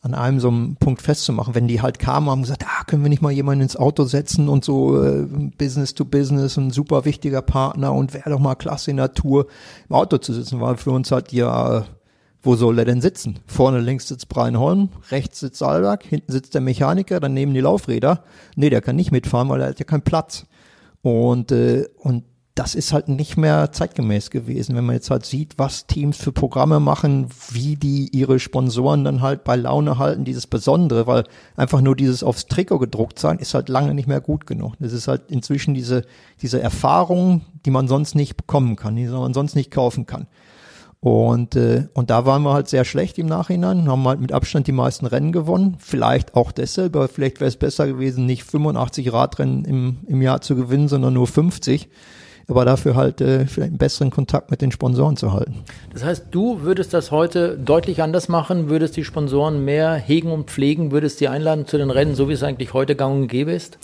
an 0.03 0.15
einem 0.15 0.41
so 0.41 0.49
einem 0.49 0.77
Punkt 0.77 1.03
festzumachen. 1.03 1.55
Wenn 1.55 1.69
die 1.69 1.83
halt 1.83 1.99
kamen, 1.99 2.31
haben 2.31 2.43
gesagt, 2.43 2.65
ah, 2.67 2.85
können 2.85 3.03
wir 3.03 3.11
nicht 3.11 3.21
mal 3.21 3.33
jemanden 3.33 3.63
ins 3.63 3.77
Auto 3.77 4.05
setzen 4.05 4.49
und 4.49 4.65
so 4.65 5.03
äh, 5.03 5.27
Business 5.59 5.95
to 5.95 6.07
Business, 6.07 6.57
ein 6.57 6.71
super 6.71 7.05
wichtiger 7.05 7.43
Partner 7.43 7.93
und 7.93 8.15
wäre 8.15 8.31
doch 8.31 8.39
mal 8.39 8.55
klasse 8.55 8.91
in 8.91 8.97
der 8.97 9.13
Tour 9.13 9.47
im 9.89 9.97
Auto 9.97 10.17
zu 10.17 10.33
sitzen, 10.33 10.61
weil 10.61 10.79
für 10.79 10.91
uns 10.91 11.13
halt 11.13 11.33
ja, 11.33 11.85
wo 12.43 12.57
soll 12.57 12.79
er 12.79 12.87
denn 12.87 13.03
sitzen? 13.03 13.41
Vorne 13.47 13.81
links 13.81 14.09
sitzt 14.09 14.31
Brian 14.31 14.59
Holm, 14.59 14.89
rechts 15.11 15.41
sitzt 15.41 15.63
Alberg, 15.63 16.03
hinten 16.03 16.33
sitzt 16.33 16.55
der 16.55 16.63
Mechaniker, 16.63 17.21
dann 17.21 17.35
neben 17.35 17.53
die 17.53 17.61
Laufräder. 17.61 18.25
Nee, 18.57 18.71
der 18.71 18.81
kann 18.81 18.97
nicht 18.97 19.13
mitfahren, 19.13 19.51
weil 19.51 19.61
er 19.61 19.69
hat 19.69 19.79
ja 19.79 19.85
keinen 19.85 20.01
Platz. 20.01 20.47
Und, 21.03 21.53
äh, 21.53 21.87
und 21.97 22.25
das 22.55 22.75
ist 22.75 22.93
halt 22.93 23.09
nicht 23.09 23.37
mehr 23.37 23.73
zeitgemäß 23.73 24.31
gewesen, 24.31 24.77
wenn 24.77 24.85
man 24.85 24.97
jetzt 24.97 25.11
halt 25.11 25.25
sieht, 25.25 25.55
was 25.57 25.87
Teams 25.87 26.19
für 26.19 26.33
Programme 26.33 26.79
machen, 26.79 27.29
wie 27.51 27.77
die 27.77 28.09
ihre 28.13 28.39
Sponsoren 28.39 29.05
dann 29.05 29.23
halt 29.23 29.45
bei 29.45 29.57
Laune 29.57 29.99
halten, 29.99 30.25
dieses 30.25 30.47
Besondere, 30.47 31.07
weil 31.07 31.25
einfach 31.57 31.81
nur 31.81 31.97
dieses 31.97 32.23
aufs 32.23 32.47
Trikot 32.47 32.79
gedruckt 32.79 33.19
sein, 33.19 33.39
ist 33.39 33.55
halt 33.55 33.71
lange 33.71 33.95
nicht 33.95 34.09
mehr 34.09 34.21
gut 34.21 34.47
genug. 34.47 34.75
Das 34.79 34.93
ist 34.93 35.09
halt 35.09 35.31
inzwischen 35.31 35.73
diese, 35.73 36.05
diese 36.43 36.61
Erfahrung, 36.61 37.43
die 37.65 37.71
man 37.71 37.89
sonst 37.89 38.15
nicht 38.15 38.37
bekommen 38.37 38.77
kann, 38.77 38.97
die 38.97 39.07
man 39.07 39.33
sonst 39.33 39.55
nicht 39.55 39.71
kaufen 39.71 40.05
kann. 40.05 40.27
Und, 41.01 41.57
äh, 41.57 41.87
und 41.95 42.11
da 42.11 42.27
waren 42.27 42.43
wir 42.43 42.53
halt 42.53 42.69
sehr 42.69 42.85
schlecht 42.85 43.19
im 43.19 43.27
Nachhinein, 43.27 43.89
haben 43.89 44.07
halt 44.07 44.21
mit 44.21 44.33
Abstand 44.33 44.67
die 44.67 44.73
meisten 44.73 45.07
Rennen 45.07 45.33
gewonnen. 45.33 45.77
Vielleicht 45.79 46.35
auch 46.35 46.53
deshalb, 46.53 46.95
aber 46.95 47.09
vielleicht 47.09 47.41
wäre 47.41 47.49
es 47.49 47.57
besser 47.57 47.87
gewesen, 47.87 48.27
nicht 48.27 48.45
85 48.45 49.11
Radrennen 49.11 49.65
im, 49.65 49.97
im 50.07 50.21
Jahr 50.21 50.43
zu 50.43 50.57
gewinnen, 50.57 50.89
sondern 50.89 51.15
nur 51.15 51.27
50 51.27 51.89
aber 52.51 52.65
dafür 52.65 52.97
halt 52.97 53.21
äh, 53.21 53.47
vielleicht 53.47 53.71
einen 53.71 53.79
besseren 53.79 54.11
Kontakt 54.11 54.51
mit 54.51 54.61
den 54.61 54.73
Sponsoren 54.73 55.17
zu 55.17 55.33
halten. 55.33 55.63
Das 55.93 56.05
heißt, 56.05 56.27
du 56.33 56.63
würdest 56.63 56.93
das 56.93 57.13
heute 57.13 57.57
deutlich 57.57 58.03
anders 58.03 58.29
machen, 58.29 58.69
würdest 58.69 58.97
die 58.97 59.05
Sponsoren 59.05 59.65
mehr 59.65 59.95
hegen 59.95 60.33
und 60.33 60.51
pflegen, 60.51 60.91
würdest 60.91 61.21
die 61.21 61.29
einladen 61.29 61.67
zu 61.67 61.79
den 61.79 61.91
Rennen, 61.91 62.17
so 62.17 62.29
wie 62.29 62.33
es 62.33 62.43
eigentlich 62.43 62.75
heute 62.75 62.97
gang 62.97 63.23
und 63.23 63.29
gäbe 63.29 63.53
ist? 63.53 63.79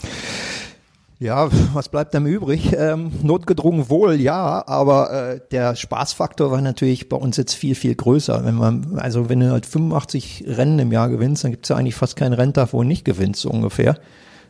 Ja, 1.19 1.49
was 1.73 1.89
bleibt 1.89 2.15
einem 2.15 2.27
übrig? 2.27 2.73
Ähm, 2.77 3.11
notgedrungen 3.23 3.89
wohl, 3.89 4.15
ja, 4.15 4.63
aber 4.67 5.11
äh, 5.11 5.39
der 5.51 5.75
Spaßfaktor 5.75 6.51
war 6.51 6.61
natürlich 6.61 7.09
bei 7.09 7.17
uns 7.17 7.37
jetzt 7.37 7.53
viel, 7.53 7.75
viel 7.75 7.95
größer. 7.95 8.45
Wenn 8.45 8.55
man, 8.55 8.99
also 8.99 9.29
wenn 9.29 9.39
du 9.39 9.51
halt 9.51 9.65
85 9.65 10.45
Rennen 10.47 10.79
im 10.79 10.91
Jahr 10.91 11.09
gewinnst, 11.09 11.43
dann 11.43 11.51
gibt 11.51 11.65
es 11.65 11.69
ja 11.69 11.75
eigentlich 11.75 11.95
fast 11.95 12.15
keinen 12.15 12.33
Renntag, 12.33 12.73
wo 12.73 12.81
du 12.81 12.87
nicht 12.87 13.05
gewinnst, 13.05 13.41
so 13.41 13.49
ungefähr. 13.49 13.97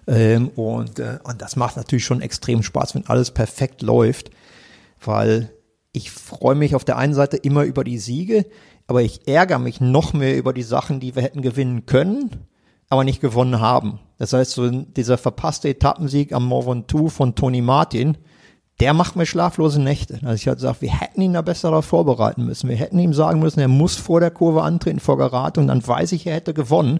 Ähm, 0.08 0.49
und, 0.49 0.99
äh, 0.99 1.19
und 1.23 1.41
das 1.41 1.56
macht 1.56 1.77
natürlich 1.77 2.06
schon 2.06 2.21
extrem 2.21 2.63
Spaß, 2.63 2.95
wenn 2.95 3.08
alles 3.08 3.32
perfekt 3.32 3.82
läuft, 3.82 4.32
weil 5.03 5.51
ich 5.93 6.12
freue 6.12 6.56
mich 6.56 6.75
auf 6.75 6.86
der 6.86 6.97
einen 6.97 7.13
Seite 7.13 7.38
immer 7.38 7.63
über 7.63 7.84
die 7.84 7.97
Siege, 7.97 8.45
aber 8.88 9.01
ich 9.01 9.27
ärgere 9.27 9.60
mich 9.60 9.82
noch 9.82 10.13
mehr 10.13 10.38
über 10.38 10.53
die 10.53 10.63
Sachen, 10.63 10.99
die 10.99 11.15
wir 11.15 11.23
hätten 11.23 11.41
gewinnen 11.41 11.86
können, 11.86 12.47
aber 12.89 13.03
nicht 13.03 13.19
gewonnen 13.19 13.60
haben. 13.60 13.99
Das 14.17 14.34
heißt, 14.34 14.51
so 14.51 14.69
dieser 14.69 15.17
verpasste 15.17 15.69
Etappensieg 15.69 16.34
am 16.34 16.45
Mont 16.45 16.67
Ventoux 16.67 17.10
von 17.10 17.36
Tony 17.36 17.62
Martin, 17.62 18.17
der 18.80 18.93
macht 18.93 19.15
mir 19.15 19.25
schlaflose 19.25 19.82
Nächte. 19.82 20.19
Also 20.23 20.36
ich 20.36 20.47
halt 20.47 20.60
sage, 20.60 20.82
wir 20.82 20.99
hätten 20.99 21.21
ihn 21.21 21.34
da 21.34 21.41
besser 21.41 21.69
darauf 21.69 21.86
vorbereiten 21.86 22.45
müssen. 22.45 22.69
Wir 22.69 22.75
hätten 22.75 22.99
ihm 22.99 23.13
sagen 23.13 23.39
müssen, 23.39 23.60
er 23.60 23.67
muss 23.67 23.95
vor 23.95 24.19
der 24.19 24.32
Kurve 24.32 24.62
antreten, 24.63 24.99
vor 24.99 25.17
Garate 25.17 25.60
und 25.60 25.67
dann 25.67 25.86
weiß 25.86 26.12
ich, 26.12 26.27
er 26.27 26.36
hätte 26.36 26.53
gewonnen 26.53 26.99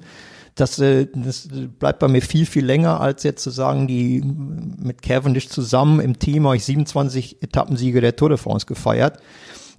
das, 0.60 0.80
äh, 0.80 1.08
das 1.14 1.48
bleibt 1.80 2.00
bei 2.00 2.08
mir 2.08 2.22
viel, 2.22 2.46
viel 2.46 2.66
länger, 2.66 3.00
als 3.00 3.24
jetzt 3.24 3.44
zu 3.44 3.50
sagen, 3.50 3.88
die 3.88 4.22
mit 4.22 5.02
Cavendish 5.02 5.50
zusammen 5.50 6.00
im 6.00 6.20
Team 6.20 6.46
habe 6.46 6.58
ich 6.58 6.66
27 6.66 7.42
Etappensiege 7.42 8.02
der 8.02 8.16
Tour 8.16 8.30
de 8.30 8.38
France 8.38 8.66
gefeiert. 8.66 9.20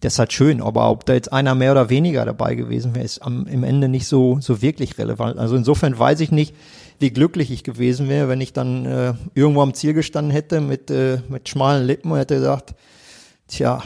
Das 0.01 0.15
ist 0.15 0.19
halt 0.21 0.33
schön, 0.33 0.63
aber 0.63 0.91
ob 0.91 1.07
da 1.07 1.15
jetzt 1.15 1.33
einer 1.33 1.57
mehr 1.57 1.73
oder 1.73 1.91
weniger 1.91 2.25
dabei 2.25 2.55
gewesen 2.55 2.95
wäre, 2.95 3.05
ist 3.05 3.21
am, 3.21 3.47
im 3.47 3.65
Ende 3.65 3.89
nicht 3.89 4.07
so, 4.07 4.39
so 4.41 4.63
wirklich 4.63 4.97
relevant. 4.99 5.39
Also 5.39 5.57
insofern 5.57 5.99
weiß 5.99 6.21
ich 6.21 6.31
nicht, 6.31 6.55
wie 7.01 7.11
glücklich 7.11 7.51
ich 7.51 7.65
gewesen 7.65 8.09
wäre, 8.09 8.29
wenn 8.29 8.41
ich 8.41 8.53
dann 8.53 8.87
äh, 8.87 9.15
irgendwo 9.35 9.63
am 9.63 9.75
Ziel 9.75 9.95
gestanden 9.95 10.31
hätte 10.31 10.61
mit, 10.61 10.91
äh, 10.91 11.19
mit 11.29 11.49
schmalen 11.49 11.87
Lippen 11.87 12.13
und 12.13 12.19
hätte 12.19 12.37
gesagt, 12.37 12.75
tja, 13.49 13.83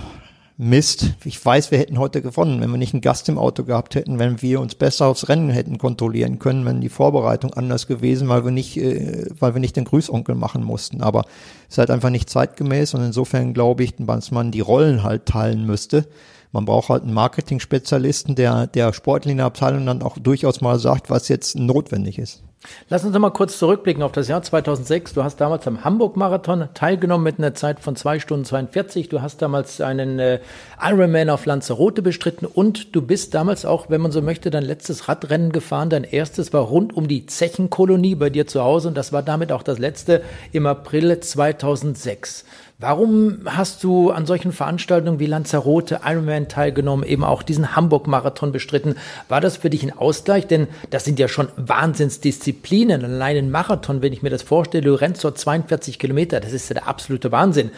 Mist, 0.64 1.14
ich 1.24 1.44
weiß, 1.44 1.72
wir 1.72 1.78
hätten 1.78 1.98
heute 1.98 2.22
gewonnen, 2.22 2.60
wenn 2.60 2.70
wir 2.70 2.78
nicht 2.78 2.94
einen 2.94 3.00
Gast 3.00 3.28
im 3.28 3.36
Auto 3.36 3.64
gehabt 3.64 3.96
hätten, 3.96 4.20
wenn 4.20 4.42
wir 4.42 4.60
uns 4.60 4.76
besser 4.76 5.06
aufs 5.06 5.28
Rennen 5.28 5.50
hätten 5.50 5.76
kontrollieren 5.76 6.38
können, 6.38 6.64
wenn 6.64 6.80
die 6.80 6.88
Vorbereitung 6.88 7.52
anders 7.52 7.88
gewesen, 7.88 8.28
weil 8.28 8.44
wir 8.44 8.52
nicht, 8.52 8.76
äh, 8.76 9.26
weil 9.40 9.54
wir 9.54 9.60
nicht 9.60 9.74
den 9.74 9.86
Grüßonkel 9.86 10.36
machen 10.36 10.62
mussten. 10.62 11.02
Aber 11.02 11.24
es 11.68 11.74
ist 11.74 11.78
halt 11.78 11.90
einfach 11.90 12.10
nicht 12.10 12.30
zeitgemäß 12.30 12.94
und 12.94 13.02
insofern 13.02 13.54
glaube 13.54 13.82
ich, 13.82 13.96
dass 13.96 14.30
man 14.30 14.52
die 14.52 14.60
Rollen 14.60 15.02
halt 15.02 15.26
teilen 15.26 15.66
müsste. 15.66 16.06
Man 16.52 16.64
braucht 16.64 16.90
halt 16.90 17.02
einen 17.02 17.14
Marketing-Spezialisten, 17.14 18.36
der 18.36 18.68
der 18.68 18.92
Sportlinieabteilung 18.92 19.84
dann 19.84 20.02
auch 20.02 20.16
durchaus 20.16 20.60
mal 20.60 20.78
sagt, 20.78 21.10
was 21.10 21.26
jetzt 21.26 21.56
notwendig 21.56 22.20
ist. 22.20 22.44
Lass 22.88 23.04
uns 23.04 23.12
noch 23.12 23.20
mal 23.20 23.30
kurz 23.30 23.58
zurückblicken 23.58 24.02
auf 24.02 24.12
das 24.12 24.28
Jahr 24.28 24.42
2006. 24.42 25.14
Du 25.14 25.24
hast 25.24 25.40
damals 25.40 25.66
am 25.66 25.84
Hamburg-Marathon 25.84 26.68
teilgenommen 26.74 27.24
mit 27.24 27.38
einer 27.38 27.54
Zeit 27.54 27.80
von 27.80 27.96
zwei 27.96 28.20
Stunden 28.20 28.44
42. 28.44 29.08
Du 29.08 29.20
hast 29.22 29.42
damals 29.42 29.80
einen 29.80 30.18
äh, 30.18 30.40
Ironman 30.80 31.30
auf 31.30 31.44
Lanzarote 31.46 32.02
bestritten 32.02 32.46
und 32.46 32.94
du 32.94 33.02
bist 33.02 33.34
damals 33.34 33.64
auch, 33.64 33.90
wenn 33.90 34.00
man 34.00 34.12
so 34.12 34.22
möchte, 34.22 34.50
dein 34.50 34.62
letztes 34.62 35.08
Radrennen 35.08 35.52
gefahren. 35.52 35.90
Dein 35.90 36.04
erstes 36.04 36.52
war 36.52 36.62
rund 36.62 36.96
um 36.96 37.08
die 37.08 37.26
Zechenkolonie 37.26 38.14
bei 38.14 38.30
dir 38.30 38.46
zu 38.46 38.62
Hause 38.62 38.88
und 38.88 38.96
das 38.96 39.12
war 39.12 39.22
damit 39.22 39.52
auch 39.52 39.62
das 39.62 39.78
letzte 39.78 40.22
im 40.52 40.66
April 40.66 41.18
2006. 41.18 42.44
Warum 42.82 43.42
hast 43.46 43.84
du 43.84 44.10
an 44.10 44.26
solchen 44.26 44.50
Veranstaltungen 44.50 45.20
wie 45.20 45.26
Lanzarote, 45.26 46.00
Ironman 46.04 46.48
teilgenommen, 46.48 47.06
eben 47.06 47.22
auch 47.22 47.44
diesen 47.44 47.76
Hamburg-Marathon 47.76 48.50
bestritten? 48.50 48.96
War 49.28 49.40
das 49.40 49.56
für 49.56 49.70
dich 49.70 49.84
ein 49.84 49.96
Ausgleich? 49.96 50.48
Denn 50.48 50.66
das 50.90 51.04
sind 51.04 51.20
ja 51.20 51.28
schon 51.28 51.46
Wahnsinnsdisziplinen. 51.56 53.04
Allein 53.04 53.36
ein 53.36 53.50
Marathon, 53.52 54.02
wenn 54.02 54.12
ich 54.12 54.22
mir 54.22 54.30
das 54.30 54.42
vorstelle, 54.42 54.98
dort 54.98 55.38
42 55.38 56.00
Kilometer, 56.00 56.40
das 56.40 56.52
ist 56.52 56.70
ja 56.70 56.74
der 56.74 56.88
absolute 56.88 57.30
Wahnsinn. 57.30 57.70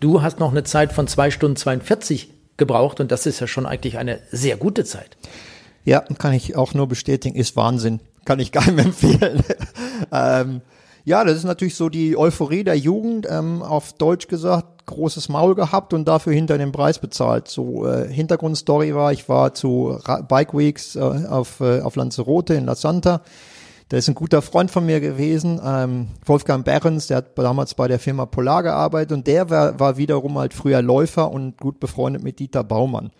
Du 0.00 0.22
hast 0.22 0.40
noch 0.40 0.52
eine 0.52 0.64
Zeit 0.64 0.90
von 0.94 1.06
zwei 1.06 1.30
Stunden 1.30 1.56
42 1.56 2.30
gebraucht 2.56 2.98
und 3.00 3.12
das 3.12 3.26
ist 3.26 3.40
ja 3.40 3.46
schon 3.46 3.66
eigentlich 3.66 3.98
eine 3.98 4.20
sehr 4.32 4.56
gute 4.56 4.86
Zeit. 4.86 5.18
Ja, 5.84 6.00
kann 6.18 6.32
ich 6.32 6.56
auch 6.56 6.72
nur 6.72 6.88
bestätigen, 6.88 7.36
ist 7.36 7.56
Wahnsinn. 7.56 8.00
Kann 8.24 8.40
ich 8.40 8.52
gar 8.52 8.70
nicht 8.70 8.86
empfehlen. 8.86 9.42
ähm, 10.12 10.62
ja, 11.06 11.22
das 11.22 11.36
ist 11.36 11.44
natürlich 11.44 11.76
so 11.76 11.88
die 11.88 12.16
Euphorie 12.16 12.64
der 12.64 12.76
Jugend, 12.76 13.28
ähm, 13.30 13.62
auf 13.62 13.92
Deutsch 13.92 14.26
gesagt, 14.26 14.86
großes 14.86 15.28
Maul 15.28 15.54
gehabt 15.54 15.94
und 15.94 16.06
dafür 16.06 16.32
hinter 16.32 16.58
den 16.58 16.72
Preis 16.72 16.98
bezahlt. 16.98 17.46
So 17.46 17.86
äh, 17.86 18.12
Hintergrundstory 18.12 18.92
war, 18.92 19.12
ich 19.12 19.28
war 19.28 19.54
zu 19.54 19.96
Ra 20.04 20.22
Bike 20.22 20.52
Weeks 20.52 20.96
äh, 20.96 21.00
auf, 21.00 21.60
äh, 21.60 21.80
auf 21.80 21.94
Lanzarote 21.94 22.54
in 22.54 22.66
La 22.66 22.74
Santa. 22.74 23.22
Der 23.92 24.00
ist 24.00 24.08
ein 24.08 24.16
guter 24.16 24.42
Freund 24.42 24.72
von 24.72 24.84
mir 24.84 24.98
gewesen, 24.98 25.60
ähm, 25.64 26.08
Wolfgang 26.24 26.64
Behrens, 26.64 27.06
der 27.06 27.18
hat 27.18 27.38
damals 27.38 27.74
bei 27.74 27.86
der 27.86 28.00
Firma 28.00 28.26
Polar 28.26 28.64
gearbeitet 28.64 29.12
und 29.12 29.28
der 29.28 29.48
war, 29.48 29.78
war 29.78 29.96
wiederum 29.98 30.36
halt 30.36 30.54
früher 30.54 30.82
Läufer 30.82 31.30
und 31.30 31.56
gut 31.56 31.78
befreundet 31.78 32.24
mit 32.24 32.40
Dieter 32.40 32.64
Baumann. 32.64 33.12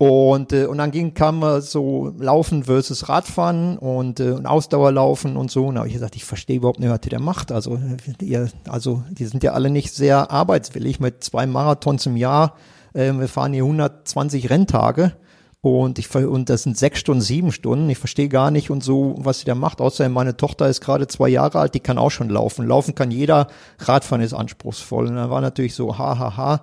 Und, 0.00 0.54
äh, 0.54 0.64
und 0.64 0.78
dann 0.78 0.92
ging, 0.92 1.12
kam 1.12 1.42
äh, 1.42 1.60
so 1.60 2.14
Laufen 2.18 2.64
versus 2.64 3.10
Radfahren 3.10 3.76
und, 3.76 4.18
äh, 4.18 4.30
und 4.30 4.46
Ausdauerlaufen 4.46 5.36
und 5.36 5.50
so. 5.50 5.66
Und 5.66 5.74
da 5.74 5.80
habe 5.80 5.88
ich 5.88 5.92
gesagt, 5.92 6.16
ich 6.16 6.24
verstehe 6.24 6.56
überhaupt 6.56 6.80
nicht, 6.80 6.88
was 6.88 7.00
der 7.00 7.20
macht. 7.20 7.52
Also, 7.52 7.78
ihr, 8.22 8.48
also 8.66 9.02
die 9.10 9.26
sind 9.26 9.42
ja 9.42 9.52
alle 9.52 9.68
nicht 9.68 9.92
sehr 9.92 10.30
arbeitswillig 10.30 11.00
mit 11.00 11.22
zwei 11.22 11.46
Marathons 11.46 12.06
im 12.06 12.16
Jahr. 12.16 12.54
Äh, 12.94 13.12
wir 13.12 13.28
fahren 13.28 13.52
hier 13.52 13.64
120 13.64 14.48
Renntage 14.48 15.12
Und 15.60 15.98
ich 15.98 16.14
und 16.14 16.48
das 16.48 16.62
sind 16.62 16.78
sechs 16.78 16.98
Stunden, 16.98 17.20
sieben 17.20 17.52
Stunden. 17.52 17.90
Ich 17.90 17.98
verstehe 17.98 18.30
gar 18.30 18.50
nicht 18.50 18.70
und 18.70 18.82
so, 18.82 19.16
was 19.18 19.40
sie 19.40 19.44
da 19.44 19.54
macht. 19.54 19.82
Außerdem 19.82 20.12
meine 20.12 20.34
Tochter 20.34 20.70
ist 20.70 20.80
gerade 20.80 21.08
zwei 21.08 21.28
Jahre 21.28 21.58
alt, 21.58 21.74
die 21.74 21.80
kann 21.80 21.98
auch 21.98 22.10
schon 22.10 22.30
laufen. 22.30 22.66
Laufen 22.66 22.94
kann 22.94 23.10
jeder, 23.10 23.48
Radfahren 23.78 24.22
ist 24.22 24.32
anspruchsvoll. 24.32 25.08
Und 25.08 25.16
dann 25.16 25.28
war 25.28 25.42
natürlich 25.42 25.74
so, 25.74 25.98
ha, 25.98 26.18
ha, 26.18 26.38
ha, 26.38 26.62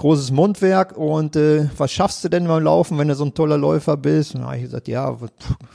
großes 0.00 0.30
Mundwerk. 0.32 0.96
Und 0.96 1.36
äh, 1.36 1.68
was 1.76 1.92
schaffst 1.92 2.24
du 2.24 2.28
denn 2.28 2.48
beim 2.48 2.64
Laufen, 2.64 2.98
wenn 2.98 3.08
du 3.08 3.14
so 3.14 3.24
ein 3.24 3.34
toller 3.34 3.58
Läufer 3.58 3.96
bist? 3.96 4.34
Und 4.34 4.40
dann 4.40 4.48
habe 4.48 4.58
ich 4.58 4.64
gesagt, 4.64 4.88
ja, 4.88 5.16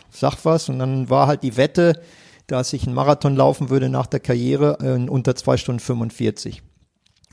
sag 0.09 0.43
was. 0.43 0.67
Und 0.69 0.79
dann 0.79 1.09
war 1.09 1.27
halt 1.27 1.43
die 1.43 1.57
Wette, 1.57 2.01
dass 2.47 2.73
ich 2.73 2.85
einen 2.85 2.95
Marathon 2.95 3.35
laufen 3.35 3.69
würde 3.69 3.89
nach 3.89 4.07
der 4.07 4.19
Karriere 4.19 4.77
in 4.81 5.09
unter 5.09 5.35
zwei 5.35 5.57
Stunden 5.57 5.79
45. 5.79 6.61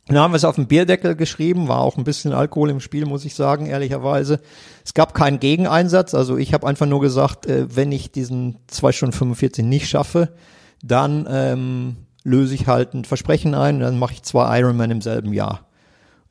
Dann 0.08 0.18
haben 0.18 0.32
wir 0.32 0.36
es 0.36 0.44
auf 0.44 0.56
dem 0.56 0.66
Bierdeckel 0.66 1.14
geschrieben, 1.14 1.68
war 1.68 1.80
auch 1.80 1.96
ein 1.96 2.04
bisschen 2.04 2.32
Alkohol 2.32 2.70
im 2.70 2.80
Spiel, 2.80 3.06
muss 3.06 3.24
ich 3.24 3.34
sagen, 3.34 3.66
ehrlicherweise. 3.66 4.40
Es 4.84 4.94
gab 4.94 5.14
keinen 5.14 5.38
Gegeneinsatz, 5.38 6.12
also 6.12 6.36
ich 6.36 6.52
habe 6.52 6.66
einfach 6.66 6.86
nur 6.86 7.00
gesagt, 7.00 7.46
äh, 7.46 7.74
wenn 7.74 7.92
ich 7.92 8.10
diesen 8.10 8.58
2 8.66 8.92
Stunden 8.92 9.16
45 9.16 9.64
nicht 9.64 9.88
schaffe, 9.88 10.34
dann 10.82 11.28
ähm, 11.30 11.96
löse 12.24 12.54
ich 12.54 12.66
halt 12.66 12.94
ein 12.94 13.04
Versprechen 13.04 13.54
ein, 13.54 13.78
dann 13.78 13.98
mache 13.98 14.14
ich 14.14 14.22
zwei 14.22 14.58
Ironman 14.58 14.90
im 14.90 15.00
selben 15.00 15.32
Jahr. 15.32 15.68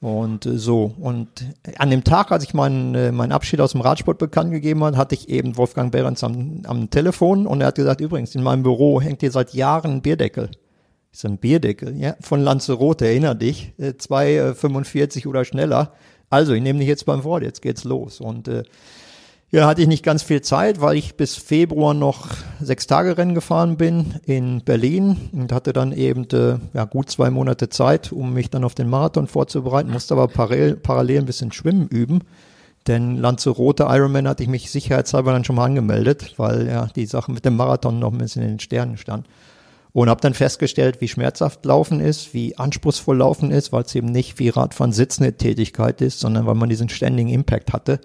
Und 0.01 0.45
äh, 0.45 0.57
so. 0.57 0.93
Und 0.99 1.29
an 1.77 1.89
dem 1.89 2.03
Tag, 2.03 2.31
als 2.31 2.43
ich 2.43 2.53
meinen, 2.53 2.95
äh, 2.95 3.11
meinen 3.11 3.31
Abschied 3.31 3.61
aus 3.61 3.71
dem 3.71 3.81
Radsport 3.81 4.17
bekannt 4.17 4.51
gegeben 4.51 4.83
hat, 4.83 4.97
hatte 4.97 5.15
ich 5.15 5.29
eben 5.29 5.55
Wolfgang 5.57 5.91
Behrens 5.91 6.23
am, 6.23 6.63
am 6.65 6.89
Telefon 6.89 7.47
und 7.47 7.61
er 7.61 7.67
hat 7.67 7.75
gesagt, 7.75 8.01
übrigens, 8.01 8.35
in 8.35 8.43
meinem 8.43 8.63
Büro 8.63 8.99
hängt 8.99 9.21
hier 9.21 9.31
seit 9.31 9.53
Jahren 9.53 9.91
ein 9.91 10.01
Bierdeckel 10.01 10.49
ist 11.11 11.25
ein 11.25 11.37
Bierdeckel, 11.37 11.97
ja, 11.97 12.15
von 12.21 12.41
Lanzarote, 12.41 13.05
erinner 13.05 13.35
dich, 13.35 13.73
äh, 13.77 13.89
2,45 13.89 15.25
äh, 15.25 15.27
oder 15.27 15.45
schneller. 15.45 15.93
Also, 16.29 16.53
ich 16.53 16.61
nehme 16.61 16.79
dich 16.79 16.87
jetzt 16.87 17.05
beim 17.05 17.23
Wort, 17.23 17.43
jetzt 17.43 17.61
geht's 17.61 17.83
los. 17.83 18.21
Und 18.21 18.47
äh, 18.47 18.63
ja, 19.51 19.67
hatte 19.67 19.81
ich 19.81 19.87
nicht 19.89 20.03
ganz 20.03 20.23
viel 20.23 20.41
Zeit, 20.41 20.79
weil 20.79 20.95
ich 20.95 21.15
bis 21.15 21.35
Februar 21.35 21.93
noch 21.93 22.29
sechs 22.61 22.87
Tage 22.87 23.17
Rennen 23.17 23.35
gefahren 23.35 23.75
bin 23.75 24.15
in 24.25 24.63
Berlin 24.63 25.29
und 25.33 25.51
hatte 25.51 25.73
dann 25.73 25.91
eben 25.91 26.25
äh, 26.31 26.57
ja, 26.73 26.85
gut 26.85 27.09
zwei 27.09 27.29
Monate 27.29 27.67
Zeit, 27.67 28.13
um 28.13 28.33
mich 28.33 28.49
dann 28.49 28.63
auf 28.63 28.75
den 28.75 28.89
Marathon 28.89 29.27
vorzubereiten, 29.27 29.91
musste 29.91 30.13
aber 30.13 30.29
parallel, 30.29 30.77
parallel 30.77 31.19
ein 31.19 31.25
bisschen 31.25 31.51
Schwimmen 31.51 31.87
üben. 31.87 32.21
Denn 32.87 33.17
Lanzarote 33.17 33.83
Ironman 33.89 34.27
hatte 34.27 34.41
ich 34.41 34.49
mich 34.49 34.71
sicherheitshalber 34.71 35.33
dann 35.33 35.43
schon 35.43 35.57
mal 35.57 35.65
angemeldet, 35.65 36.33
weil 36.37 36.67
ja 36.67 36.87
die 36.95 37.05
Sache 37.05 37.31
mit 37.31 37.43
dem 37.43 37.57
Marathon 37.57 37.99
noch 37.99 38.11
ein 38.11 38.17
bisschen 38.17 38.41
in 38.43 38.49
den 38.49 38.59
Sternen 38.59 38.97
stand. 38.97 39.27
Und 39.93 40.09
habe 40.09 40.21
dann 40.21 40.33
festgestellt, 40.33 41.01
wie 41.01 41.09
schmerzhaft 41.09 41.65
Laufen 41.65 41.99
ist, 41.99 42.33
wie 42.33 42.57
anspruchsvoll 42.57 43.17
Laufen 43.17 43.51
ist, 43.51 43.73
weil 43.73 43.83
es 43.83 43.93
eben 43.93 44.07
nicht 44.07 44.39
wie 44.39 44.47
Radfahren 44.47 44.93
sitzende 44.93 45.33
Tätigkeit 45.33 45.99
ist, 45.99 46.21
sondern 46.21 46.45
weil 46.45 46.55
man 46.55 46.69
diesen 46.69 46.87
ständigen 46.87 47.29
Impact 47.29 47.73
hatte. 47.73 47.99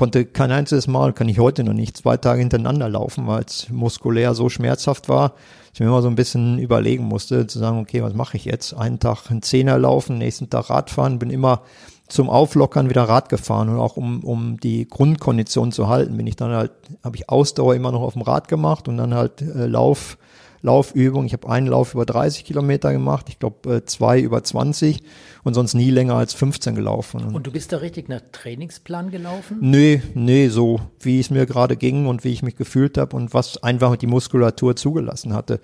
Konnte 0.00 0.24
kein 0.24 0.50
einziges 0.50 0.86
Mal, 0.86 1.12
kann 1.12 1.28
ich 1.28 1.38
heute 1.40 1.62
noch 1.62 1.74
nicht, 1.74 1.94
zwei 1.94 2.16
Tage 2.16 2.40
hintereinander 2.40 2.88
laufen, 2.88 3.26
weil 3.26 3.42
es 3.42 3.68
muskulär 3.68 4.32
so 4.32 4.48
schmerzhaft 4.48 5.10
war, 5.10 5.28
dass 5.28 5.74
ich 5.74 5.80
mir 5.80 5.88
immer 5.88 6.00
so 6.00 6.08
ein 6.08 6.14
bisschen 6.14 6.58
überlegen 6.58 7.04
musste, 7.04 7.46
zu 7.46 7.58
sagen, 7.58 7.80
okay, 7.80 8.02
was 8.02 8.14
mache 8.14 8.38
ich 8.38 8.46
jetzt? 8.46 8.72
Einen 8.72 8.98
Tag 8.98 9.30
einen 9.30 9.42
Zehner 9.42 9.78
laufen, 9.78 10.16
nächsten 10.16 10.48
Tag 10.48 10.70
Radfahren, 10.70 11.18
bin 11.18 11.28
immer 11.28 11.60
zum 12.08 12.30
Auflockern 12.30 12.88
wieder 12.88 13.02
Rad 13.02 13.28
gefahren 13.28 13.68
und 13.68 13.78
auch 13.78 13.98
um, 13.98 14.24
um 14.24 14.58
die 14.58 14.88
Grundkondition 14.88 15.70
zu 15.70 15.88
halten, 15.88 16.16
bin 16.16 16.26
ich 16.26 16.36
dann 16.36 16.52
halt, 16.52 16.72
habe 17.04 17.16
ich 17.16 17.28
Ausdauer 17.28 17.74
immer 17.74 17.92
noch 17.92 18.00
auf 18.00 18.14
dem 18.14 18.22
Rad 18.22 18.48
gemacht 18.48 18.88
und 18.88 18.96
dann 18.96 19.12
halt 19.12 19.42
äh, 19.42 19.66
Lauf, 19.66 20.16
Laufübung. 20.62 21.24
Ich 21.24 21.32
habe 21.32 21.48
einen 21.48 21.66
Lauf 21.66 21.94
über 21.94 22.04
30 22.04 22.44
Kilometer 22.44 22.92
gemacht, 22.92 23.26
ich 23.28 23.38
glaube 23.38 23.76
äh, 23.76 23.84
zwei 23.84 24.20
über 24.20 24.42
20 24.42 25.02
und 25.42 25.54
sonst 25.54 25.74
nie 25.74 25.90
länger 25.90 26.14
als 26.14 26.34
15 26.34 26.74
gelaufen. 26.74 27.34
Und 27.34 27.46
du 27.46 27.52
bist 27.52 27.72
da 27.72 27.78
richtig 27.78 28.08
nach 28.08 28.20
Trainingsplan 28.32 29.10
gelaufen? 29.10 29.58
Nee, 29.60 30.02
nee, 30.14 30.48
so 30.48 30.80
wie 31.00 31.20
es 31.20 31.30
mir 31.30 31.46
gerade 31.46 31.76
ging 31.76 32.06
und 32.06 32.24
wie 32.24 32.32
ich 32.32 32.42
mich 32.42 32.56
gefühlt 32.56 32.98
habe 32.98 33.16
und 33.16 33.32
was 33.32 33.62
einfach 33.62 33.96
die 33.96 34.06
Muskulatur 34.06 34.76
zugelassen 34.76 35.32
hatte. 35.32 35.60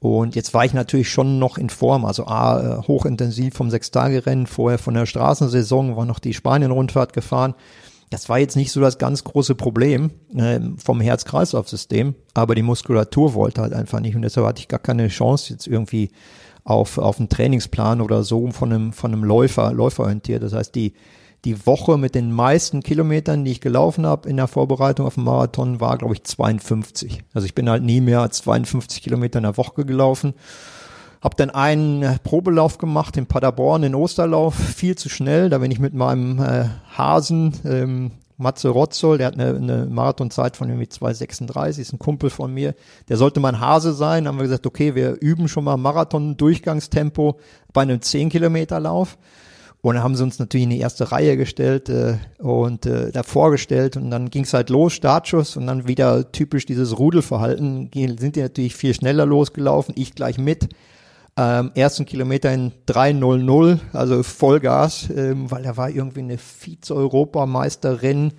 Und 0.00 0.36
jetzt 0.36 0.54
war 0.54 0.64
ich 0.64 0.74
natürlich 0.74 1.10
schon 1.10 1.40
noch 1.40 1.58
in 1.58 1.70
Form, 1.70 2.04
also 2.04 2.26
A, 2.26 2.60
äh, 2.60 2.82
hochintensiv 2.86 3.54
vom 3.54 3.70
Sechstagerennen, 3.70 4.46
vorher 4.46 4.78
von 4.78 4.94
der 4.94 5.06
Straßensaison, 5.06 5.96
war 5.96 6.04
noch 6.04 6.20
die 6.20 6.34
Spanien-Rundfahrt 6.34 7.12
gefahren. 7.12 7.54
Das 8.10 8.28
war 8.28 8.38
jetzt 8.38 8.56
nicht 8.56 8.72
so 8.72 8.80
das 8.80 8.98
ganz 8.98 9.24
große 9.24 9.54
Problem 9.54 10.10
äh, 10.34 10.60
vom 10.82 11.00
Herz-Kreislauf-System, 11.00 12.14
aber 12.34 12.54
die 12.54 12.62
Muskulatur 12.62 13.34
wollte 13.34 13.60
halt 13.60 13.72
einfach 13.72 14.00
nicht 14.00 14.16
und 14.16 14.22
deshalb 14.22 14.46
hatte 14.46 14.60
ich 14.60 14.68
gar 14.68 14.80
keine 14.80 15.08
Chance 15.08 15.52
jetzt 15.52 15.66
irgendwie 15.66 16.10
auf, 16.64 16.98
auf 16.98 17.18
einen 17.18 17.28
Trainingsplan 17.28 18.00
oder 18.00 18.22
so 18.22 18.50
von 18.50 18.72
einem, 18.72 18.92
von 18.92 19.12
einem 19.12 19.24
Läufer, 19.24 19.72
Läuferorientiert. 19.72 20.42
Das 20.42 20.52
heißt, 20.52 20.74
die, 20.74 20.92
die 21.44 21.66
Woche 21.66 21.96
mit 21.96 22.14
den 22.14 22.32
meisten 22.32 22.82
Kilometern, 22.82 23.44
die 23.44 23.52
ich 23.52 23.60
gelaufen 23.60 24.04
habe 24.04 24.28
in 24.28 24.36
der 24.36 24.48
Vorbereitung 24.48 25.06
auf 25.06 25.14
den 25.14 25.24
Marathon, 25.24 25.80
war, 25.80 25.96
glaube 25.96 26.14
ich, 26.14 26.24
52. 26.24 27.22
Also 27.32 27.46
ich 27.46 27.54
bin 27.54 27.70
halt 27.70 27.82
nie 27.82 28.00
mehr 28.00 28.20
als 28.20 28.42
52 28.42 29.02
Kilometer 29.02 29.38
in 29.38 29.44
der 29.44 29.56
Woche 29.56 29.84
gelaufen. 29.84 30.34
Hab 31.20 31.36
dann 31.36 31.50
einen 31.50 32.18
Probelauf 32.22 32.78
gemacht 32.78 33.16
in 33.16 33.26
Paderborn, 33.26 33.82
den 33.82 33.94
Osterlauf, 33.94 34.54
viel 34.54 34.96
zu 34.96 35.08
schnell. 35.08 35.50
Da 35.50 35.58
bin 35.58 35.70
ich 35.70 35.80
mit 35.80 35.94
meinem 35.94 36.38
äh, 36.40 36.66
Hasen, 36.96 37.54
ähm, 37.64 38.12
Matze 38.38 38.68
Rotzoll, 38.68 39.18
der 39.18 39.26
hat 39.26 39.34
eine, 39.34 39.56
eine 39.56 39.86
Marathonzeit 39.86 40.56
von 40.56 40.68
irgendwie 40.68 40.86
2,36, 40.86 41.80
ist 41.80 41.92
ein 41.92 41.98
Kumpel 41.98 42.30
von 42.30 42.54
mir. 42.54 42.74
Der 43.08 43.16
sollte 43.16 43.40
mein 43.40 43.58
Hase 43.58 43.92
sein. 43.92 44.24
Dann 44.24 44.34
haben 44.34 44.38
wir 44.38 44.44
gesagt, 44.44 44.66
okay, 44.66 44.94
wir 44.94 45.20
üben 45.20 45.48
schon 45.48 45.64
mal 45.64 45.76
Marathon-Durchgangstempo 45.76 47.40
bei 47.72 47.82
einem 47.82 47.98
10-Kilometer-Lauf. 47.98 49.18
Und 49.80 49.94
dann 49.94 50.04
haben 50.04 50.14
sie 50.14 50.22
uns 50.22 50.38
natürlich 50.38 50.64
in 50.64 50.70
die 50.70 50.80
erste 50.80 51.10
Reihe 51.10 51.36
gestellt 51.36 51.88
äh, 51.88 52.18
und 52.38 52.86
äh, 52.86 53.12
da 53.12 53.22
vorgestellt 53.22 53.96
und 53.96 54.10
dann 54.10 54.28
ging 54.28 54.42
es 54.42 54.52
halt 54.52 54.70
los, 54.70 54.92
Startschuss 54.92 55.56
und 55.56 55.68
dann 55.68 55.86
wieder 55.86 56.32
typisch 56.32 56.66
dieses 56.66 56.98
Rudelverhalten, 56.98 57.88
sind 58.18 58.34
die 58.34 58.42
natürlich 58.42 58.74
viel 58.74 58.92
schneller 58.92 59.24
losgelaufen, 59.24 59.94
ich 59.96 60.16
gleich 60.16 60.36
mit 60.36 60.68
ähm, 61.38 61.70
ersten 61.76 62.04
Kilometer 62.04 62.52
in 62.52 62.72
3.00, 62.88 63.78
also 63.92 64.24
Vollgas, 64.24 65.08
ähm, 65.14 65.48
weil 65.50 65.64
er 65.64 65.76
war 65.76 65.88
irgendwie 65.88 66.20
eine 66.20 66.36
Vize-Europameisterin 66.36 68.32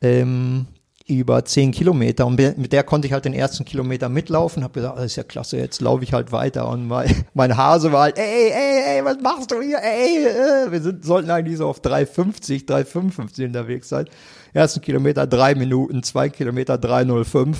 ähm, 0.00 0.66
über 1.08 1.44
10 1.44 1.72
Kilometer. 1.72 2.24
Und 2.24 2.36
mit 2.36 2.72
der 2.72 2.84
konnte 2.84 3.08
ich 3.08 3.12
halt 3.12 3.24
den 3.24 3.34
ersten 3.34 3.64
Kilometer 3.64 4.08
mitlaufen, 4.08 4.62
habe 4.62 4.74
gesagt, 4.74 4.96
das 4.96 5.06
ist 5.06 5.16
ja 5.16 5.24
klasse, 5.24 5.56
jetzt 5.56 5.80
laufe 5.80 6.04
ich 6.04 6.12
halt 6.12 6.30
weiter. 6.30 6.68
Und 6.68 6.86
mein, 6.86 7.24
mein 7.34 7.56
Hase 7.56 7.90
war 7.90 8.02
halt, 8.02 8.18
ey, 8.18 8.52
ey, 8.52 8.98
ey, 8.98 9.04
was 9.04 9.18
machst 9.20 9.50
du 9.50 9.60
hier, 9.60 9.78
ey, 9.82 10.26
äh, 10.26 10.70
wir 10.70 10.80
sind, 10.80 11.04
sollten 11.04 11.30
eigentlich 11.30 11.58
so 11.58 11.66
auf 11.66 11.80
3,50, 11.80 12.64
3,55 12.68 13.44
unterwegs 13.44 13.88
sein. 13.88 14.06
Ersten 14.52 14.80
Kilometer 14.82 15.26
drei 15.26 15.56
Minuten, 15.56 16.04
zwei 16.04 16.28
Kilometer 16.28 16.76
3,05 16.76 17.56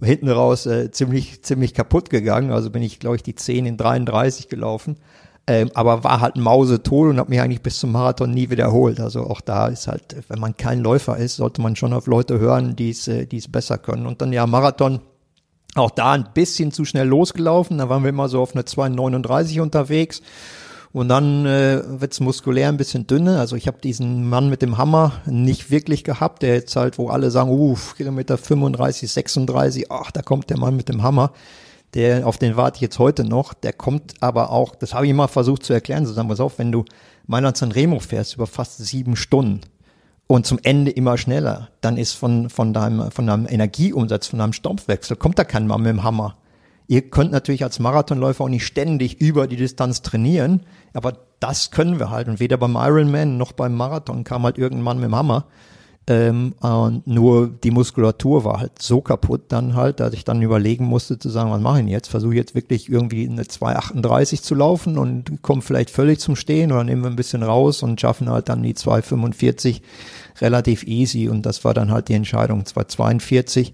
hinten 0.00 0.28
raus 0.28 0.66
äh, 0.66 0.90
ziemlich, 0.90 1.42
ziemlich 1.42 1.74
kaputt 1.74 2.10
gegangen. 2.10 2.52
Also 2.52 2.70
bin 2.70 2.82
ich, 2.82 2.98
glaube 3.00 3.16
ich, 3.16 3.22
die 3.22 3.34
10 3.34 3.66
in 3.66 3.76
33 3.76 4.48
gelaufen. 4.48 4.96
Ähm, 5.46 5.70
aber 5.72 6.04
war 6.04 6.20
halt 6.20 6.36
mausetot 6.36 7.08
und 7.08 7.18
habe 7.18 7.30
mich 7.30 7.40
eigentlich 7.40 7.62
bis 7.62 7.78
zum 7.78 7.92
Marathon 7.92 8.30
nie 8.30 8.50
wiederholt. 8.50 9.00
Also 9.00 9.22
auch 9.22 9.40
da 9.40 9.68
ist 9.68 9.88
halt, 9.88 10.14
wenn 10.28 10.38
man 10.38 10.56
kein 10.56 10.80
Läufer 10.80 11.16
ist, 11.16 11.36
sollte 11.36 11.62
man 11.62 11.74
schon 11.74 11.94
auf 11.94 12.06
Leute 12.06 12.38
hören, 12.38 12.76
die 12.76 12.90
es 12.90 13.08
äh, 13.08 13.26
es 13.32 13.50
besser 13.50 13.78
können. 13.78 14.04
Und 14.04 14.20
dann 14.20 14.32
ja, 14.32 14.46
Marathon, 14.46 15.00
auch 15.74 15.90
da 15.90 16.12
ein 16.12 16.28
bisschen 16.34 16.70
zu 16.70 16.84
schnell 16.84 17.08
losgelaufen. 17.08 17.78
Da 17.78 17.88
waren 17.88 18.02
wir 18.02 18.10
immer 18.10 18.28
so 18.28 18.42
auf 18.42 18.54
eine 18.54 18.64
2,39 18.64 19.62
unterwegs. 19.62 20.20
Und 20.98 21.08
dann 21.08 21.46
äh, 21.46 21.80
wird 22.00 22.12
es 22.12 22.18
muskulär 22.18 22.68
ein 22.68 22.76
bisschen 22.76 23.06
dünner. 23.06 23.38
Also 23.38 23.54
ich 23.54 23.68
habe 23.68 23.78
diesen 23.80 24.28
Mann 24.28 24.50
mit 24.50 24.62
dem 24.62 24.78
Hammer 24.78 25.12
nicht 25.26 25.70
wirklich 25.70 26.02
gehabt, 26.02 26.42
der 26.42 26.54
jetzt 26.54 26.74
halt, 26.74 26.98
wo 26.98 27.08
alle 27.08 27.30
sagen, 27.30 27.50
uff, 27.50 27.94
Kilometer 27.94 28.36
35, 28.36 29.08
36, 29.08 29.92
ach, 29.92 30.10
da 30.10 30.22
kommt 30.22 30.50
der 30.50 30.58
Mann 30.58 30.74
mit 30.74 30.88
dem 30.88 31.04
Hammer. 31.04 31.30
Der, 31.94 32.26
auf 32.26 32.36
den 32.36 32.56
warte 32.56 32.78
ich 32.78 32.80
jetzt 32.80 32.98
heute 32.98 33.22
noch. 33.22 33.54
Der 33.54 33.72
kommt 33.72 34.14
aber 34.18 34.50
auch, 34.50 34.74
das 34.74 34.92
habe 34.92 35.04
ich 35.06 35.10
immer 35.10 35.28
versucht 35.28 35.62
zu 35.62 35.72
erklären, 35.72 36.04
so 36.04 36.12
sagen 36.12 36.28
wir 36.28 36.40
auf, 36.40 36.58
wenn 36.58 36.72
du 36.72 36.84
Mailand 37.28 37.56
San 37.56 37.70
Remo 37.70 38.00
fährst 38.00 38.34
über 38.34 38.48
fast 38.48 38.78
sieben 38.78 39.14
Stunden 39.14 39.60
und 40.26 40.46
zum 40.46 40.58
Ende 40.64 40.90
immer 40.90 41.16
schneller, 41.16 41.68
dann 41.80 41.96
ist 41.96 42.14
von, 42.14 42.50
von 42.50 42.74
deinem, 42.74 43.12
von 43.12 43.24
deinem 43.24 43.46
Energieumsatz, 43.46 44.26
von 44.26 44.40
deinem 44.40 44.52
Stompfwechsel, 44.52 45.16
kommt 45.16 45.38
da 45.38 45.44
kein 45.44 45.68
Mann 45.68 45.82
mit 45.82 45.90
dem 45.90 46.02
Hammer. 46.02 46.36
Ihr 46.90 47.02
könnt 47.02 47.32
natürlich 47.32 47.64
als 47.64 47.78
Marathonläufer 47.78 48.44
auch 48.44 48.48
nicht 48.48 48.66
ständig 48.66 49.20
über 49.20 49.46
die 49.46 49.56
Distanz 49.56 50.00
trainieren, 50.00 50.62
aber 50.94 51.18
das 51.38 51.70
können 51.70 51.98
wir 51.98 52.10
halt. 52.10 52.28
Und 52.28 52.40
weder 52.40 52.56
beim 52.56 52.76
Ironman 52.76 53.36
noch 53.36 53.52
beim 53.52 53.74
Marathon 53.74 54.24
kam 54.24 54.44
halt 54.44 54.56
irgendwann 54.56 54.96
mit 54.96 55.04
dem 55.04 55.14
Hammer. 55.14 55.44
Ähm, 56.06 56.54
und 56.60 57.06
nur 57.06 57.48
die 57.48 57.70
Muskulatur 57.70 58.42
war 58.42 58.60
halt 58.60 58.80
so 58.80 59.02
kaputt 59.02 59.42
dann 59.48 59.74
halt, 59.74 60.00
dass 60.00 60.14
ich 60.14 60.24
dann 60.24 60.40
überlegen 60.40 60.86
musste 60.86 61.18
zu 61.18 61.28
sagen, 61.28 61.50
was 61.50 61.60
mache 61.60 61.80
ich 61.80 61.84
denn 61.84 61.92
jetzt? 61.92 62.08
Versuche 62.08 62.34
jetzt 62.34 62.54
wirklich 62.54 62.88
irgendwie 62.88 63.28
eine 63.28 63.42
2,38 63.42 64.40
zu 64.40 64.54
laufen 64.54 64.96
und 64.96 65.42
komme 65.42 65.60
vielleicht 65.60 65.90
völlig 65.90 66.20
zum 66.20 66.34
Stehen 66.34 66.72
oder 66.72 66.84
nehmen 66.84 67.02
wir 67.02 67.10
ein 67.10 67.16
bisschen 67.16 67.42
raus 67.42 67.82
und 67.82 68.00
schaffen 68.00 68.30
halt 68.30 68.48
dann 68.48 68.62
die 68.62 68.72
2,45 68.72 69.82
relativ 70.40 70.84
easy 70.84 71.28
und 71.28 71.44
das 71.44 71.62
war 71.66 71.74
dann 71.74 71.90
halt 71.90 72.08
die 72.08 72.14
Entscheidung, 72.14 72.62
2,42 72.62 73.72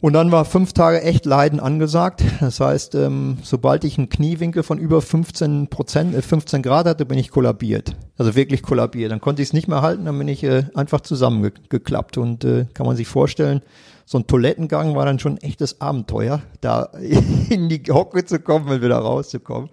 Und 0.00 0.12
dann 0.12 0.30
war 0.30 0.44
fünf 0.44 0.72
Tage 0.72 1.02
echt 1.02 1.26
Leiden 1.26 1.58
angesagt. 1.58 2.22
Das 2.40 2.60
heißt, 2.60 2.94
ähm, 2.94 3.38
sobald 3.42 3.82
ich 3.82 3.98
einen 3.98 4.08
Kniewinkel 4.08 4.62
von 4.62 4.78
über 4.78 5.02
15 5.02 5.68
Prozent, 5.68 6.14
äh, 6.14 6.22
15 6.22 6.62
Grad 6.62 6.86
hatte, 6.86 7.04
bin 7.04 7.18
ich 7.18 7.30
kollabiert. 7.30 7.96
Also 8.16 8.36
wirklich 8.36 8.62
kollabiert. 8.62 9.10
Dann 9.10 9.20
konnte 9.20 9.42
ich 9.42 9.48
es 9.48 9.52
nicht 9.52 9.66
mehr 9.66 9.82
halten, 9.82 10.04
dann 10.04 10.16
bin 10.16 10.28
ich 10.28 10.44
äh, 10.44 10.64
einfach 10.74 11.00
zusammengeklappt. 11.00 12.16
Und 12.16 12.44
äh, 12.44 12.66
kann 12.74 12.86
man 12.86 12.96
sich 12.96 13.08
vorstellen, 13.08 13.60
so 14.06 14.18
ein 14.18 14.26
Toilettengang 14.28 14.94
war 14.94 15.04
dann 15.04 15.18
schon 15.18 15.32
ein 15.32 15.42
echtes 15.42 15.80
Abenteuer, 15.80 16.42
da 16.60 16.90
in 17.50 17.68
die 17.68 17.82
Hocke 17.88 18.24
zu 18.24 18.38
kommen 18.38 18.68
und 18.68 18.82
wieder 18.82 18.98
rauszukommen. 18.98 19.68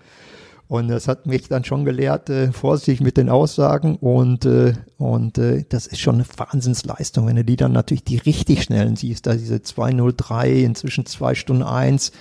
Und 0.67 0.87
das 0.87 1.07
hat 1.07 1.27
mich 1.27 1.47
dann 1.47 1.63
schon 1.63 1.85
gelehrt, 1.85 2.29
äh, 2.29 2.51
vorsichtig 2.51 2.99
mit 2.99 3.17
den 3.17 3.29
Aussagen 3.29 3.97
und, 3.97 4.45
äh, 4.45 4.73
und 4.97 5.37
äh, 5.37 5.63
das 5.69 5.85
ist 5.85 5.99
schon 5.99 6.15
eine 6.15 6.25
Wahnsinnsleistung, 6.37 7.27
wenn 7.27 7.35
du 7.35 7.45
die 7.45 7.55
dann 7.55 7.71
natürlich 7.71 8.03
die 8.03 8.17
richtig 8.17 8.63
schnellen 8.63 8.95
siehst, 8.95 9.27
da 9.27 9.35
diese 9.35 9.61
203, 9.61 10.51
inzwischen 10.63 11.05
zwei 11.05 11.35
Stunden 11.35 11.61
eins, 11.61 12.11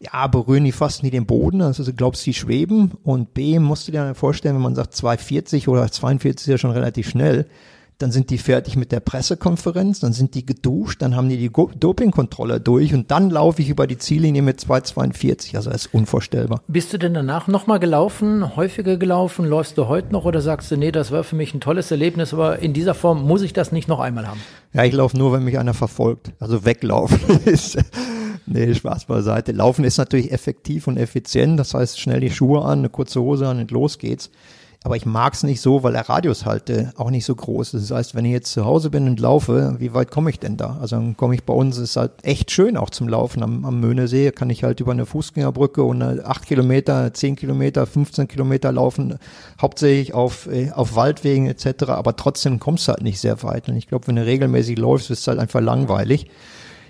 ja, 0.00 0.26
berühren 0.26 0.64
die 0.64 0.72
fast 0.72 1.04
nie 1.04 1.10
den 1.10 1.26
Boden, 1.26 1.62
also 1.62 1.84
du 1.84 1.92
glaubst, 1.92 2.26
die 2.26 2.34
schweben 2.34 2.92
und 3.04 3.34
B, 3.34 3.60
musst 3.60 3.86
du 3.86 3.92
dir 3.92 4.04
dann 4.04 4.14
vorstellen, 4.16 4.56
wenn 4.56 4.62
man 4.62 4.74
sagt 4.74 4.94
240 4.94 5.68
oder 5.68 5.90
42 5.90 6.46
ist 6.46 6.50
ja 6.50 6.58
schon 6.58 6.72
relativ 6.72 7.08
schnell, 7.08 7.46
dann 7.98 8.12
sind 8.12 8.30
die 8.30 8.38
fertig 8.38 8.76
mit 8.76 8.92
der 8.92 9.00
Pressekonferenz, 9.00 9.98
dann 9.98 10.12
sind 10.12 10.34
die 10.36 10.46
geduscht, 10.46 11.02
dann 11.02 11.16
haben 11.16 11.28
die 11.28 11.36
die 11.36 11.50
Dopingkontrolle 11.50 12.60
durch 12.60 12.94
und 12.94 13.10
dann 13.10 13.28
laufe 13.28 13.60
ich 13.60 13.68
über 13.68 13.88
die 13.88 13.98
Ziellinie 13.98 14.40
mit 14.40 14.60
2,42. 14.60 15.56
Also 15.56 15.70
das 15.70 15.86
ist 15.86 15.94
unvorstellbar. 15.94 16.62
Bist 16.68 16.92
du 16.92 16.98
denn 16.98 17.12
danach 17.12 17.48
nochmal 17.48 17.80
gelaufen, 17.80 18.54
häufiger 18.54 18.96
gelaufen? 18.98 19.44
Läufst 19.44 19.76
du 19.78 19.88
heute 19.88 20.12
noch 20.12 20.24
oder 20.24 20.40
sagst 20.40 20.70
du, 20.70 20.76
nee, 20.76 20.92
das 20.92 21.10
war 21.10 21.24
für 21.24 21.34
mich 21.34 21.54
ein 21.54 21.60
tolles 21.60 21.90
Erlebnis, 21.90 22.32
aber 22.32 22.60
in 22.60 22.72
dieser 22.72 22.94
Form 22.94 23.26
muss 23.26 23.42
ich 23.42 23.52
das 23.52 23.72
nicht 23.72 23.88
noch 23.88 23.98
einmal 23.98 24.28
haben? 24.28 24.40
Ja, 24.72 24.84
ich 24.84 24.92
laufe 24.92 25.18
nur, 25.18 25.32
wenn 25.32 25.42
mich 25.42 25.58
einer 25.58 25.74
verfolgt. 25.74 26.30
Also 26.38 26.64
weglaufen 26.64 27.40
ist, 27.46 27.78
nee, 28.46 28.72
Spaß 28.72 29.06
beiseite. 29.06 29.50
Laufen 29.50 29.84
ist 29.84 29.98
natürlich 29.98 30.30
effektiv 30.30 30.86
und 30.86 30.98
effizient. 30.98 31.58
Das 31.58 31.74
heißt, 31.74 31.98
schnell 31.98 32.20
die 32.20 32.30
Schuhe 32.30 32.62
an, 32.62 32.78
eine 32.78 32.90
kurze 32.90 33.20
Hose 33.20 33.48
an 33.48 33.58
und 33.58 33.72
los 33.72 33.98
geht's. 33.98 34.30
Aber 34.84 34.94
ich 34.94 35.06
mag 35.06 35.34
es 35.34 35.42
nicht 35.42 35.60
so, 35.60 35.82
weil 35.82 35.92
der 35.92 36.08
Radius 36.08 36.46
halt 36.46 36.70
äh, 36.70 36.86
auch 36.96 37.10
nicht 37.10 37.24
so 37.24 37.34
groß 37.34 37.74
ist. 37.74 37.90
Das 37.90 37.96
heißt, 37.96 38.14
wenn 38.14 38.24
ich 38.24 38.30
jetzt 38.30 38.52
zu 38.52 38.64
Hause 38.64 38.90
bin 38.90 39.08
und 39.08 39.18
laufe, 39.18 39.74
wie 39.80 39.92
weit 39.92 40.12
komme 40.12 40.30
ich 40.30 40.38
denn 40.38 40.56
da? 40.56 40.78
Also 40.80 40.94
dann 40.94 41.16
komme 41.16 41.34
ich 41.34 41.42
bei 41.42 41.52
uns, 41.52 41.78
ist 41.78 41.96
halt 41.96 42.12
echt 42.22 42.52
schön 42.52 42.76
auch 42.76 42.88
zum 42.88 43.08
Laufen 43.08 43.42
am, 43.42 43.64
am 43.64 43.80
Möhnesee. 43.80 44.30
Kann 44.30 44.50
ich 44.50 44.62
halt 44.62 44.78
über 44.78 44.92
eine 44.92 45.04
Fußgängerbrücke 45.04 45.82
und 45.82 46.00
acht 46.02 46.46
Kilometer, 46.46 47.12
zehn 47.12 47.34
Kilometer, 47.34 47.86
15 47.86 48.28
Kilometer 48.28 48.70
laufen, 48.70 49.18
hauptsächlich 49.60 50.14
auf, 50.14 50.46
äh, 50.46 50.70
auf 50.70 50.94
Waldwegen 50.94 51.48
etc. 51.48 51.88
Aber 51.88 52.14
trotzdem 52.14 52.60
kommst 52.60 52.86
du 52.86 52.92
halt 52.92 53.02
nicht 53.02 53.18
sehr 53.18 53.42
weit. 53.42 53.68
Und 53.68 53.76
ich 53.76 53.88
glaube, 53.88 54.06
wenn 54.06 54.16
du 54.16 54.24
regelmäßig 54.24 54.78
läufst, 54.78 55.10
ist 55.10 55.20
es 55.20 55.26
halt 55.26 55.40
einfach 55.40 55.60
langweilig. 55.60 56.30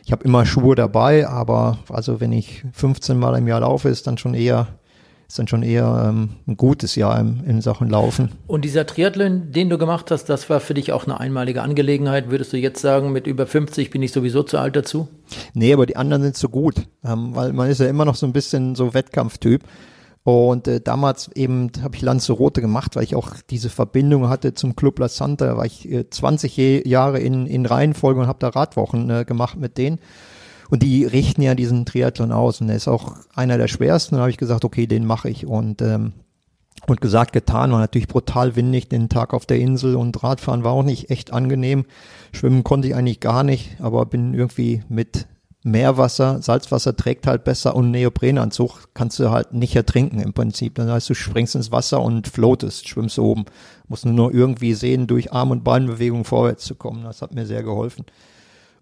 Ich 0.04 0.12
habe 0.12 0.24
immer 0.24 0.44
Schuhe 0.44 0.74
dabei, 0.74 1.26
aber 1.26 1.78
also 1.88 2.20
wenn 2.20 2.32
ich 2.32 2.64
15 2.72 3.18
Mal 3.18 3.36
im 3.38 3.48
Jahr 3.48 3.60
laufe, 3.60 3.88
ist 3.88 4.06
dann 4.06 4.18
schon 4.18 4.34
eher 4.34 4.68
ist 5.28 5.38
dann 5.38 5.46
schon 5.46 5.62
eher 5.62 6.06
ähm, 6.08 6.30
ein 6.46 6.56
gutes 6.56 6.94
Jahr 6.94 7.20
im, 7.20 7.44
in 7.46 7.60
Sachen 7.60 7.90
Laufen. 7.90 8.30
Und 8.46 8.64
dieser 8.64 8.86
Triathlon, 8.86 9.52
den 9.52 9.68
du 9.68 9.76
gemacht 9.76 10.10
hast, 10.10 10.24
das 10.24 10.48
war 10.48 10.58
für 10.58 10.72
dich 10.72 10.90
auch 10.92 11.04
eine 11.04 11.20
einmalige 11.20 11.60
Angelegenheit. 11.60 12.30
Würdest 12.30 12.54
du 12.54 12.56
jetzt 12.56 12.80
sagen, 12.80 13.12
mit 13.12 13.26
über 13.26 13.46
50 13.46 13.90
bin 13.90 14.02
ich 14.02 14.12
sowieso 14.12 14.42
zu 14.42 14.56
alt 14.56 14.74
dazu? 14.74 15.08
Nee, 15.52 15.74
aber 15.74 15.84
die 15.84 15.96
anderen 15.96 16.22
sind 16.22 16.36
so 16.36 16.48
gut, 16.48 16.76
ähm, 17.04 17.34
weil 17.34 17.52
man 17.52 17.68
ist 17.68 17.80
ja 17.80 17.86
immer 17.86 18.06
noch 18.06 18.14
so 18.14 18.24
ein 18.24 18.32
bisschen 18.32 18.74
so 18.74 18.94
Wettkampftyp. 18.94 19.64
Und 20.24 20.66
äh, 20.66 20.80
damals 20.80 21.30
eben 21.34 21.70
habe 21.82 21.94
ich 21.94 22.02
Lanzarote 22.02 22.62
gemacht, 22.62 22.96
weil 22.96 23.04
ich 23.04 23.14
auch 23.14 23.32
diese 23.50 23.68
Verbindung 23.68 24.30
hatte 24.30 24.54
zum 24.54 24.76
Club 24.76 24.98
La 24.98 25.08
Santa. 25.08 25.46
Da 25.46 25.56
war 25.58 25.66
ich 25.66 25.90
äh, 25.90 26.08
20 26.08 26.86
Jahre 26.86 27.18
in, 27.20 27.46
in 27.46 27.66
Reihenfolge 27.66 28.20
und 28.20 28.26
habe 28.28 28.38
da 28.38 28.48
Radwochen 28.48 29.10
äh, 29.10 29.24
gemacht 29.26 29.58
mit 29.58 29.76
denen. 29.76 29.98
Und 30.70 30.82
die 30.82 31.04
richten 31.04 31.42
ja 31.42 31.54
diesen 31.54 31.86
Triathlon 31.86 32.32
aus 32.32 32.60
und 32.60 32.68
der 32.68 32.76
ist 32.76 32.88
auch 32.88 33.14
einer 33.34 33.58
der 33.58 33.68
schwersten. 33.68 34.16
Da 34.16 34.22
habe 34.22 34.30
ich 34.30 34.36
gesagt, 34.36 34.64
okay, 34.64 34.86
den 34.86 35.06
mache 35.06 35.30
ich. 35.30 35.46
Und 35.46 35.82
ähm, 35.82 36.12
und 36.86 37.00
gesagt, 37.00 37.32
getan, 37.32 37.72
war 37.72 37.80
natürlich 37.80 38.08
brutal 38.08 38.56
windig 38.56 38.88
den 38.88 39.08
Tag 39.08 39.34
auf 39.34 39.46
der 39.46 39.58
Insel 39.58 39.96
und 39.96 40.22
Radfahren 40.22 40.64
war 40.64 40.72
auch 40.72 40.84
nicht 40.84 41.10
echt 41.10 41.32
angenehm. 41.32 41.84
Schwimmen 42.32 42.64
konnte 42.64 42.88
ich 42.88 42.94
eigentlich 42.94 43.20
gar 43.20 43.42
nicht, 43.42 43.76
aber 43.80 44.06
bin 44.06 44.32
irgendwie 44.32 44.82
mit 44.88 45.26
Meerwasser, 45.64 46.40
Salzwasser 46.40 46.96
trägt 46.96 47.26
halt 47.26 47.44
besser 47.44 47.74
und 47.74 47.90
Neoprenanzug 47.90 48.94
kannst 48.94 49.18
du 49.18 49.30
halt 49.30 49.52
nicht 49.52 49.74
ertrinken 49.74 50.20
im 50.20 50.32
Prinzip. 50.32 50.76
Das 50.76 50.88
heißt, 50.88 51.10
du 51.10 51.14
springst 51.14 51.56
ins 51.56 51.72
Wasser 51.72 52.00
und 52.00 52.28
floatest, 52.28 52.88
schwimmst 52.88 53.18
oben. 53.18 53.44
Musst 53.88 54.06
nur 54.06 54.32
irgendwie 54.32 54.74
sehen, 54.74 55.06
durch 55.06 55.32
Arm- 55.32 55.50
und 55.50 55.64
Beinbewegung 55.64 56.24
vorwärts 56.24 56.64
zu 56.64 56.76
kommen. 56.76 57.02
Das 57.04 57.22
hat 57.22 57.34
mir 57.34 57.44
sehr 57.44 57.64
geholfen. 57.64 58.06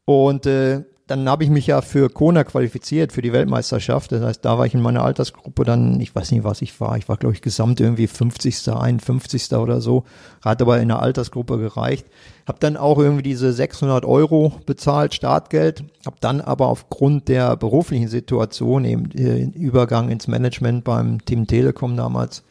Und 0.04 0.46
äh, 0.46 0.84
dann 1.06 1.28
habe 1.28 1.44
ich 1.44 1.50
mich 1.50 1.68
ja 1.68 1.82
für 1.82 2.10
Kona 2.10 2.42
qualifiziert, 2.42 3.12
für 3.12 3.22
die 3.22 3.32
Weltmeisterschaft. 3.32 4.10
Das 4.10 4.22
heißt, 4.22 4.44
da 4.44 4.58
war 4.58 4.66
ich 4.66 4.74
in 4.74 4.80
meiner 4.80 5.04
Altersgruppe 5.04 5.64
dann, 5.64 6.00
ich 6.00 6.12
weiß 6.12 6.32
nicht, 6.32 6.42
was 6.42 6.62
ich 6.62 6.80
war. 6.80 6.96
Ich 6.96 7.08
war, 7.08 7.16
glaube 7.16 7.32
ich, 7.34 7.42
gesamt 7.42 7.78
irgendwie 7.78 8.08
50., 8.08 8.68
51. 8.68 9.52
oder 9.52 9.80
so. 9.80 10.02
Hat 10.42 10.60
aber 10.60 10.80
in 10.80 10.88
der 10.88 11.00
Altersgruppe 11.00 11.58
gereicht. 11.58 12.06
Hab 12.44 12.58
dann 12.58 12.76
auch 12.76 12.98
irgendwie 12.98 13.22
diese 13.22 13.52
600 13.52 14.04
Euro 14.04 14.54
bezahlt, 14.66 15.14
Startgeld. 15.14 15.84
Hab 16.04 16.20
dann 16.20 16.40
aber 16.40 16.66
aufgrund 16.66 17.28
der 17.28 17.56
beruflichen 17.56 18.08
Situation, 18.08 18.84
eben 18.84 19.12
äh, 19.12 19.44
Übergang 19.56 20.08
ins 20.08 20.26
Management 20.26 20.82
beim 20.82 21.24
Team 21.24 21.46
Telekom 21.46 21.96
damals, 21.96 22.42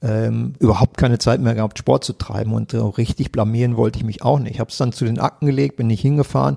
ähm, 0.00 0.54
überhaupt 0.60 0.96
keine 0.96 1.18
Zeit 1.18 1.40
mehr 1.40 1.56
gehabt, 1.56 1.76
Sport 1.76 2.04
zu 2.04 2.12
treiben. 2.12 2.52
Und 2.52 2.72
äh, 2.72 2.76
richtig 2.76 3.32
blamieren 3.32 3.76
wollte 3.76 3.98
ich 3.98 4.04
mich 4.04 4.22
auch 4.22 4.38
nicht. 4.38 4.54
Ich 4.54 4.60
habe 4.60 4.70
es 4.70 4.76
dann 4.76 4.92
zu 4.92 5.04
den 5.04 5.18
Akten 5.18 5.46
gelegt, 5.46 5.74
bin 5.74 5.88
nicht 5.88 6.02
hingefahren 6.02 6.56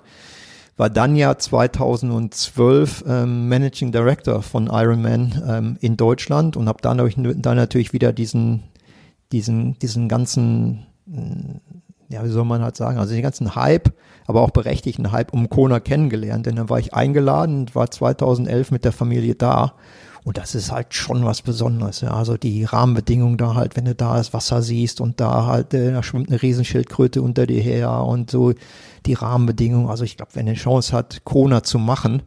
war 0.75 0.89
dann 0.89 1.15
ja 1.15 1.38
2012 1.38 3.03
ähm, 3.07 3.47
Managing 3.47 3.91
Director 3.91 4.41
von 4.41 4.67
Ironman 4.67 5.43
ähm, 5.47 5.77
in 5.81 5.97
Deutschland 5.97 6.57
und 6.57 6.67
habe 6.67 6.79
dann, 6.81 6.97
dann 7.41 7.57
natürlich 7.57 7.93
wieder 7.93 8.12
diesen, 8.12 8.63
diesen, 9.31 9.77
diesen 9.79 10.09
ganzen, 10.09 10.88
ja, 12.09 12.23
wie 12.23 12.29
soll 12.29 12.45
man 12.45 12.63
halt 12.63 12.75
sagen, 12.75 12.97
also 12.97 13.13
den 13.13 13.21
ganzen 13.21 13.55
Hype, 13.55 13.93
aber 14.25 14.41
auch 14.41 14.51
berechtigten 14.51 15.12
Hype 15.12 15.33
um 15.33 15.49
Kona 15.49 15.79
kennengelernt, 15.79 16.45
denn 16.45 16.55
dann 16.55 16.69
war 16.69 16.79
ich 16.79 16.93
eingeladen 16.93 17.59
und 17.59 17.75
war 17.75 17.91
2011 17.91 18.71
mit 18.71 18.86
der 18.86 18.91
Familie 18.91 19.36
da 19.36 19.75
und 20.25 20.38
das 20.38 20.55
ist 20.55 20.71
halt 20.71 20.93
schon 20.93 21.25
was 21.25 21.41
Besonderes. 21.41 22.01
Ja. 22.01 22.12
Also 22.12 22.38
die 22.38 22.63
Rahmenbedingungen 22.63 23.38
da 23.38 23.55
halt, 23.55 23.75
wenn 23.75 23.86
du 23.86 23.95
da 23.95 24.15
das 24.15 24.33
Wasser 24.33 24.62
siehst 24.62 25.01
und 25.01 25.19
da 25.19 25.45
halt, 25.45 25.73
äh, 25.73 25.91
da 25.91 26.01
schwimmt 26.01 26.29
eine 26.29 26.41
Riesenschildkröte 26.41 27.21
unter 27.21 27.45
dir 27.45 27.62
her 27.62 28.03
und 28.03 28.31
so 28.31 28.53
die 29.05 29.13
Rahmenbedingungen. 29.13 29.89
Also 29.89 30.05
ich 30.05 30.15
glaube, 30.15 30.31
wenn 30.36 30.47
eine 30.47 30.55
Chance 30.55 30.95
hat, 30.95 31.25
Kona 31.25 31.63
zu 31.63 31.77
machen, 31.77 32.23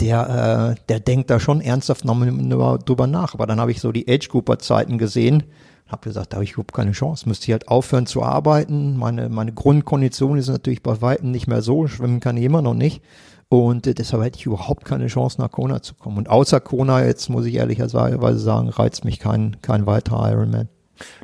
der, 0.00 0.76
äh, 0.78 0.84
der 0.88 1.00
denkt 1.00 1.30
da 1.30 1.40
schon 1.40 1.60
ernsthaft 1.60 2.04
nochmal 2.04 2.78
drüber 2.78 3.06
nach. 3.08 3.34
Aber 3.34 3.46
dann 3.46 3.60
habe 3.60 3.72
ich 3.72 3.80
so 3.80 3.90
die 3.90 4.08
Age 4.08 4.28
Grouper 4.28 4.60
Zeiten 4.60 4.98
gesehen, 4.98 5.42
habe 5.88 6.04
gesagt, 6.04 6.32
da 6.32 6.36
habe 6.36 6.44
ich 6.44 6.52
überhaupt 6.52 6.72
keine 6.72 6.92
Chance. 6.92 7.28
Müsste 7.28 7.46
ich 7.46 7.52
halt 7.52 7.68
aufhören 7.68 8.06
zu 8.06 8.22
arbeiten. 8.22 8.96
Meine, 8.96 9.28
meine 9.28 9.52
Grundkondition 9.52 10.38
ist 10.38 10.48
natürlich 10.48 10.82
bei 10.82 11.00
weitem 11.00 11.32
nicht 11.32 11.48
mehr 11.48 11.62
so. 11.62 11.88
Schwimmen 11.88 12.20
kann 12.20 12.36
ich 12.36 12.44
immer 12.44 12.62
noch 12.62 12.74
nicht. 12.74 13.02
Und 13.62 13.86
äh, 13.86 13.94
deshalb 13.94 14.22
hätte 14.22 14.38
ich 14.38 14.46
überhaupt 14.46 14.84
keine 14.84 15.06
Chance, 15.06 15.40
nach 15.40 15.50
Kona 15.50 15.82
zu 15.82 15.94
kommen. 15.94 16.18
Und 16.18 16.28
außer 16.28 16.60
Kona, 16.60 17.04
jetzt 17.04 17.28
muss 17.28 17.46
ich 17.46 17.54
ehrlicherweise 17.54 18.38
sagen, 18.38 18.68
reizt 18.68 19.04
mich 19.04 19.20
kein, 19.20 19.56
kein 19.62 19.86
weiterer 19.86 20.32
Ironman. 20.32 20.68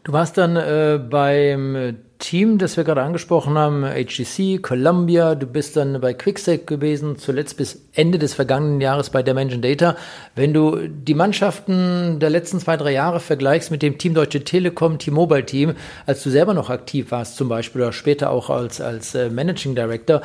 Du 0.04 0.12
warst 0.12 0.36
dann 0.36 0.56
äh, 0.56 0.98
beim 0.98 1.96
Team, 2.18 2.58
das 2.58 2.76
wir 2.76 2.84
gerade 2.84 3.02
angesprochen 3.02 3.56
haben, 3.56 3.84
HGC, 3.84 4.58
Columbia, 4.58 5.34
du 5.34 5.46
bist 5.46 5.76
dann 5.76 6.00
bei 6.00 6.12
Quickstep 6.12 6.66
gewesen, 6.66 7.16
zuletzt 7.16 7.56
bis 7.56 7.86
Ende 7.94 8.18
des 8.18 8.34
vergangenen 8.34 8.80
Jahres 8.80 9.10
bei 9.10 9.22
Dimension 9.22 9.62
Data. 9.62 9.96
Wenn 10.34 10.52
du 10.52 10.86
die 10.86 11.14
Mannschaften 11.14 12.18
der 12.20 12.30
letzten 12.30 12.60
zwei, 12.60 12.76
drei 12.76 12.92
Jahre 12.92 13.20
vergleichst 13.20 13.70
mit 13.70 13.82
dem 13.82 13.96
Team 13.96 14.14
Deutsche 14.14 14.44
Telekom, 14.44 14.98
T-Mobile 14.98 15.46
Team, 15.46 15.74
als 16.04 16.22
du 16.22 16.30
selber 16.30 16.52
noch 16.52 16.68
aktiv 16.68 17.10
warst 17.10 17.36
zum 17.36 17.48
Beispiel 17.48 17.80
oder 17.80 17.92
später 17.92 18.30
auch 18.30 18.50
als, 18.50 18.80
als 18.80 19.14
äh, 19.14 19.30
Managing 19.30 19.74
Director, 19.74 20.20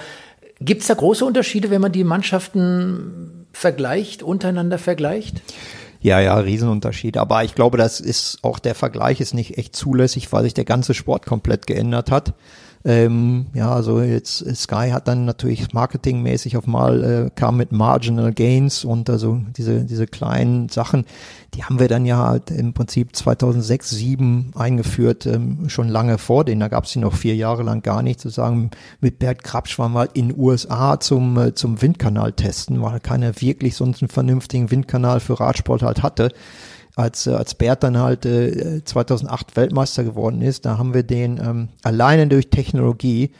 Gibt 0.61 0.81
es 0.81 0.87
da 0.87 0.93
große 0.93 1.25
Unterschiede, 1.25 1.69
wenn 1.69 1.81
man 1.81 1.91
die 1.91 2.03
Mannschaften 2.03 3.45
vergleicht, 3.51 4.23
untereinander 4.23 4.77
vergleicht? 4.77 5.41
Ja, 5.99 6.19
ja, 6.19 6.37
Riesenunterschied. 6.37 7.17
Aber 7.17 7.43
ich 7.43 7.55
glaube, 7.55 7.77
das 7.77 7.99
ist 7.99 8.39
auch 8.43 8.59
der 8.59 8.75
Vergleich 8.75 9.19
ist 9.21 9.33
nicht 9.33 9.57
echt 9.57 9.75
zulässig, 9.75 10.31
weil 10.31 10.43
sich 10.43 10.53
der 10.53 10.65
ganze 10.65 10.93
Sport 10.93 11.25
komplett 11.25 11.67
geändert 11.67 12.11
hat. 12.11 12.33
Ähm, 12.87 13.47
ja, 13.55 13.73
also 13.73 13.99
jetzt 13.99 14.45
Sky 14.55 14.91
hat 14.91 15.07
dann 15.07 15.25
natürlich 15.25 15.73
marketingmäßig 15.73 16.55
auf 16.55 16.67
mal 16.67 17.03
äh, 17.03 17.29
kam 17.33 17.57
mit 17.57 17.71
Marginal 17.71 18.31
Gains 18.31 18.85
und 18.85 19.09
also 19.09 19.41
diese 19.57 19.85
diese 19.85 20.05
kleinen 20.05 20.69
Sachen, 20.69 21.05
die 21.55 21.63
haben 21.63 21.79
wir 21.79 21.87
dann 21.87 22.05
ja 22.05 22.19
halt 22.19 22.51
im 22.51 22.73
Prinzip 22.73 23.15
2006 23.15 23.89
7 23.89 24.51
eingeführt, 24.53 25.25
ähm, 25.25 25.67
schon 25.67 25.89
lange 25.89 26.19
vor 26.19 26.45
denen. 26.45 26.61
Da 26.61 26.67
gab 26.67 26.83
es 26.83 26.91
sie 26.91 26.99
noch 26.99 27.15
vier 27.15 27.35
Jahre 27.35 27.63
lang 27.63 27.81
gar 27.81 28.03
nicht. 28.03 28.19
Zu 28.19 28.29
sagen, 28.29 28.69
mit 29.01 29.17
Bert 29.17 29.43
Krabsch 29.43 29.79
waren 29.79 29.93
wir 29.93 30.01
halt 30.01 30.11
in 30.13 30.37
USA 30.37 30.99
zum 30.99 31.39
äh, 31.39 31.55
zum 31.55 31.81
Windkanal 31.81 32.33
testen, 32.33 32.83
weil 32.83 32.99
keiner 32.99 33.41
wirklich 33.41 33.75
sonst 33.75 34.03
einen 34.03 34.09
vernünftigen 34.09 34.69
Windkanal 34.69 35.19
für 35.21 35.39
Radsport 35.39 35.81
halt 35.81 36.03
hatte 36.03 36.31
als, 36.95 37.27
äh, 37.27 37.31
als 37.31 37.55
Bert 37.55 37.84
dann 37.84 37.97
halt 37.97 38.25
äh, 38.25 38.84
2008 38.84 39.55
Weltmeister 39.55 40.03
geworden 40.03 40.41
ist, 40.41 40.65
da 40.65 40.77
haben 40.77 40.93
wir 40.93 41.03
den 41.03 41.38
ähm, 41.38 41.69
alleine 41.84 42.27
durch 42.27 42.49
Technologie, 42.49 43.31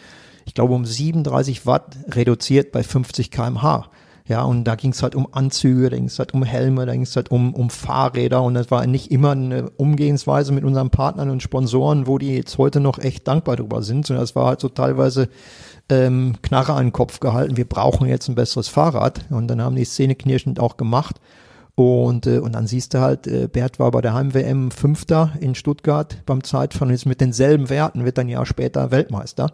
ich 0.46 0.54
glaube 0.54 0.74
um 0.74 0.86
37 0.86 1.65
Watt 1.65 1.96
reduziert 2.10 2.72
bei 2.72 2.84
50 2.84 3.32
kmh. 3.32 3.89
Ja, 4.28 4.41
und 4.41 4.63
da 4.63 4.74
ging 4.74 4.91
es 4.91 5.04
halt 5.04 5.13
um 5.13 5.28
Anzüge, 5.34 5.91
da 5.91 5.98
ging 5.98 6.08
es 6.08 6.18
halt 6.18 6.34
um 6.34 6.41
Helme, 6.41 6.88
da 6.88 6.94
ging 6.94 7.04
es 7.04 7.15
halt 7.15 7.30
um, 7.30 7.54
um 7.54 7.70
Fahrräder 7.70 8.41
und 8.41 8.56
das 8.56 8.72
war 8.72 8.88
nicht 8.88 9.12
immer 9.12 9.34
eine 9.34 9.70
Umgehensweise 9.78 10.52
mit 10.52 10.63
unseren 10.63 10.89
Partnern 10.89 11.30
und 11.30 11.44
Sponsoren, 11.44 12.08
wo 12.08 12.18
die 12.18 12.36
jetzt 12.36 12.58
heute 12.58 12.80
noch 12.80 12.98
echt 12.98 13.28
dankbar 13.28 13.56
drüber 13.56 13.84
sind, 13.84 14.08
sondern 14.08 14.24
es 14.24 14.36
war 14.36 14.48
halt 14.48 14.62
so 14.62 14.70
teilweise 14.70 15.30
ähm, 15.89 16.38
Knarre 16.41 16.74
an 16.74 16.88
den 16.88 16.91
Kopf 16.91 17.20
gehalten, 17.20 17.56
wir 17.56 17.70
brauchen 17.70 18.08
jetzt 18.08 18.28
ein 18.28 18.34
besseres 18.34 18.68
Fahrrad. 18.68 19.26
Und 19.30 19.48
dann 19.48 19.62
haben 19.62 19.76
die 19.76 19.86
Szene 19.86 20.15
knirschend 20.15 20.60
auch 20.60 20.76
gemacht 20.76 21.20
und, 21.76 22.26
äh, 22.26 22.40
und 22.40 22.56
dann 22.56 22.68
siehst 22.68 22.94
du 22.94 23.02
halt, 23.02 23.28
äh, 23.28 23.48
Bert 23.48 23.80
war 23.80 23.92
bei 23.92 24.02
der 24.02 24.14
Heim-WM 24.14 24.72
Fünfter 24.72 25.34
in 25.42 25.56
Stuttgart 25.56 26.18
beim 26.26 26.44
Zeitfahren 26.44 26.90
ist 26.90 27.06
mit 27.06 27.20
denselben 27.20 27.70
Werten, 27.70 28.06
wird 28.06 28.18
dann 28.18 28.28
ein 28.28 28.30
Jahr 28.30 28.46
später 28.46 28.92
Weltmeister. 28.92 29.52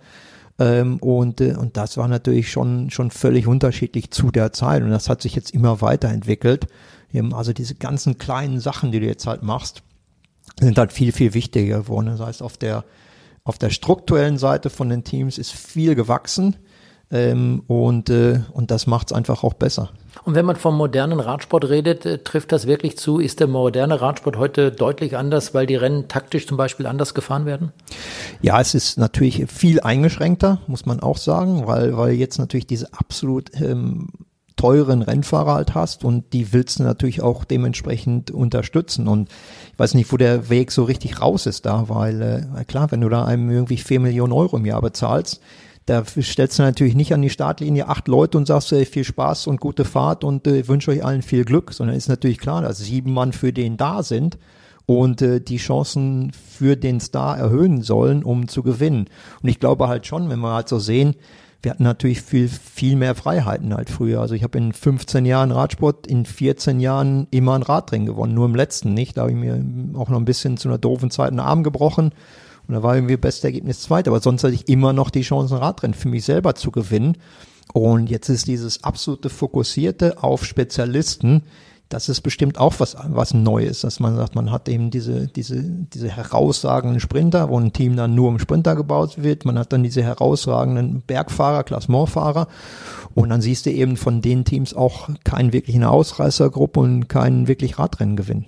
Ähm, 0.60 0.98
und, 0.98 1.42
äh, 1.42 1.56
und 1.56 1.78
das 1.78 1.98
war 1.98 2.08
natürlich 2.08 2.52
schon, 2.52 2.92
schon 2.92 3.10
völlig 3.10 3.48
unterschiedlich 3.48 4.12
zu 4.12 4.30
der 4.30 4.54
Zeit. 4.54 4.84
Und 4.84 4.92
das 4.92 5.10
hat 5.10 5.24
sich 5.24 5.36
jetzt 5.36 5.52
immer 5.52 5.82
weiterentwickelt. 5.82 6.68
Also 7.34 7.52
diese 7.52 7.76
ganzen 7.76 8.18
kleinen 8.20 8.60
Sachen, 8.62 8.92
die 8.92 9.00
du 9.00 9.06
jetzt 9.06 9.28
halt 9.28 9.44
machst, 9.44 9.84
sind 10.60 10.78
halt 10.78 10.94
viel, 10.94 11.12
viel 11.12 11.34
wichtiger 11.34 11.80
geworden. 11.80 12.06
Das 12.06 12.20
heißt, 12.20 12.44
auf 12.44 12.58
der, 12.58 12.86
auf 13.44 13.58
der 13.58 13.70
strukturellen 13.72 14.38
Seite 14.38 14.70
von 14.70 14.88
den 14.88 15.04
Teams 15.04 15.38
ist 15.38 15.52
viel 15.52 15.96
gewachsen. 15.96 16.56
Ähm, 17.12 17.64
und, 17.68 18.10
äh, 18.10 18.40
und 18.54 18.72
das 18.72 18.88
macht 18.88 19.12
es 19.12 19.14
einfach 19.14 19.44
auch 19.44 19.54
besser. 19.54 19.90
Und 20.24 20.36
wenn 20.36 20.46
man 20.46 20.56
vom 20.56 20.78
modernen 20.78 21.20
Radsport 21.20 21.70
redet, 21.70 22.06
äh, 22.06 22.20
trifft 22.20 22.52
das 22.52 22.68
wirklich 22.68 22.98
zu? 22.98 23.20
Ist 23.20 23.40
der 23.40 23.48
moderne 23.48 24.02
Radsport 24.02 24.38
heute 24.38 24.72
deutlich 24.72 25.18
anders, 25.18 25.54
weil 25.54 25.66
die 25.66 25.76
Rennen 25.76 26.08
taktisch 26.08 26.48
zum 26.48 26.58
Beispiel 26.58 26.86
anders 26.86 27.14
gefahren 27.14 27.46
werden? 27.46 27.72
Ja, 28.42 28.62
es 28.62 28.74
ist 28.74 28.98
natürlich 28.98 29.46
viel 29.52 29.82
eingeschränkter, 29.82 30.60
muss 30.68 30.86
man 30.86 31.00
auch 31.02 31.18
sagen, 31.18 31.68
weil, 31.68 31.98
weil 31.98 32.14
jetzt 32.14 32.38
natürlich 32.38 32.68
diese 32.68 32.94
absolut 32.94 33.50
ähm, 33.60 34.08
teuren 34.56 35.02
Rennfahrer 35.02 35.56
halt 35.56 35.74
hast 35.74 36.06
und 36.06 36.34
die 36.34 36.54
willst 36.54 36.80
du 36.80 36.84
natürlich 36.84 37.22
auch 37.22 37.44
dementsprechend 37.46 38.30
unterstützen. 38.30 39.08
Und 39.08 39.30
ich 39.74 39.80
weiß 39.80 39.96
nicht, 39.96 40.12
wo 40.12 40.18
der 40.18 40.50
Weg 40.50 40.72
so 40.72 40.84
richtig 40.84 41.20
raus 41.20 41.46
ist 41.48 41.66
da, 41.66 41.90
weil 41.90 42.22
äh, 42.22 42.64
klar, 42.66 42.92
wenn 42.92 43.02
du 43.02 43.10
da 43.10 43.26
einem 43.26 43.50
irgendwie 43.50 43.78
vier 43.78 44.00
Millionen 44.00 44.34
Euro 44.34 44.58
im 44.58 44.66
Jahr 44.66 44.82
bezahlst, 44.82 45.42
da 45.86 46.04
stellst 46.06 46.60
du 46.60 46.64
natürlich 46.64 46.96
nicht 46.96 47.14
an 47.14 47.22
die 47.22 47.30
Startlinie 47.30 47.88
acht 47.88 48.08
Leute 48.08 48.38
und 48.38 48.46
sagst 48.46 48.72
äh, 48.72 48.86
viel 48.86 49.04
Spaß 49.04 49.48
und 49.48 49.60
gute 49.60 49.86
Fahrt 49.86 50.24
und 50.24 50.46
äh, 50.48 50.68
wünsche 50.68 50.92
euch 50.92 51.04
allen 51.04 51.22
viel 51.22 51.44
Glück, 51.44 51.74
sondern 51.74 51.96
ist 51.96 52.10
natürlich 52.10 52.38
klar, 52.38 52.62
dass 52.62 52.78
sieben 52.78 53.14
Mann 53.14 53.34
für 53.34 53.52
den 53.52 53.78
da 53.78 54.04
sind 54.04 54.38
und 54.86 55.22
äh, 55.22 55.42
die 55.42 55.58
Chancen 55.58 56.32
für 56.34 56.78
den 56.78 57.00
Star 57.00 57.38
erhöhen 57.38 57.82
sollen, 57.82 58.24
um 58.24 58.48
zu 58.48 58.62
gewinnen. 58.62 59.08
Und 59.42 59.50
ich 59.50 59.60
glaube 59.60 59.88
halt 59.88 60.06
schon, 60.06 60.30
wenn 60.30 60.40
wir 60.40 60.54
halt 60.54 60.70
so 60.70 60.80
sehen, 60.80 61.16
wir 61.64 61.72
hatten 61.72 61.84
natürlich 61.84 62.22
viel, 62.22 62.48
viel 62.48 62.96
mehr 62.96 63.14
Freiheiten 63.14 63.74
halt 63.76 63.90
früher. 63.90 64.20
Also 64.20 64.34
ich 64.34 64.44
habe 64.44 64.58
in 64.58 64.74
15 64.74 65.26
Jahren 65.26 65.52
Radsport, 65.52 66.08
in 66.08 66.26
14 66.26 66.80
Jahren 66.80 67.28
immer 67.30 67.54
ein 67.54 67.62
Radrennen 67.62 68.08
gewonnen, 68.08 68.34
nur 68.34 68.48
im 68.48 68.56
letzten 68.56 68.94
nicht. 68.94 69.18
Da 69.18 69.22
habe 69.22 69.32
ich 69.32 69.38
mir 69.38 69.64
auch 69.96 70.10
noch 70.10 70.18
ein 70.18 70.26
bisschen 70.26 70.58
zu 70.58 70.70
einer 70.70 70.80
doofen 70.80 71.12
Zeit 71.12 71.30
einen 71.30 71.40
Arm 71.40 71.64
gebrochen 71.64 72.14
und 72.72 72.78
da 72.78 72.84
war 72.84 72.96
irgendwie 72.96 73.18
beste 73.18 73.48
Ergebnis 73.48 73.82
zweit, 73.82 74.08
aber 74.08 74.22
sonst 74.22 74.46
hatte 74.46 74.54
ich 74.54 74.70
immer 74.70 74.94
noch 74.94 75.10
die 75.10 75.24
Chance, 75.24 75.56
ein 75.56 75.62
Radrennen 75.62 75.94
für 75.94 76.08
mich 76.08 76.24
selber 76.24 76.56
zu 76.56 76.72
gewinnen. 76.72 77.18
Und 77.74 78.10
jetzt 78.10 78.30
ist 78.30 78.48
dieses 78.48 78.86
absolute 78.86 79.30
Fokussierte 79.30 80.24
auf 80.24 80.46
Spezialisten, 80.46 81.44
das 81.90 82.08
ist 82.08 82.22
bestimmt 82.22 82.58
auch 82.58 82.76
was, 82.78 82.96
was 83.10 83.34
Neues, 83.34 83.82
dass 83.82 84.00
man 84.00 84.16
sagt, 84.16 84.36
man 84.36 84.52
hat 84.52 84.70
eben 84.70 84.90
diese, 84.90 85.28
diese, 85.28 85.62
diese 85.62 86.08
herausragenden 86.08 87.02
Sprinter, 87.02 87.50
wo 87.50 87.60
ein 87.60 87.74
Team 87.74 87.98
dann 87.98 88.16
nur 88.16 88.30
um 88.30 88.40
Sprinter 88.40 88.78
gebaut 88.78 89.22
wird. 89.22 89.44
Man 89.44 89.60
hat 89.60 89.74
dann 89.74 89.84
diese 89.84 90.02
herausragenden 90.02 91.02
Bergfahrer, 91.02 91.66
Klassementfahrer. 91.66 92.48
Und 93.16 93.28
dann 93.28 93.42
siehst 93.42 93.66
du 93.66 93.72
eben 93.72 93.98
von 93.98 94.22
den 94.22 94.46
Teams 94.46 94.74
auch 94.74 95.10
keinen 95.26 95.52
wirklichen 95.52 95.84
Ausreißergruppe 95.84 96.80
und 96.80 97.10
keinen 97.10 97.50
wirklich 97.50 97.78
Radrenngewinn. 97.78 98.46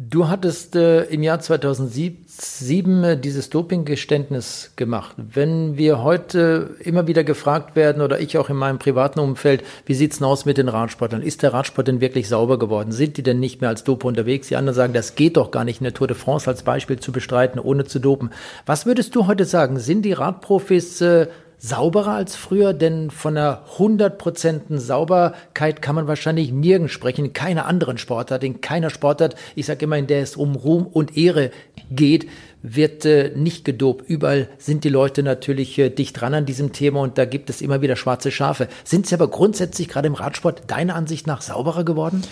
Du 0.00 0.28
hattest 0.28 0.76
äh, 0.76 1.02
im 1.06 1.24
Jahr 1.24 1.40
2007 1.40 3.02
äh, 3.02 3.18
dieses 3.18 3.50
Dopinggeständnis 3.50 4.70
gemacht. 4.76 5.16
Wenn 5.16 5.76
wir 5.76 6.04
heute 6.04 6.76
immer 6.78 7.08
wieder 7.08 7.24
gefragt 7.24 7.74
werden 7.74 8.00
oder 8.00 8.20
ich 8.20 8.38
auch 8.38 8.48
in 8.48 8.54
meinem 8.54 8.78
privaten 8.78 9.18
Umfeld, 9.18 9.64
wie 9.86 9.94
sieht's 9.94 10.18
denn 10.18 10.28
aus 10.28 10.44
mit 10.44 10.56
den 10.56 10.68
Radsportlern? 10.68 11.20
Ist 11.20 11.42
der 11.42 11.52
Radsport 11.52 11.88
denn 11.88 12.00
wirklich 12.00 12.28
sauber 12.28 12.60
geworden? 12.60 12.92
Sind 12.92 13.16
die 13.16 13.24
denn 13.24 13.40
nicht 13.40 13.60
mehr 13.60 13.70
als 13.70 13.82
Dope 13.82 14.06
unterwegs? 14.06 14.46
Die 14.46 14.54
anderen 14.54 14.76
sagen, 14.76 14.92
das 14.92 15.16
geht 15.16 15.36
doch 15.36 15.50
gar 15.50 15.64
nicht, 15.64 15.80
eine 15.80 15.92
Tour 15.92 16.06
de 16.06 16.16
France 16.16 16.48
als 16.48 16.62
Beispiel 16.62 17.00
zu 17.00 17.10
bestreiten, 17.10 17.58
ohne 17.58 17.84
zu 17.84 17.98
dopen. 17.98 18.30
Was 18.66 18.86
würdest 18.86 19.16
du 19.16 19.26
heute 19.26 19.46
sagen? 19.46 19.80
Sind 19.80 20.02
die 20.02 20.12
Radprofis 20.12 21.00
äh, 21.00 21.26
sauberer 21.58 22.12
als 22.12 22.36
früher, 22.36 22.72
denn 22.72 23.10
von 23.10 23.36
einer 23.36 23.62
hundertprozentigen 23.78 24.78
Sauberkeit 24.78 25.82
kann 25.82 25.96
man 25.96 26.06
wahrscheinlich 26.06 26.52
nirgends 26.52 26.92
sprechen, 26.92 27.26
in 27.26 27.32
keiner 27.32 27.66
anderen 27.66 27.98
Sportart, 27.98 28.44
in 28.44 28.60
keiner 28.60 28.90
Sportart, 28.90 29.34
ich 29.56 29.66
sage 29.66 29.84
immer, 29.84 29.98
in 29.98 30.06
der 30.06 30.22
es 30.22 30.36
um 30.36 30.54
Ruhm 30.54 30.86
und 30.86 31.16
Ehre 31.16 31.50
geht, 31.90 32.28
wird 32.62 33.04
äh, 33.04 33.32
nicht 33.34 33.64
gedopt. 33.64 34.08
Überall 34.08 34.48
sind 34.58 34.84
die 34.84 34.88
Leute 34.88 35.22
natürlich 35.22 35.78
äh, 35.78 35.90
dicht 35.90 36.20
dran 36.20 36.34
an 36.34 36.46
diesem 36.46 36.72
Thema 36.72 37.00
und 37.00 37.18
da 37.18 37.24
gibt 37.24 37.50
es 37.50 37.60
immer 37.60 37.82
wieder 37.82 37.96
schwarze 37.96 38.30
Schafe. 38.30 38.68
Sind 38.84 39.06
sie 39.06 39.14
aber 39.14 39.28
grundsätzlich 39.28 39.88
gerade 39.88 40.08
im 40.08 40.14
Radsport 40.14 40.62
deiner 40.68 40.94
Ansicht 40.94 41.26
nach 41.26 41.42
sauberer 41.42 41.84
geworden? 41.84 42.22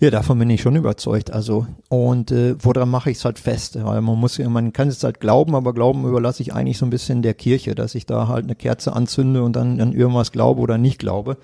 Ja, 0.00 0.10
davon 0.10 0.38
bin 0.38 0.48
ich 0.48 0.62
schon 0.62 0.76
überzeugt. 0.76 1.32
Also 1.32 1.66
und 1.88 2.30
äh, 2.30 2.54
woran 2.62 2.88
mache 2.88 3.10
ich 3.10 3.18
es 3.18 3.24
halt 3.24 3.40
fest? 3.40 3.76
Weil 3.82 4.00
man 4.00 4.16
muss, 4.16 4.38
man 4.38 4.72
kann 4.72 4.86
es 4.86 5.02
halt 5.02 5.18
glauben, 5.18 5.56
aber 5.56 5.74
Glauben 5.74 6.06
überlasse 6.06 6.40
ich 6.42 6.54
eigentlich 6.54 6.78
so 6.78 6.86
ein 6.86 6.90
bisschen 6.90 7.22
der 7.22 7.34
Kirche, 7.34 7.74
dass 7.74 7.96
ich 7.96 8.06
da 8.06 8.28
halt 8.28 8.44
eine 8.44 8.54
Kerze 8.54 8.92
anzünde 8.92 9.42
und 9.42 9.56
dann 9.56 9.80
an 9.80 9.92
irgendwas 9.92 10.30
glaube 10.30 10.60
oder 10.60 10.78
nicht 10.78 11.00
glaube. 11.00 11.36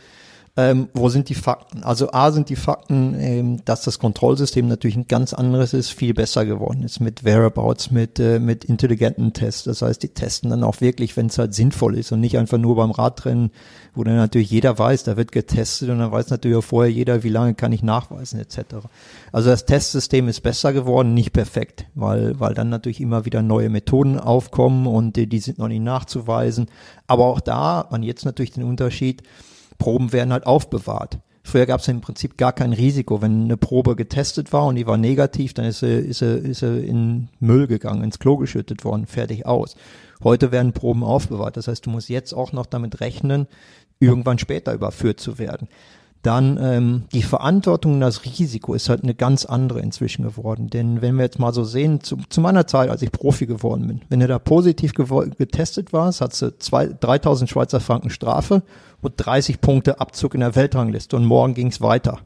Ähm, 0.57 0.89
wo 0.95 1.09
sind 1.09 1.29
die 1.31 1.35
Fakten? 1.35 1.83
Also 1.83 2.13
A 2.13 2.31
sind 2.31 2.49
die 2.49 2.55
Fakten, 2.55 3.17
ähm, 3.19 3.65
dass 3.65 3.83
das 3.83 3.99
Kontrollsystem 3.99 4.69
natürlich 4.69 4.97
ein 4.97 5.09
ganz 5.09 5.35
anderes 5.35 5.75
ist, 5.75 5.91
viel 5.91 6.15
besser 6.15 6.47
geworden 6.47 6.85
ist 6.85 7.01
mit 7.01 7.25
Whereabouts, 7.25 7.91
mit, 7.91 8.21
äh, 8.21 8.39
mit 8.39 8.65
intelligenten 8.65 9.33
Tests. 9.33 9.65
Das 9.65 9.83
heißt, 9.83 10.01
die 10.05 10.11
testen 10.11 10.51
dann 10.51 10.63
auch 10.63 10.81
wirklich, 10.81 11.17
wenn 11.17 11.27
es 11.27 11.39
halt 11.39 11.55
sinnvoll 11.55 11.99
ist 11.99 12.13
und 12.13 12.21
nicht 12.21 12.39
einfach 12.39 12.59
nur 12.59 12.77
beim 12.77 12.93
Radrennen, 12.93 13.51
wo 13.97 14.05
dann 14.05 14.15
natürlich 14.15 14.49
jeder 14.49 14.79
weiß, 14.79 15.03
da 15.03 15.17
wird 15.17 15.33
getestet 15.33 15.89
und 15.89 15.99
dann 15.99 16.13
weiß 16.13 16.31
natürlich 16.31 16.59
auch 16.59 16.65
vorher 16.65 16.93
jeder, 16.93 17.25
wie 17.25 17.31
lange 17.31 17.55
kann 17.55 17.73
ich 17.73 17.83
nachweisen 17.83 18.39
etc. 18.39 18.87
Also 19.33 19.51
das 19.51 19.67
Testsystem 19.67 20.29
ist 20.29 20.45
besser 20.45 20.73
geworden, 20.73 21.15
nicht 21.15 21.33
perfekt, 21.33 21.87
weil, 21.97 22.39
weil 22.39 22.55
dann 22.55 22.69
natürlich 22.69 23.01
immer 23.01 23.25
wieder 23.25 23.43
neue 23.43 23.71
Methoden 23.71 24.21
aufkommen 24.21 24.87
und 24.87 25.17
die, 25.17 25.27
die 25.27 25.41
sind 25.41 25.59
noch 25.59 25.69
nicht 25.69 25.83
nachzuweisen. 25.83 26.69
Aber 27.09 27.25
auch 27.25 27.41
da 27.41 27.89
man 27.91 28.05
jetzt 28.05 28.25
natürlich 28.25 28.53
den 28.53 28.63
Unterschied, 28.63 29.25
Proben 29.85 30.15
werden 30.15 30.33
halt 30.33 30.47
aufbewahrt. 30.47 31.19
Früher 31.43 31.67
gab 31.67 31.81
es 31.81 31.89
im 31.89 32.01
Prinzip 32.01 32.39
gar 32.39 32.55
kein 32.55 32.73
Risiko. 32.73 33.21
Wenn 33.21 33.45
eine 33.45 33.59
Probe 33.59 33.97
getestet 33.97 34.51
war 34.55 34.65
und 34.65 34.77
die 34.77 34.87
war 34.87 34.97
negativ, 34.97 35.53
dann 35.53 35.67
ist 35.67 35.81
sie, 35.81 35.93
ist 35.93 36.21
sie, 36.21 36.39
ist 36.39 36.61
sie 36.61 36.87
in 36.87 37.29
Müll 37.39 37.67
gegangen, 37.67 38.03
ins 38.03 38.19
Klo 38.19 38.39
geschüttet 38.39 38.83
worden, 38.87 39.05
fertig 39.05 39.45
aus. 39.45 39.77
Heute 40.23 40.53
werden 40.53 40.73
Proben 40.73 41.05
aufbewahrt. 41.05 41.59
Das 41.59 41.69
heißt, 41.69 41.85
du 41.85 41.91
musst 41.91 42.09
jetzt 42.09 42.33
auch 42.33 42.53
noch 42.53 42.65
damit 42.65 43.03
rechnen, 43.03 43.47
irgendwann 44.01 44.39
später 44.39 44.73
überführt 44.73 45.21
zu 45.21 45.39
werden 45.39 45.69
dann 46.25 46.59
ähm, 46.61 47.05
die 47.13 47.23
Verantwortung 47.23 47.95
und 47.95 48.01
das 48.01 48.25
Risiko 48.25 48.75
ist 48.75 48.89
halt 48.89 49.03
eine 49.03 49.15
ganz 49.15 49.45
andere 49.45 49.81
inzwischen 49.81 50.25
geworden. 50.25 50.69
Denn 50.71 51.03
wenn 51.03 51.17
wir 51.17 51.25
jetzt 51.25 51.39
mal 51.39 51.53
so 51.53 51.65
sehen, 51.65 52.01
zu, 52.01 52.17
zu 52.29 52.41
meiner 52.41 52.67
Zeit, 52.67 52.91
als 52.91 53.03
ich 53.03 53.13
Profi 53.13 53.47
geworden 53.47 53.87
bin, 53.87 54.01
wenn 54.09 54.21
du 54.21 54.27
da 54.27 54.39
positiv 54.39 54.95
getestet 54.95 55.93
warst, 55.93 56.21
hast 56.21 56.41
du 56.41 56.59
zwei, 56.59 56.87
3000 56.87 57.49
Schweizer 57.49 57.81
Franken 57.81 58.11
Strafe 58.11 58.63
und 59.03 59.15
30 59.17 59.61
Punkte 59.61 60.01
Abzug 60.01 60.35
in 60.35 60.41
der 60.41 60.57
Weltrangliste 60.57 61.17
und 61.17 61.27
morgen 61.27 61.55
ging 61.55 61.69
es 61.69 61.81
weiter. 61.81 62.21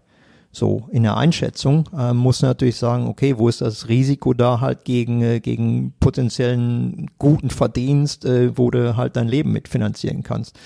So, 0.51 0.89
in 0.91 1.03
der 1.03 1.17
Einschätzung 1.17 1.85
äh, 1.97 2.15
muss 2.15 2.41
natürlich 2.41 2.77
sagen, 2.77 3.07
okay, 3.09 3.37
wo 3.37 3.49
ist 3.49 3.61
das 3.61 3.89
Risiko 3.89 4.33
da 4.33 4.61
halt 4.61 4.85
gegen, 4.85 5.21
äh, 5.23 5.41
gegen 5.41 5.93
potenziellen 6.01 7.11
guten 7.19 7.51
Verdienst, 7.51 8.25
äh, 8.25 8.57
wo 8.57 8.71
du 8.71 8.97
halt 8.97 9.17
dein 9.17 9.29
Leben 9.29 9.53
mitfinanzieren 9.53 10.23
kannst. 10.23 10.59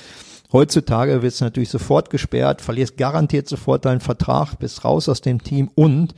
Heutzutage 0.52 1.22
wird 1.22 1.32
es 1.32 1.40
natürlich 1.40 1.70
sofort 1.70 2.10
gesperrt, 2.10 2.60
verlierst 2.60 2.98
garantiert 2.98 3.48
sofort 3.48 3.86
deinen 3.86 4.00
Vertrag, 4.00 4.58
bist 4.58 4.84
raus 4.84 5.08
aus 5.08 5.22
dem 5.22 5.42
Team 5.42 5.70
und 5.74 6.14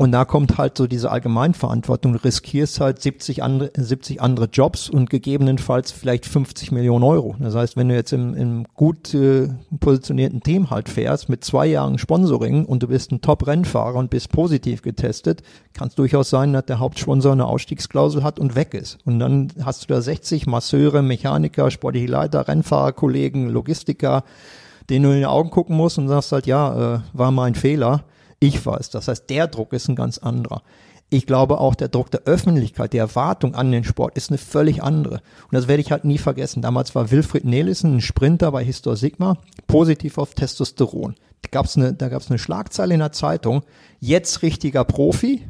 und 0.00 0.12
da 0.12 0.24
kommt 0.24 0.56
halt 0.56 0.78
so 0.78 0.86
diese 0.86 1.10
Allgemeinverantwortung. 1.10 2.14
Du 2.14 2.24
riskierst 2.24 2.80
halt 2.80 3.02
70 3.02 3.42
andere, 3.42 3.70
70 3.76 4.22
andere 4.22 4.46
Jobs 4.50 4.88
und 4.88 5.10
gegebenenfalls 5.10 5.92
vielleicht 5.92 6.24
50 6.24 6.72
Millionen 6.72 7.04
Euro. 7.04 7.36
Das 7.38 7.54
heißt, 7.54 7.76
wenn 7.76 7.90
du 7.90 7.94
jetzt 7.94 8.14
im, 8.14 8.32
im 8.32 8.64
gut 8.74 9.12
äh, 9.12 9.48
positionierten 9.78 10.42
Team 10.42 10.70
halt 10.70 10.88
fährst 10.88 11.28
mit 11.28 11.44
zwei 11.44 11.66
Jahren 11.66 11.98
Sponsoring 11.98 12.64
und 12.64 12.82
du 12.82 12.88
bist 12.88 13.12
ein 13.12 13.20
Top-Rennfahrer 13.20 13.96
und 13.96 14.08
bist 14.08 14.32
positiv 14.32 14.80
getestet, 14.80 15.42
kann 15.74 15.88
es 15.88 15.96
durchaus 15.96 16.30
sein, 16.30 16.54
dass 16.54 16.64
der 16.64 16.78
Hauptsponsor 16.78 17.32
eine 17.32 17.44
Ausstiegsklausel 17.44 18.24
hat 18.24 18.40
und 18.40 18.54
weg 18.54 18.72
ist. 18.72 18.96
Und 19.04 19.18
dann 19.18 19.52
hast 19.66 19.82
du 19.82 19.88
da 19.88 20.00
60 20.00 20.46
Masseure, 20.46 21.02
Mechaniker, 21.02 21.70
sportliche 21.70 22.10
Leiter, 22.10 22.48
Rennfahrerkollegen, 22.48 23.50
Logistiker, 23.50 24.24
denen 24.88 25.04
du 25.04 25.10
in 25.10 25.18
die 25.18 25.26
Augen 25.26 25.50
gucken 25.50 25.76
musst 25.76 25.98
und 25.98 26.08
sagst 26.08 26.32
halt, 26.32 26.46
ja, 26.46 26.94
äh, 26.94 27.00
war 27.12 27.32
mein 27.32 27.54
Fehler 27.54 28.04
ich 28.40 28.64
weiß. 28.64 28.90
Das 28.90 29.06
heißt, 29.08 29.30
der 29.30 29.46
Druck 29.46 29.72
ist 29.72 29.88
ein 29.88 29.96
ganz 29.96 30.18
anderer. 30.18 30.62
ich 31.12 31.26
glaube 31.26 31.58
auch 31.58 31.74
der 31.74 31.88
Druck 31.88 32.10
der 32.10 32.22
Öffentlichkeit, 32.22 32.92
die 32.92 32.98
Erwartung 32.98 33.54
an 33.56 33.72
den 33.72 33.82
Sport 33.84 34.16
ist 34.16 34.30
eine 34.30 34.38
völlig 34.38 34.82
andere. 34.82 35.14
Und 35.14 35.52
das 35.52 35.66
werde 35.66 35.80
ich 35.80 35.90
halt 35.90 36.04
nie 36.04 36.18
vergessen. 36.18 36.62
Damals 36.62 36.94
war 36.94 37.10
Wilfried 37.10 37.44
Nelissen, 37.44 37.96
ein 37.96 38.00
Sprinter 38.00 38.52
bei 38.52 38.64
Histor 38.64 38.96
Sigma, 38.96 39.36
positiv 39.66 40.18
auf 40.18 40.34
Testosteron. 40.34 41.16
Da 41.42 41.48
gab's 41.50 41.76
eine, 41.76 41.94
da 41.94 42.08
gab's 42.08 42.30
eine 42.30 42.38
Schlagzeile 42.38 42.94
in 42.94 43.00
der 43.00 43.12
Zeitung, 43.12 43.62
jetzt 43.98 44.42
richtiger 44.42 44.84
Profi, 44.84 45.42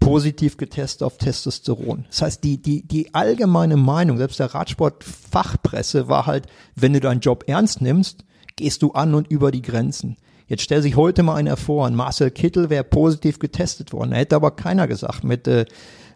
positiv 0.00 0.56
getestet 0.56 1.04
auf 1.04 1.16
Testosteron. 1.16 2.04
Das 2.08 2.22
heißt, 2.22 2.44
die, 2.44 2.60
die, 2.60 2.82
die 2.82 3.14
allgemeine 3.14 3.76
Meinung, 3.76 4.18
selbst 4.18 4.40
der 4.40 4.52
Radsport-Fachpresse 4.52 6.08
war 6.08 6.26
halt, 6.26 6.46
wenn 6.74 6.92
du 6.92 6.98
deinen 6.98 7.20
Job 7.20 7.44
ernst 7.46 7.80
nimmst, 7.80 8.24
gehst 8.56 8.82
du 8.82 8.92
an 8.92 9.14
und 9.14 9.28
über 9.28 9.52
die 9.52 9.62
Grenzen. 9.62 10.16
Jetzt 10.52 10.64
stell 10.64 10.82
sich 10.82 10.96
heute 10.96 11.22
mal 11.22 11.36
einer 11.36 11.56
vor, 11.56 11.86
ein 11.86 11.94
Marcel 11.94 12.30
Kittel 12.30 12.68
wäre 12.68 12.84
positiv 12.84 13.38
getestet 13.38 13.94
worden. 13.94 14.10
Da 14.10 14.18
hätte 14.18 14.36
aber 14.36 14.50
keiner 14.50 14.86
gesagt 14.86 15.24
mit, 15.24 15.48
äh, 15.48 15.64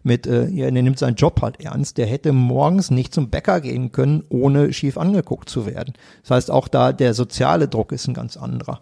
mit, 0.03 0.27
äh, 0.27 0.47
ja, 0.49 0.69
der 0.69 0.83
nimmt 0.83 0.99
seinen 0.99 1.15
Job 1.15 1.41
halt 1.41 1.59
ernst. 1.59 1.97
Der 1.97 2.05
hätte 2.05 2.31
morgens 2.33 2.91
nicht 2.91 3.15
zum 3.15 3.31
Bäcker 3.31 3.61
gehen 3.61 3.91
können, 3.91 4.23
ohne 4.29 4.73
schief 4.73 4.99
angeguckt 4.99 5.49
zu 5.49 5.65
werden. 5.65 5.95
Das 6.21 6.29
heißt, 6.29 6.51
auch 6.51 6.67
da 6.67 6.93
der 6.93 7.15
soziale 7.15 7.67
Druck 7.67 7.91
ist 7.91 8.07
ein 8.07 8.13
ganz 8.13 8.37
anderer. 8.37 8.79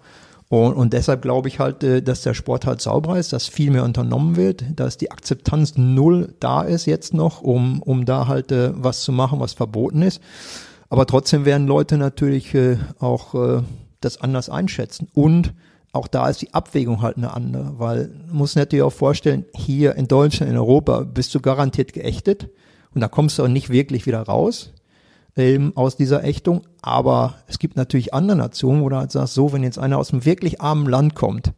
Und, 0.49 0.73
und 0.73 0.91
deshalb 0.91 1.21
glaube 1.21 1.47
ich 1.47 1.57
halt, 1.57 1.85
äh, 1.85 2.01
dass 2.01 2.23
der 2.23 2.33
Sport 2.33 2.65
halt 2.65 2.81
sauber 2.81 3.17
ist, 3.17 3.31
dass 3.31 3.47
viel 3.47 3.71
mehr 3.71 3.85
unternommen 3.85 4.35
wird, 4.35 4.65
dass 4.75 4.97
die 4.97 5.09
Akzeptanz 5.09 5.77
null 5.77 6.33
da 6.41 6.63
ist 6.63 6.85
jetzt 6.85 7.13
noch, 7.13 7.41
um, 7.41 7.81
um 7.81 8.03
da 8.03 8.27
halt 8.27 8.51
äh, 8.51 8.71
was 8.75 9.03
zu 9.03 9.13
machen, 9.13 9.39
was 9.39 9.53
verboten 9.53 10.01
ist. 10.01 10.21
Aber 10.89 11.05
trotzdem 11.05 11.45
werden 11.45 11.65
Leute 11.65 11.97
natürlich 11.97 12.53
äh, 12.53 12.75
auch 12.99 13.35
äh, 13.35 13.61
das 14.05 14.21
anders 14.21 14.49
einschätzen. 14.49 15.07
Und 15.13 15.53
auch 15.91 16.07
da 16.07 16.29
ist 16.29 16.41
die 16.41 16.53
Abwägung 16.53 17.01
halt 17.01 17.17
eine 17.17 17.33
andere, 17.33 17.79
weil 17.79 18.11
man 18.27 18.37
muss 18.37 18.55
natürlich 18.55 18.83
auch 18.83 18.91
vorstellen, 18.91 19.45
hier 19.55 19.95
in 19.95 20.07
Deutschland, 20.07 20.51
in 20.51 20.57
Europa 20.57 21.01
bist 21.01 21.33
du 21.33 21.39
garantiert 21.39 21.93
geächtet 21.93 22.49
und 22.93 23.01
da 23.01 23.07
kommst 23.07 23.39
du 23.39 23.43
auch 23.43 23.47
nicht 23.47 23.69
wirklich 23.69 24.05
wieder 24.05 24.21
raus 24.21 24.73
ähm, 25.37 25.71
aus 25.75 25.95
dieser 25.95 26.23
Ächtung. 26.23 26.63
Aber 26.81 27.35
es 27.47 27.59
gibt 27.59 27.77
natürlich 27.77 28.13
andere 28.13 28.37
Nationen, 28.37 28.81
wo 28.81 28.89
du 28.89 28.97
halt 28.97 29.11
sagst, 29.11 29.33
so, 29.33 29.53
wenn 29.53 29.63
jetzt 29.63 29.79
einer 29.79 29.97
aus 29.97 30.11
einem 30.11 30.25
wirklich 30.25 30.61
armen 30.61 30.87
Land 30.87 31.15
kommt 31.15 31.53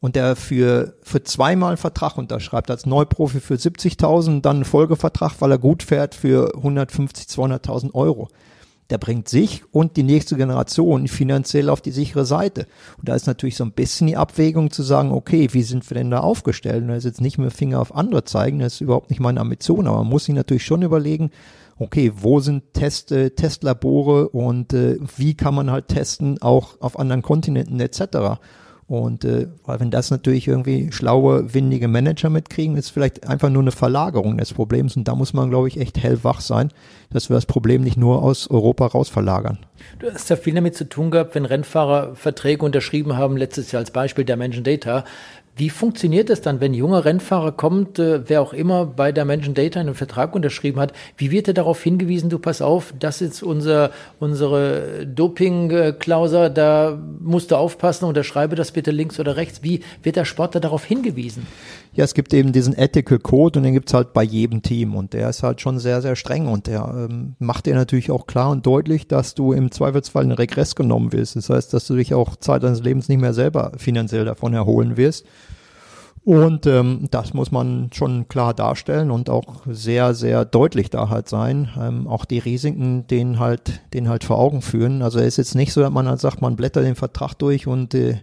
und 0.00 0.16
der 0.16 0.36
für, 0.36 0.94
für 1.02 1.22
zweimal 1.22 1.70
einen 1.70 1.76
Vertrag 1.76 2.18
unterschreibt, 2.18 2.70
als 2.70 2.86
Neuprofi 2.86 3.40
für 3.40 3.54
70.000, 3.54 4.40
dann 4.40 4.56
einen 4.56 4.64
Folgevertrag, 4.64 5.34
weil 5.40 5.52
er 5.52 5.58
gut 5.58 5.82
fährt 5.82 6.14
für 6.14 6.52
150, 6.56 7.26
200.000 7.26 7.94
Euro 7.94 8.28
der 8.90 8.98
bringt 8.98 9.28
sich 9.28 9.62
und 9.70 9.96
die 9.96 10.02
nächste 10.02 10.36
Generation 10.36 11.08
finanziell 11.08 11.68
auf 11.68 11.80
die 11.80 11.90
sichere 11.90 12.24
Seite. 12.24 12.66
Und 12.96 13.08
da 13.08 13.14
ist 13.14 13.26
natürlich 13.26 13.56
so 13.56 13.64
ein 13.64 13.72
bisschen 13.72 14.06
die 14.06 14.16
Abwägung 14.16 14.70
zu 14.70 14.82
sagen, 14.82 15.12
okay, 15.12 15.48
wie 15.52 15.62
sind 15.62 15.88
wir 15.90 15.94
denn 15.94 16.10
da 16.10 16.20
aufgestellt? 16.20 16.82
Und 16.82 16.88
da 16.88 16.96
ist 16.96 17.04
jetzt 17.04 17.20
nicht 17.20 17.38
mehr 17.38 17.50
Finger 17.50 17.80
auf 17.80 17.94
andere 17.94 18.24
zeigen, 18.24 18.60
das 18.60 18.74
ist 18.74 18.80
überhaupt 18.80 19.10
nicht 19.10 19.20
meine 19.20 19.40
Ambition, 19.40 19.86
aber 19.86 19.98
man 19.98 20.08
muss 20.08 20.24
sich 20.24 20.34
natürlich 20.34 20.64
schon 20.64 20.82
überlegen, 20.82 21.30
okay, 21.78 22.12
wo 22.16 22.40
sind 22.40 22.72
Test, 22.72 23.12
äh, 23.12 23.30
Testlabore 23.30 24.30
und 24.30 24.72
äh, 24.72 24.98
wie 25.16 25.34
kann 25.34 25.54
man 25.54 25.70
halt 25.70 25.88
testen, 25.88 26.40
auch 26.40 26.80
auf 26.80 26.98
anderen 26.98 27.22
Kontinenten 27.22 27.78
etc. 27.80 28.40
Und 28.88 29.26
äh, 29.26 29.48
weil 29.66 29.80
wenn 29.80 29.90
das 29.90 30.10
natürlich 30.10 30.48
irgendwie 30.48 30.90
schlaue, 30.92 31.52
windige 31.52 31.88
Manager 31.88 32.30
mitkriegen, 32.30 32.74
ist 32.78 32.88
vielleicht 32.88 33.28
einfach 33.28 33.50
nur 33.50 33.60
eine 33.60 33.70
Verlagerung 33.70 34.38
des 34.38 34.54
Problems. 34.54 34.96
Und 34.96 35.06
da 35.06 35.14
muss 35.14 35.34
man, 35.34 35.50
glaube 35.50 35.68
ich, 35.68 35.78
echt 35.78 35.98
hellwach 35.98 36.40
sein, 36.40 36.70
dass 37.10 37.28
wir 37.28 37.34
das 37.34 37.44
Problem 37.44 37.82
nicht 37.82 37.98
nur 37.98 38.22
aus 38.22 38.48
Europa 38.48 38.86
raus 38.86 39.10
verlagern. 39.10 39.58
Du 39.98 40.10
hast 40.10 40.30
ja 40.30 40.36
viel 40.36 40.54
damit 40.54 40.74
zu 40.74 40.88
tun 40.88 41.10
gehabt, 41.10 41.34
wenn 41.34 41.44
Rennfahrer 41.44 42.14
Verträge 42.14 42.64
unterschrieben 42.64 43.18
haben, 43.18 43.36
letztes 43.36 43.72
Jahr 43.72 43.80
als 43.80 43.90
Beispiel 43.90 44.24
der 44.24 44.36
Dimension 44.36 44.64
Data, 44.64 45.04
wie 45.58 45.70
funktioniert 45.70 46.30
es 46.30 46.40
dann, 46.40 46.60
wenn 46.60 46.72
ein 46.72 46.74
junger 46.74 47.04
Rennfahrer 47.04 47.52
kommt, 47.52 47.98
äh, 47.98 48.28
wer 48.28 48.40
auch 48.40 48.52
immer 48.52 48.86
bei 48.86 49.10
Dimension 49.10 49.54
Data 49.54 49.80
einen 49.80 49.94
Vertrag 49.94 50.34
unterschrieben 50.34 50.80
hat? 50.80 50.92
Wie 51.16 51.32
wird 51.32 51.48
er 51.48 51.54
darauf 51.54 51.82
hingewiesen, 51.82 52.30
du 52.30 52.38
pass 52.38 52.62
auf, 52.62 52.94
das 52.98 53.20
ist 53.20 53.42
unser, 53.42 53.90
unsere 54.20 55.04
Doping-Klauser, 55.06 56.48
da 56.50 56.96
musst 57.20 57.50
du 57.50 57.56
aufpassen, 57.56 58.04
unterschreibe 58.04 58.54
das 58.54 58.70
bitte 58.70 58.92
links 58.92 59.18
oder 59.18 59.36
rechts. 59.36 59.62
Wie 59.64 59.80
wird 60.02 60.16
der 60.16 60.24
Sportler 60.24 60.60
darauf 60.60 60.84
hingewiesen? 60.84 61.46
Ja, 61.92 62.04
es 62.04 62.14
gibt 62.14 62.32
eben 62.32 62.52
diesen 62.52 62.78
Ethical 62.78 63.18
Code 63.18 63.58
und 63.58 63.64
den 63.64 63.74
gibt's 63.74 63.92
halt 63.92 64.12
bei 64.12 64.22
jedem 64.22 64.62
Team 64.62 64.94
und 64.94 65.12
der 65.12 65.28
ist 65.28 65.42
halt 65.42 65.60
schon 65.60 65.80
sehr, 65.80 66.00
sehr 66.00 66.14
streng 66.14 66.46
und 66.46 66.68
der 66.68 67.08
ähm, 67.10 67.34
macht 67.40 67.66
dir 67.66 67.74
natürlich 67.74 68.12
auch 68.12 68.28
klar 68.28 68.50
und 68.50 68.64
deutlich, 68.64 69.08
dass 69.08 69.34
du 69.34 69.52
im 69.52 69.72
Zweifelsfall 69.72 70.22
einen 70.22 70.32
Regress 70.32 70.76
genommen 70.76 71.12
wirst. 71.12 71.34
Das 71.34 71.50
heißt, 71.50 71.74
dass 71.74 71.88
du 71.88 71.96
dich 71.96 72.14
auch 72.14 72.36
Zeit 72.36 72.62
deines 72.62 72.82
Lebens 72.82 73.08
nicht 73.08 73.20
mehr 73.20 73.34
selber 73.34 73.72
finanziell 73.76 74.24
davon 74.24 74.54
erholen 74.54 74.96
wirst. 74.96 75.26
Und 76.24 76.66
ähm, 76.66 77.08
das 77.10 77.32
muss 77.32 77.50
man 77.50 77.90
schon 77.92 78.28
klar 78.28 78.52
darstellen 78.52 79.10
und 79.10 79.30
auch 79.30 79.62
sehr, 79.66 80.14
sehr 80.14 80.44
deutlich 80.44 80.90
da 80.90 81.08
halt 81.08 81.28
sein. 81.28 81.70
Ähm, 81.80 82.06
auch 82.06 82.24
die 82.24 82.38
Risiken, 82.38 83.06
denen 83.06 83.38
halt, 83.38 83.80
denen 83.94 84.08
halt 84.08 84.24
vor 84.24 84.38
Augen 84.38 84.60
führen. 84.60 85.02
Also 85.02 85.18
es 85.18 85.26
ist 85.26 85.36
jetzt 85.38 85.54
nicht 85.54 85.72
so, 85.72 85.80
dass 85.80 85.90
man 85.90 86.08
halt 86.08 86.20
sagt, 86.20 86.42
man 86.42 86.56
blättert 86.56 86.84
den 86.84 86.96
Vertrag 86.96 87.34
durch 87.34 87.66
und 87.66 87.94
äh, 87.94 88.18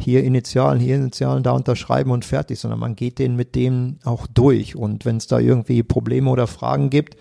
hier 0.00 0.24
Initialen, 0.24 0.80
hier 0.80 0.96
Initialen, 0.96 1.42
da 1.42 1.52
unterschreiben 1.52 2.10
und 2.10 2.24
fertig, 2.24 2.58
sondern 2.58 2.80
man 2.80 2.96
geht 2.96 3.18
den 3.18 3.36
mit 3.36 3.54
dem 3.54 3.98
auch 4.04 4.26
durch. 4.26 4.74
Und 4.76 5.04
wenn 5.04 5.18
es 5.18 5.26
da 5.26 5.38
irgendwie 5.38 5.82
Probleme 5.82 6.30
oder 6.30 6.46
Fragen 6.46 6.90
gibt, 6.90 7.16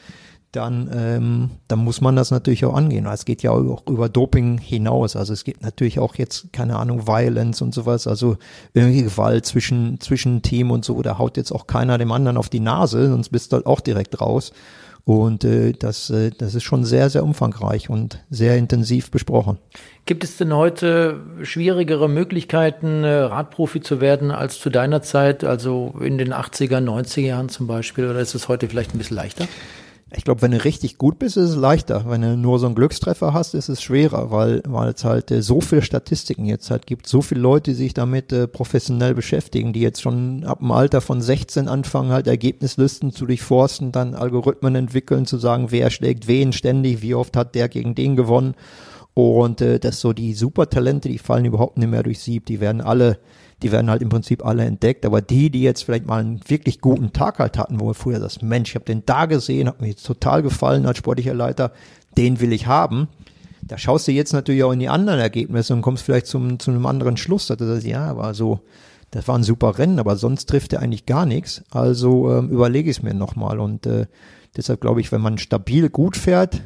dann, 0.51 0.89
ähm, 0.93 1.51
dann 1.67 1.79
muss 1.79 2.01
man 2.01 2.15
das 2.15 2.31
natürlich 2.31 2.65
auch 2.65 2.73
angehen. 2.73 3.05
Es 3.05 3.25
geht 3.25 3.43
ja 3.43 3.51
auch 3.51 3.85
über 3.87 4.09
Doping 4.09 4.57
hinaus. 4.57 5.15
Also 5.15 5.33
es 5.33 5.43
gibt 5.43 5.61
natürlich 5.61 5.99
auch 5.99 6.15
jetzt, 6.15 6.51
keine 6.51 6.77
Ahnung, 6.77 7.07
Violence 7.07 7.61
und 7.61 7.73
sowas, 7.73 8.07
also 8.07 8.37
irgendwie 8.73 9.03
Gewalt 9.03 9.45
zwischen, 9.45 9.99
zwischen 9.99 10.41
Team 10.41 10.71
und 10.71 10.83
so. 10.83 11.01
Da 11.03 11.19
haut 11.19 11.37
jetzt 11.37 11.51
auch 11.51 11.67
keiner 11.67 11.97
dem 11.97 12.11
anderen 12.11 12.37
auf 12.37 12.49
die 12.49 12.59
Nase, 12.59 13.09
sonst 13.09 13.29
bist 13.29 13.51
du 13.51 13.57
halt 13.57 13.67
auch 13.67 13.79
direkt 13.79 14.19
raus. 14.19 14.51
Und 15.05 15.43
äh, 15.43 15.71
das, 15.71 16.09
äh, 16.09 16.31
das 16.37 16.55
ist 16.55 16.63
schon 16.63 16.83
sehr, 16.83 17.09
sehr 17.09 17.23
umfangreich 17.23 17.89
und 17.89 18.23
sehr 18.29 18.57
intensiv 18.57 19.09
besprochen. 19.11 19.57
Gibt 20.05 20.23
es 20.23 20.37
denn 20.37 20.53
heute 20.53 21.19
schwierigere 21.41 22.07
Möglichkeiten, 22.07 23.03
äh, 23.03 23.09
Radprofi 23.09 23.81
zu 23.81 24.01
werden 24.01 24.29
als 24.31 24.59
zu 24.59 24.69
deiner 24.69 25.01
Zeit, 25.01 25.43
also 25.43 25.95
in 25.99 26.17
den 26.17 26.33
80er, 26.33 26.79
90er 26.79 27.21
Jahren 27.21 27.49
zum 27.49 27.65
Beispiel? 27.65 28.07
Oder 28.07 28.19
ist 28.19 28.35
es 28.35 28.47
heute 28.47 28.67
vielleicht 28.67 28.93
ein 28.93 28.99
bisschen 28.99 29.17
leichter? 29.17 29.47
Ich 30.15 30.23
glaube, 30.23 30.41
wenn 30.41 30.51
du 30.51 30.63
richtig 30.63 30.97
gut 30.97 31.19
bist, 31.19 31.37
ist 31.37 31.51
es 31.51 31.55
leichter. 31.55 32.05
Wenn 32.07 32.21
du 32.21 32.35
nur 32.35 32.57
so 32.57 32.65
einen 32.65 32.73
Glückstreffer 32.73 33.33
hast, 33.33 33.53
ist 33.53 33.69
es 33.69 33.83
schwerer, 33.83 34.31
weil, 34.31 34.63
weil 34.65 34.89
es 34.93 35.03
halt 35.03 35.29
äh, 35.29 35.43
so 35.43 35.61
viele 35.61 35.83
Statistiken 35.83 36.45
jetzt 36.45 36.71
halt 36.71 36.87
gibt, 36.87 37.05
so 37.05 37.21
viele 37.21 37.41
Leute, 37.41 37.71
die 37.71 37.77
sich 37.77 37.93
damit 37.93 38.33
äh, 38.33 38.47
professionell 38.47 39.13
beschäftigen, 39.13 39.71
die 39.71 39.81
jetzt 39.81 40.01
schon 40.01 40.43
ab 40.45 40.59
dem 40.59 40.71
Alter 40.71 41.01
von 41.01 41.21
16 41.21 41.67
anfangen, 41.67 42.11
halt 42.11 42.25
Ergebnislisten 42.25 43.11
zu 43.11 43.27
durchforsten, 43.27 43.91
dann 43.91 44.15
Algorithmen 44.15 44.75
entwickeln, 44.75 45.27
zu 45.27 45.37
sagen, 45.37 45.67
wer 45.69 45.91
schlägt 45.91 46.27
wen 46.27 46.53
ständig, 46.53 47.03
wie 47.03 47.13
oft 47.13 47.37
hat 47.37 47.53
der 47.53 47.69
gegen 47.69 47.93
den 47.93 48.15
gewonnen. 48.15 48.55
Und 49.13 49.61
äh, 49.61 49.79
das 49.79 49.99
so 49.99 50.13
die 50.13 50.33
Supertalente, 50.33 51.09
die 51.09 51.17
fallen 51.17 51.45
überhaupt 51.45 51.77
nicht 51.77 51.89
mehr 51.89 52.03
durch 52.03 52.19
Sieb, 52.19 52.45
die 52.45 52.59
werden 52.59 52.81
alle 52.81 53.19
die 53.61 53.71
werden 53.71 53.89
halt 53.89 54.01
im 54.01 54.09
Prinzip 54.09 54.45
alle 54.45 54.63
entdeckt. 54.63 55.05
Aber 55.05 55.21
die, 55.21 55.49
die 55.49 55.61
jetzt 55.61 55.83
vielleicht 55.83 56.05
mal 56.05 56.19
einen 56.19 56.39
wirklich 56.47 56.81
guten 56.81 57.13
Tag 57.13 57.39
halt 57.39 57.57
hatten, 57.57 57.79
wo 57.79 57.87
wir 57.87 57.93
früher 57.93 58.19
das 58.19 58.41
Mensch, 58.41 58.69
ich 58.69 58.75
habe 58.75 58.85
den 58.85 59.03
da 59.05 59.25
gesehen, 59.25 59.67
hat 59.67 59.81
mir 59.81 59.89
jetzt 59.89 60.05
total 60.05 60.41
gefallen 60.41 60.85
als 60.85 60.97
sportlicher 60.97 61.33
Leiter, 61.33 61.71
den 62.17 62.39
will 62.39 62.53
ich 62.53 62.67
haben. 62.67 63.07
Da 63.61 63.77
schaust 63.77 64.07
du 64.07 64.11
jetzt 64.11 64.33
natürlich 64.33 64.63
auch 64.63 64.71
in 64.71 64.79
die 64.79 64.89
anderen 64.89 65.19
Ergebnisse 65.19 65.73
und 65.73 65.81
kommst 65.81 66.03
vielleicht 66.03 66.27
zum, 66.27 66.59
zu 66.59 66.71
einem 66.71 66.85
anderen 66.85 67.17
Schluss. 67.17 67.47
Dass 67.47 67.57
du 67.57 67.67
sagst, 67.67 67.85
ja, 67.85 68.05
aber 68.05 68.33
so, 68.33 68.61
das 69.11 69.27
war 69.27 69.37
ein 69.37 69.43
super 69.43 69.77
Rennen, 69.77 69.99
aber 69.99 70.15
sonst 70.15 70.47
trifft 70.47 70.73
er 70.73 70.81
eigentlich 70.81 71.05
gar 71.05 71.25
nichts. 71.25 71.63
Also 71.69 72.31
ähm, 72.31 72.49
überlege 72.49 72.89
ich 72.89 72.97
es 72.97 73.03
mir 73.03 73.13
nochmal. 73.13 73.59
Und 73.59 73.85
äh, 73.85 74.07
deshalb 74.55 74.81
glaube 74.81 75.01
ich, 75.01 75.11
wenn 75.11 75.21
man 75.21 75.37
stabil 75.37 75.89
gut 75.89 76.15
fährt, 76.15 76.61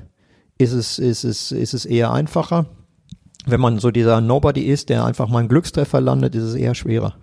ist 0.57 0.73
es, 0.73 0.99
ist 0.99 1.23
es, 1.23 1.51
ist 1.51 1.73
es 1.73 1.85
eher 1.85 2.11
einfacher 2.11 2.65
wenn 3.45 3.59
man 3.59 3.79
so 3.79 3.91
dieser 3.91 4.21
Nobody 4.21 4.61
ist, 4.61 4.89
der 4.89 5.05
einfach 5.05 5.27
mal 5.27 5.39
einen 5.39 5.49
Glückstreffer 5.49 6.01
landet, 6.01 6.35
ist 6.35 6.43
es 6.43 6.55
eher 6.55 6.75
schwerer. 6.75 7.15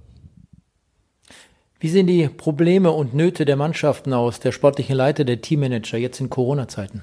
Wie 1.79 1.89
sehen 1.89 2.07
die 2.07 2.29
Probleme 2.29 2.91
und 2.91 3.15
Nöte 3.15 3.47
der 3.47 3.57
Mannschaften 3.57 4.13
aus, 4.13 4.39
der 4.39 4.53
sportliche 4.53 4.93
Leiter, 4.93 5.25
der 5.25 5.41
Teammanager 5.41 5.97
jetzt 5.97 6.21
in 6.21 6.29
Corona-Zeiten? 6.29 7.03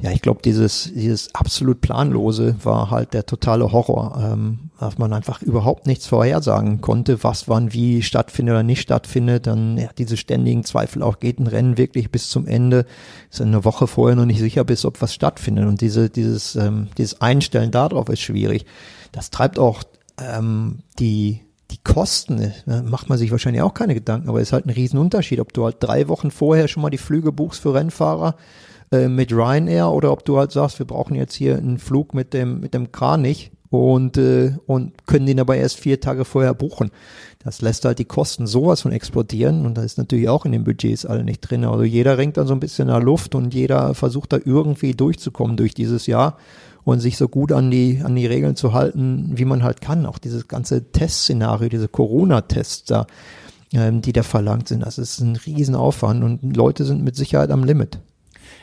Ja, 0.00 0.12
ich 0.12 0.22
glaube, 0.22 0.40
dieses, 0.44 0.92
dieses 0.94 1.34
absolut 1.34 1.80
planlose 1.80 2.54
war 2.62 2.90
halt 2.90 3.14
der 3.14 3.26
totale 3.26 3.72
Horror, 3.72 4.32
ähm, 4.32 4.70
dass 4.78 4.96
man 4.96 5.12
einfach 5.12 5.42
überhaupt 5.42 5.88
nichts 5.88 6.06
vorhersagen 6.06 6.80
konnte, 6.80 7.24
was 7.24 7.48
wann 7.48 7.72
wie 7.72 8.02
stattfindet 8.02 8.52
oder 8.52 8.62
nicht 8.62 8.80
stattfindet. 8.80 9.48
Dann 9.48 9.76
ja, 9.76 9.88
diese 9.98 10.16
ständigen 10.16 10.62
Zweifel, 10.62 11.02
auch 11.02 11.18
geht 11.18 11.40
ein 11.40 11.48
Rennen 11.48 11.78
wirklich 11.78 12.12
bis 12.12 12.30
zum 12.30 12.46
Ende, 12.46 12.86
ist 13.28 13.40
eine 13.40 13.64
Woche 13.64 13.88
vorher 13.88 14.14
noch 14.14 14.24
nicht 14.24 14.38
sicher 14.38 14.62
bist, 14.62 14.84
ob 14.84 15.02
was 15.02 15.14
stattfindet. 15.14 15.66
Und 15.66 15.80
diese, 15.80 16.10
dieses, 16.10 16.54
ähm, 16.54 16.88
dieses 16.96 17.20
Einstellen 17.20 17.72
darauf 17.72 18.08
ist 18.08 18.20
schwierig. 18.20 18.66
Das 19.10 19.30
treibt 19.30 19.58
auch 19.58 19.82
ähm, 20.20 20.78
die 21.00 21.40
die 21.70 21.78
Kosten, 21.84 22.36
ne, 22.36 22.82
macht 22.86 23.10
man 23.10 23.18
sich 23.18 23.30
wahrscheinlich 23.30 23.60
auch 23.60 23.74
keine 23.74 23.92
Gedanken, 23.92 24.30
aber 24.30 24.40
es 24.40 24.48
ist 24.48 24.52
halt 24.54 24.64
ein 24.64 24.70
Riesenunterschied, 24.70 25.38
ob 25.38 25.52
du 25.52 25.66
halt 25.66 25.76
drei 25.80 26.08
Wochen 26.08 26.30
vorher 26.30 26.66
schon 26.66 26.82
mal 26.82 26.88
die 26.88 26.96
Flüge 26.96 27.30
buchst 27.30 27.60
für 27.60 27.74
Rennfahrer 27.74 28.36
äh, 28.90 29.08
mit 29.08 29.32
Ryanair 29.32 29.90
oder 29.90 30.12
ob 30.12 30.24
du 30.24 30.38
halt 30.38 30.52
sagst, 30.52 30.78
wir 30.78 30.86
brauchen 30.86 31.14
jetzt 31.14 31.34
hier 31.34 31.56
einen 31.58 31.78
Flug 31.78 32.14
mit 32.14 32.32
dem, 32.34 32.60
mit 32.60 32.74
dem 32.74 32.92
Kranich 32.92 33.50
und, 33.70 34.16
äh, 34.16 34.52
und 34.66 35.06
können 35.06 35.26
den 35.26 35.40
aber 35.40 35.56
erst 35.56 35.78
vier 35.78 36.00
Tage 36.00 36.24
vorher 36.24 36.54
buchen. 36.54 36.90
Das 37.38 37.60
lässt 37.60 37.84
halt 37.84 37.98
die 37.98 38.04
Kosten 38.04 38.46
sowas 38.46 38.82
von 38.82 38.92
explodieren 38.92 39.66
und 39.66 39.76
das 39.76 39.84
ist 39.84 39.98
natürlich 39.98 40.28
auch 40.28 40.44
in 40.44 40.52
den 40.52 40.64
Budgets 40.64 41.06
alle 41.06 41.24
nicht 41.24 41.40
drin. 41.40 41.64
Also 41.64 41.84
jeder 41.84 42.18
renkt 42.18 42.36
dann 42.36 42.46
so 42.46 42.54
ein 42.54 42.60
bisschen 42.60 42.88
nach 42.88 43.02
Luft 43.02 43.34
und 43.34 43.54
jeder 43.54 43.94
versucht 43.94 44.32
da 44.32 44.38
irgendwie 44.44 44.92
durchzukommen 44.92 45.56
durch 45.56 45.74
dieses 45.74 46.06
Jahr 46.06 46.38
und 46.84 47.00
sich 47.00 47.18
so 47.18 47.28
gut 47.28 47.52
an 47.52 47.70
die, 47.70 48.00
an 48.02 48.16
die 48.16 48.26
Regeln 48.26 48.56
zu 48.56 48.72
halten, 48.72 49.32
wie 49.34 49.44
man 49.44 49.62
halt 49.62 49.80
kann. 49.80 50.06
Auch 50.06 50.18
dieses 50.18 50.48
ganze 50.48 50.90
Testszenario, 50.90 51.68
diese 51.68 51.88
Corona-Tests 51.88 52.84
da, 52.84 53.06
ähm, 53.74 54.00
die 54.00 54.12
da 54.12 54.22
verlangt 54.22 54.68
sind, 54.68 54.84
das 54.84 54.96
ist 54.96 55.20
ein 55.20 55.36
Riesenaufwand 55.36 56.24
und 56.24 56.56
Leute 56.56 56.84
sind 56.84 57.04
mit 57.04 57.14
Sicherheit 57.16 57.50
am 57.50 57.64
Limit. 57.64 58.00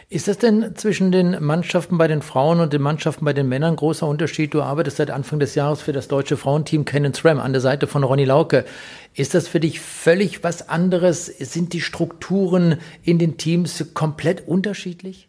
Ist 0.08 0.28
das 0.28 0.38
denn 0.38 0.76
zwischen 0.76 1.12
den 1.12 1.43
Mannschaften 1.43 1.97
bei 1.97 2.08
den 2.08 2.22
Frauen 2.22 2.60
und 2.60 2.72
den 2.74 2.82
Mannschaften 2.82 3.26
bei 3.26 3.34
den 3.34 3.49
Männern 3.49 3.76
großer 3.76 4.08
Unterschied? 4.08 4.53
Du 4.53 4.62
arbeitest 4.62 4.97
seit 4.97 5.10
Anfang 5.10 5.39
des 5.39 5.56
Jahres 5.56 5.82
für 5.82 5.93
das 5.93 6.08
deutsche 6.08 6.38
Frauenteam 6.38 6.86
Canon 6.86 7.14
SRAM 7.14 7.39
an 7.39 7.53
der 7.53 7.62
Seite 7.62 7.88
von 7.88 8.03
Ronny 8.03 8.24
Lauke. 8.24 8.66
Ist 9.16 9.34
das 9.34 9.47
für 9.47 9.60
dich 9.60 9.80
völlig 9.80 10.43
was 10.43 10.70
anderes? 10.70 11.26
Sind 11.26 11.74
die 11.74 11.82
Strukturen 11.82 12.78
in 13.01 13.18
den 13.18 13.38
Teams 13.38 13.84
komplett 13.95 14.47
unterschiedlich? 14.47 15.28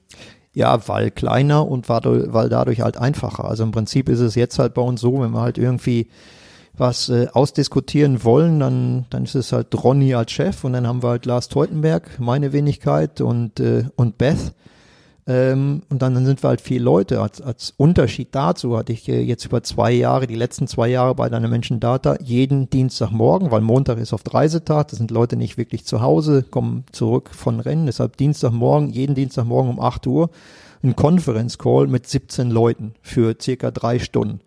Ja, 0.52 0.86
weil 0.88 1.10
kleiner 1.10 1.66
und 1.66 1.88
weil 1.88 2.48
dadurch 2.50 2.82
halt 2.82 2.98
einfacher. 2.98 3.46
Also 3.46 3.62
im 3.62 3.72
Prinzip 3.72 4.10
ist 4.10 4.20
es 4.20 4.34
jetzt 4.34 4.58
halt 4.58 4.74
bei 4.74 4.82
uns 4.82 5.00
so, 5.00 5.22
wenn 5.22 5.30
wir 5.30 5.40
halt 5.40 5.56
irgendwie 5.56 6.08
was 6.78 7.08
äh, 7.08 7.28
ausdiskutieren 7.32 8.24
wollen, 8.24 8.60
dann, 8.60 9.06
dann 9.10 9.24
ist 9.24 9.34
es 9.34 9.52
halt 9.52 9.74
Ronny 9.82 10.14
als 10.14 10.32
Chef 10.32 10.64
und 10.64 10.72
dann 10.72 10.86
haben 10.86 11.02
wir 11.02 11.10
halt 11.10 11.26
Lars 11.26 11.48
Teutenberg, 11.48 12.18
meine 12.18 12.52
Wenigkeit 12.52 13.20
und, 13.20 13.60
äh, 13.60 13.84
und 13.96 14.18
Beth. 14.18 14.52
Ähm, 15.28 15.82
und 15.88 16.02
dann, 16.02 16.14
dann 16.14 16.24
sind 16.24 16.44
wir 16.44 16.48
halt 16.48 16.60
vier 16.60 16.80
Leute. 16.80 17.20
Als, 17.20 17.42
als 17.42 17.74
Unterschied 17.76 18.28
dazu 18.32 18.76
hatte 18.76 18.92
ich 18.92 19.08
äh, 19.08 19.20
jetzt 19.20 19.44
über 19.44 19.62
zwei 19.62 19.90
Jahre, 19.90 20.28
die 20.28 20.36
letzten 20.36 20.68
zwei 20.68 20.88
Jahre 20.88 21.16
bei 21.16 21.28
deiner 21.28 21.48
Menschen 21.48 21.80
Data, 21.80 22.16
jeden 22.22 22.70
Dienstagmorgen, 22.70 23.50
weil 23.50 23.60
Montag 23.60 23.98
ist 23.98 24.12
oft 24.12 24.32
Reisetag, 24.32 24.88
da 24.88 24.96
sind 24.96 25.10
Leute 25.10 25.36
nicht 25.36 25.58
wirklich 25.58 25.84
zu 25.84 26.00
Hause, 26.00 26.44
kommen 26.44 26.84
zurück 26.92 27.30
von 27.32 27.58
Rennen, 27.58 27.86
deshalb 27.86 28.16
Dienstagmorgen, 28.16 28.90
jeden 28.90 29.16
Dienstagmorgen 29.16 29.70
um 29.70 29.80
8 29.80 30.06
Uhr, 30.06 30.30
ein 30.84 30.94
Conference 30.94 31.58
Call 31.58 31.88
mit 31.88 32.06
17 32.06 32.50
Leuten 32.50 32.94
für 33.02 33.34
circa 33.40 33.72
drei 33.72 33.98
Stunden. 33.98 34.40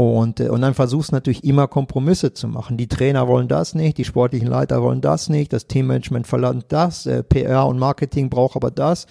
Und, 0.00 0.40
äh, 0.40 0.48
und 0.48 0.62
dann 0.62 0.72
versuchst 0.72 1.12
natürlich 1.12 1.44
immer 1.44 1.68
Kompromisse 1.68 2.32
zu 2.32 2.48
machen. 2.48 2.78
Die 2.78 2.88
Trainer 2.88 3.28
wollen 3.28 3.48
das 3.48 3.74
nicht, 3.74 3.98
die 3.98 4.06
sportlichen 4.06 4.48
Leiter 4.48 4.82
wollen 4.82 5.02
das 5.02 5.28
nicht, 5.28 5.52
das 5.52 5.66
Teammanagement 5.66 6.26
verlangt 6.26 6.64
das, 6.68 7.04
äh, 7.04 7.22
PR 7.22 7.66
und 7.66 7.78
Marketing 7.78 8.30
braucht 8.30 8.56
aber 8.56 8.70
das. 8.70 9.06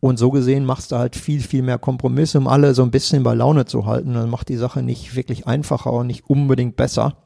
Und 0.00 0.18
so 0.18 0.30
gesehen 0.30 0.66
machst 0.66 0.92
du 0.92 0.96
halt 0.96 1.16
viel, 1.16 1.40
viel 1.40 1.62
mehr 1.62 1.78
Kompromisse, 1.78 2.36
um 2.36 2.46
alle 2.46 2.74
so 2.74 2.82
ein 2.82 2.90
bisschen 2.90 3.22
bei 3.22 3.32
Laune 3.32 3.64
zu 3.64 3.86
halten. 3.86 4.12
Dann 4.12 4.28
macht 4.28 4.50
die 4.50 4.56
Sache 4.56 4.82
nicht 4.82 5.16
wirklich 5.16 5.46
einfacher 5.46 5.94
und 5.94 6.08
nicht 6.08 6.28
unbedingt 6.28 6.76
besser, 6.76 7.16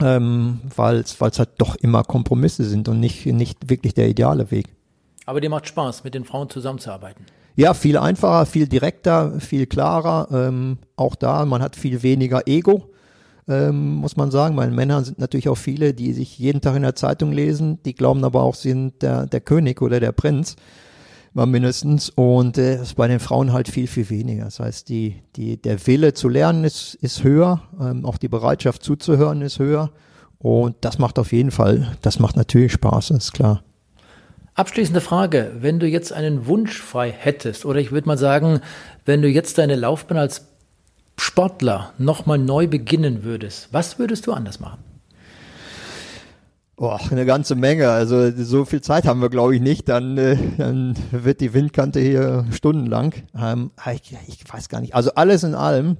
ähm, 0.00 0.60
weil 0.76 0.98
es 1.00 1.18
halt 1.20 1.50
doch 1.58 1.74
immer 1.74 2.04
Kompromisse 2.04 2.64
sind 2.64 2.88
und 2.88 3.00
nicht, 3.00 3.26
nicht 3.26 3.68
wirklich 3.68 3.94
der 3.94 4.08
ideale 4.08 4.52
Weg. 4.52 4.68
Aber 5.26 5.40
dir 5.40 5.50
macht 5.50 5.66
Spaß, 5.66 6.04
mit 6.04 6.14
den 6.14 6.24
Frauen 6.24 6.48
zusammenzuarbeiten. 6.48 7.26
Ja, 7.60 7.74
viel 7.74 7.98
einfacher, 7.98 8.46
viel 8.46 8.66
direkter, 8.66 9.38
viel 9.38 9.66
klarer. 9.66 10.28
Ähm, 10.32 10.78
auch 10.96 11.14
da, 11.14 11.44
man 11.44 11.60
hat 11.60 11.76
viel 11.76 12.02
weniger 12.02 12.48
Ego, 12.48 12.88
ähm, 13.46 13.96
muss 13.96 14.16
man 14.16 14.30
sagen. 14.30 14.56
Bei 14.56 14.64
den 14.64 14.74
Männern 14.74 15.04
sind 15.04 15.18
natürlich 15.18 15.50
auch 15.50 15.58
viele, 15.58 15.92
die 15.92 16.14
sich 16.14 16.38
jeden 16.38 16.62
Tag 16.62 16.74
in 16.76 16.80
der 16.80 16.94
Zeitung 16.94 17.32
lesen, 17.32 17.78
die 17.82 17.94
glauben 17.94 18.24
aber 18.24 18.44
auch, 18.44 18.54
sie 18.54 18.70
sind 18.70 19.02
der, 19.02 19.26
der 19.26 19.42
König 19.42 19.82
oder 19.82 20.00
der 20.00 20.12
Prinz, 20.12 20.56
mal 21.34 21.44
mindestens. 21.44 22.08
Und 22.08 22.56
äh, 22.56 22.80
ist 22.80 22.96
bei 22.96 23.08
den 23.08 23.20
Frauen 23.20 23.52
halt 23.52 23.68
viel, 23.68 23.88
viel 23.88 24.08
weniger. 24.08 24.44
Das 24.44 24.58
heißt, 24.58 24.88
die, 24.88 25.16
die, 25.36 25.60
der 25.60 25.86
Wille 25.86 26.14
zu 26.14 26.30
lernen 26.30 26.64
ist, 26.64 26.94
ist 26.94 27.24
höher, 27.24 27.60
ähm, 27.78 28.06
auch 28.06 28.16
die 28.16 28.28
Bereitschaft 28.28 28.82
zuzuhören 28.82 29.42
ist 29.42 29.58
höher. 29.58 29.90
Und 30.38 30.76
das 30.80 30.98
macht 30.98 31.18
auf 31.18 31.30
jeden 31.30 31.50
Fall, 31.50 31.94
das 32.00 32.20
macht 32.20 32.38
natürlich 32.38 32.72
Spaß, 32.72 33.10
ist 33.10 33.34
klar. 33.34 33.62
Abschließende 34.60 35.00
Frage, 35.00 35.52
wenn 35.60 35.80
du 35.80 35.86
jetzt 35.86 36.12
einen 36.12 36.44
Wunsch 36.44 36.82
frei 36.82 37.10
hättest, 37.10 37.64
oder 37.64 37.80
ich 37.80 37.92
würde 37.92 38.06
mal 38.06 38.18
sagen, 38.18 38.60
wenn 39.06 39.22
du 39.22 39.28
jetzt 39.28 39.56
deine 39.56 39.74
Laufbahn 39.74 40.18
als 40.18 40.48
Sportler 41.18 41.94
nochmal 41.96 42.36
neu 42.36 42.66
beginnen 42.66 43.24
würdest, 43.24 43.70
was 43.72 43.98
würdest 43.98 44.26
du 44.26 44.34
anders 44.34 44.60
machen? 44.60 44.84
Boah, 46.76 47.00
eine 47.10 47.24
ganze 47.24 47.54
Menge. 47.54 47.88
Also 47.88 48.30
so 48.32 48.66
viel 48.66 48.82
Zeit 48.82 49.06
haben 49.06 49.22
wir, 49.22 49.30
glaube 49.30 49.56
ich, 49.56 49.62
nicht. 49.62 49.88
Dann, 49.88 50.18
äh, 50.18 50.36
dann 50.58 50.94
wird 51.10 51.40
die 51.40 51.54
Windkante 51.54 51.98
hier 51.98 52.44
stundenlang. 52.50 53.14
Ähm, 53.34 53.70
ich, 53.94 54.14
ich, 54.28 54.44
weiß 54.46 54.68
gar 54.68 54.82
nicht. 54.82 54.94
Also 54.94 55.14
alles 55.14 55.42
in 55.42 55.54
allem, 55.54 55.96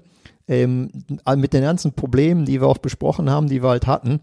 ähm, 0.48 0.90
mit 1.34 1.54
den 1.54 1.62
ganzen 1.62 1.94
Problemen, 1.94 2.44
die 2.44 2.60
wir 2.60 2.68
auch 2.68 2.76
besprochen 2.76 3.30
haben, 3.30 3.48
die 3.48 3.62
wir 3.62 3.70
halt 3.70 3.86
hatten, 3.86 4.20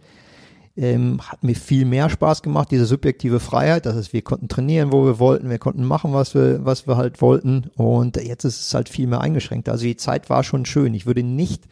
ähm, 0.77 1.19
hat 1.21 1.43
mir 1.43 1.55
viel 1.55 1.85
mehr 1.85 2.09
Spaß 2.09 2.43
gemacht, 2.43 2.69
diese 2.71 2.85
subjektive 2.85 3.39
Freiheit. 3.39 3.85
Das 3.85 3.95
heißt, 3.95 4.13
wir 4.13 4.21
konnten 4.21 4.47
trainieren, 4.47 4.91
wo 4.91 5.05
wir 5.05 5.19
wollten, 5.19 5.49
wir 5.49 5.57
konnten 5.57 5.83
machen, 5.83 6.13
was 6.13 6.35
wir, 6.35 6.63
was 6.65 6.87
wir 6.87 6.97
halt 6.97 7.21
wollten. 7.21 7.71
Und 7.75 8.17
jetzt 8.17 8.45
ist 8.45 8.61
es 8.61 8.73
halt 8.73 8.87
viel 8.87 9.07
mehr 9.07 9.21
eingeschränkt. 9.21 9.69
Also 9.69 9.83
die 9.83 9.97
Zeit 9.97 10.29
war 10.29 10.43
schon 10.43 10.65
schön. 10.65 10.93
Ich 10.93 11.07
würde 11.07 11.23
nicht 11.23 11.63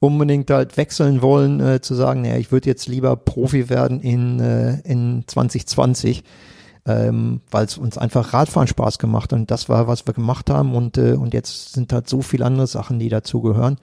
unbedingt 0.00 0.50
halt 0.50 0.76
wechseln 0.76 1.20
wollen, 1.22 1.60
äh, 1.60 1.80
zu 1.80 1.94
sagen, 1.94 2.22
naja, 2.22 2.36
ich 2.36 2.50
würde 2.50 2.68
jetzt 2.68 2.86
lieber 2.88 3.16
Profi 3.16 3.68
werden 3.68 4.00
in, 4.00 4.40
äh, 4.40 4.80
in 4.80 5.24
2020, 5.26 6.24
ähm, 6.86 7.40
weil 7.50 7.66
es 7.66 7.76
uns 7.76 7.98
einfach 7.98 8.32
Radfahren 8.32 8.68
Spaß 8.68 8.98
gemacht. 8.98 9.34
Und 9.34 9.50
das 9.50 9.68
war, 9.68 9.86
was 9.86 10.06
wir 10.06 10.14
gemacht 10.14 10.48
haben. 10.48 10.74
Und, 10.74 10.96
äh, 10.96 11.12
und 11.12 11.34
jetzt 11.34 11.74
sind 11.74 11.92
halt 11.92 12.08
so 12.08 12.22
viele 12.22 12.46
andere 12.46 12.66
Sachen, 12.66 12.98
die 12.98 13.10
dazugehören. 13.10 13.76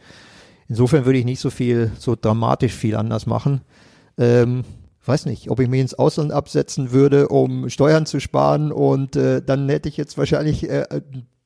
Insofern 0.68 1.06
würde 1.06 1.20
ich 1.20 1.26
nicht 1.26 1.40
so 1.40 1.52
viel, 1.52 1.92
so 2.00 2.16
dramatisch 2.20 2.74
viel 2.74 2.96
anders 2.96 3.28
machen. 3.28 3.62
Ähm, 4.18 4.64
weiß 5.06 5.26
nicht, 5.26 5.50
ob 5.50 5.60
ich 5.60 5.68
mich 5.68 5.82
ins 5.82 5.94
Ausland 5.94 6.32
absetzen 6.32 6.92
würde, 6.92 7.28
um 7.28 7.70
Steuern 7.70 8.06
zu 8.06 8.20
sparen 8.20 8.72
und 8.72 9.16
äh, 9.16 9.42
dann 9.42 9.68
hätte 9.68 9.90
ich 9.90 9.98
jetzt 9.98 10.18
wahrscheinlich 10.18 10.70
äh, 10.70 10.86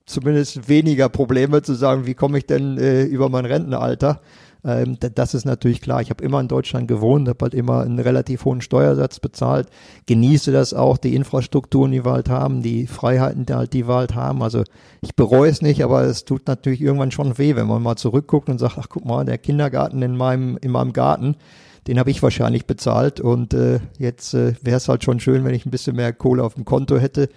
zumindest 0.05 0.70
weniger 0.70 1.09
Probleme 1.09 1.61
zu 1.61 1.74
sagen, 1.74 2.05
wie 2.05 2.13
komme 2.13 2.38
ich 2.38 2.45
denn 2.45 2.78
äh, 2.78 3.03
über 3.03 3.30
mein 3.30 3.45
Rentenalter. 3.45 4.22
Ähm, 4.63 4.97
das 4.99 5.34
ist 5.34 5.45
natürlich 5.45 5.82
klar. 5.82 6.01
Ich 6.01 6.09
habe 6.09 6.24
immer 6.24 6.39
in 6.39 6.47
Deutschland 6.47 6.88
gewohnt, 6.88 7.28
habe 7.28 7.43
halt 7.43 7.53
immer 7.53 7.82
einen 7.82 7.99
relativ 7.99 8.45
hohen 8.45 8.61
Steuersatz 8.61 9.20
bezahlt, 9.20 9.70
genieße 10.05 10.51
das 10.51 10.74
auch, 10.74 10.97
die 10.97 11.15
Infrastrukturen, 11.15 11.91
die 11.91 12.05
wir 12.05 12.11
halt 12.11 12.30
haben, 12.30 12.61
die 12.61 12.88
Freiheiten, 12.88 13.45
die, 13.45 13.53
halt, 13.53 13.74
die 13.74 13.88
wir 13.88 13.95
halt 13.95 14.15
haben. 14.15 14.41
Also 14.41 14.63
ich 15.01 15.15
bereue 15.15 15.49
es 15.49 15.61
nicht, 15.61 15.84
aber 15.84 16.03
es 16.03 16.26
tut 16.26 16.47
natürlich 16.47 16.82
irgendwann 16.82 17.11
schon 17.11 17.38
weh, 17.38 17.55
wenn 17.55 17.68
man 17.68 17.84
mal 17.84 17.95
zurückguckt 17.97 18.49
und 18.49 18.59
sagt, 18.59 18.78
ach 18.78 18.89
guck 18.89 19.05
mal, 19.05 19.26
der 19.26 19.38
Kindergarten 19.38 20.01
in 20.01 20.15
meinem, 20.15 20.57
in 20.61 20.72
meinem 20.72 20.93
Garten, 20.93 21.36
den 21.88 21.99
habe 21.99 22.11
ich 22.11 22.21
wahrscheinlich 22.21 22.65
bezahlt 22.65 23.19
und 23.19 23.53
äh, 23.53 23.79
jetzt 23.97 24.33
äh, 24.33 24.53
wäre 24.61 24.77
es 24.77 24.89
halt 24.89 25.03
schon 25.03 25.19
schön, 25.19 25.45
wenn 25.45 25.53
ich 25.53 25.65
ein 25.65 25.71
bisschen 25.71 25.95
mehr 25.95 26.13
Kohle 26.13 26.43
auf 26.43 26.55
dem 26.55 26.65
Konto 26.65 26.97
hätte. 26.97 27.29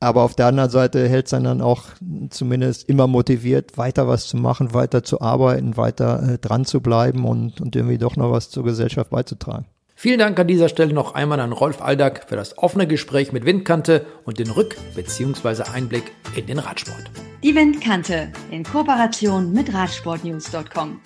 Aber 0.00 0.22
auf 0.22 0.34
der 0.34 0.46
anderen 0.46 0.70
Seite 0.70 1.08
hält 1.08 1.26
es 1.26 1.30
dann 1.30 1.60
auch 1.60 1.84
zumindest 2.30 2.88
immer 2.88 3.06
motiviert, 3.06 3.78
weiter 3.78 4.08
was 4.08 4.26
zu 4.26 4.36
machen, 4.36 4.74
weiter 4.74 5.04
zu 5.04 5.20
arbeiten, 5.20 5.76
weiter 5.76 6.32
äh, 6.32 6.38
dran 6.38 6.64
zu 6.64 6.80
bleiben 6.80 7.24
und, 7.24 7.60
und 7.60 7.76
irgendwie 7.76 7.98
doch 7.98 8.16
noch 8.16 8.32
was 8.32 8.50
zur 8.50 8.64
Gesellschaft 8.64 9.10
beizutragen. 9.10 9.66
Vielen 9.94 10.18
Dank 10.18 10.40
an 10.40 10.48
dieser 10.48 10.68
Stelle 10.68 10.92
noch 10.92 11.14
einmal 11.14 11.38
an 11.38 11.52
Rolf 11.52 11.80
Aldag 11.80 12.28
für 12.28 12.34
das 12.34 12.58
offene 12.58 12.88
Gespräch 12.88 13.30
mit 13.32 13.44
Windkante 13.44 14.04
und 14.24 14.40
den 14.40 14.48
Rück- 14.48 14.74
bzw. 14.96 15.62
Einblick 15.72 16.10
in 16.34 16.46
den 16.46 16.58
Radsport. 16.58 17.04
Die 17.44 17.54
Windkante 17.54 18.32
in 18.50 18.64
Kooperation 18.64 19.52
mit 19.52 19.72
Radsportnews.com. 19.72 20.98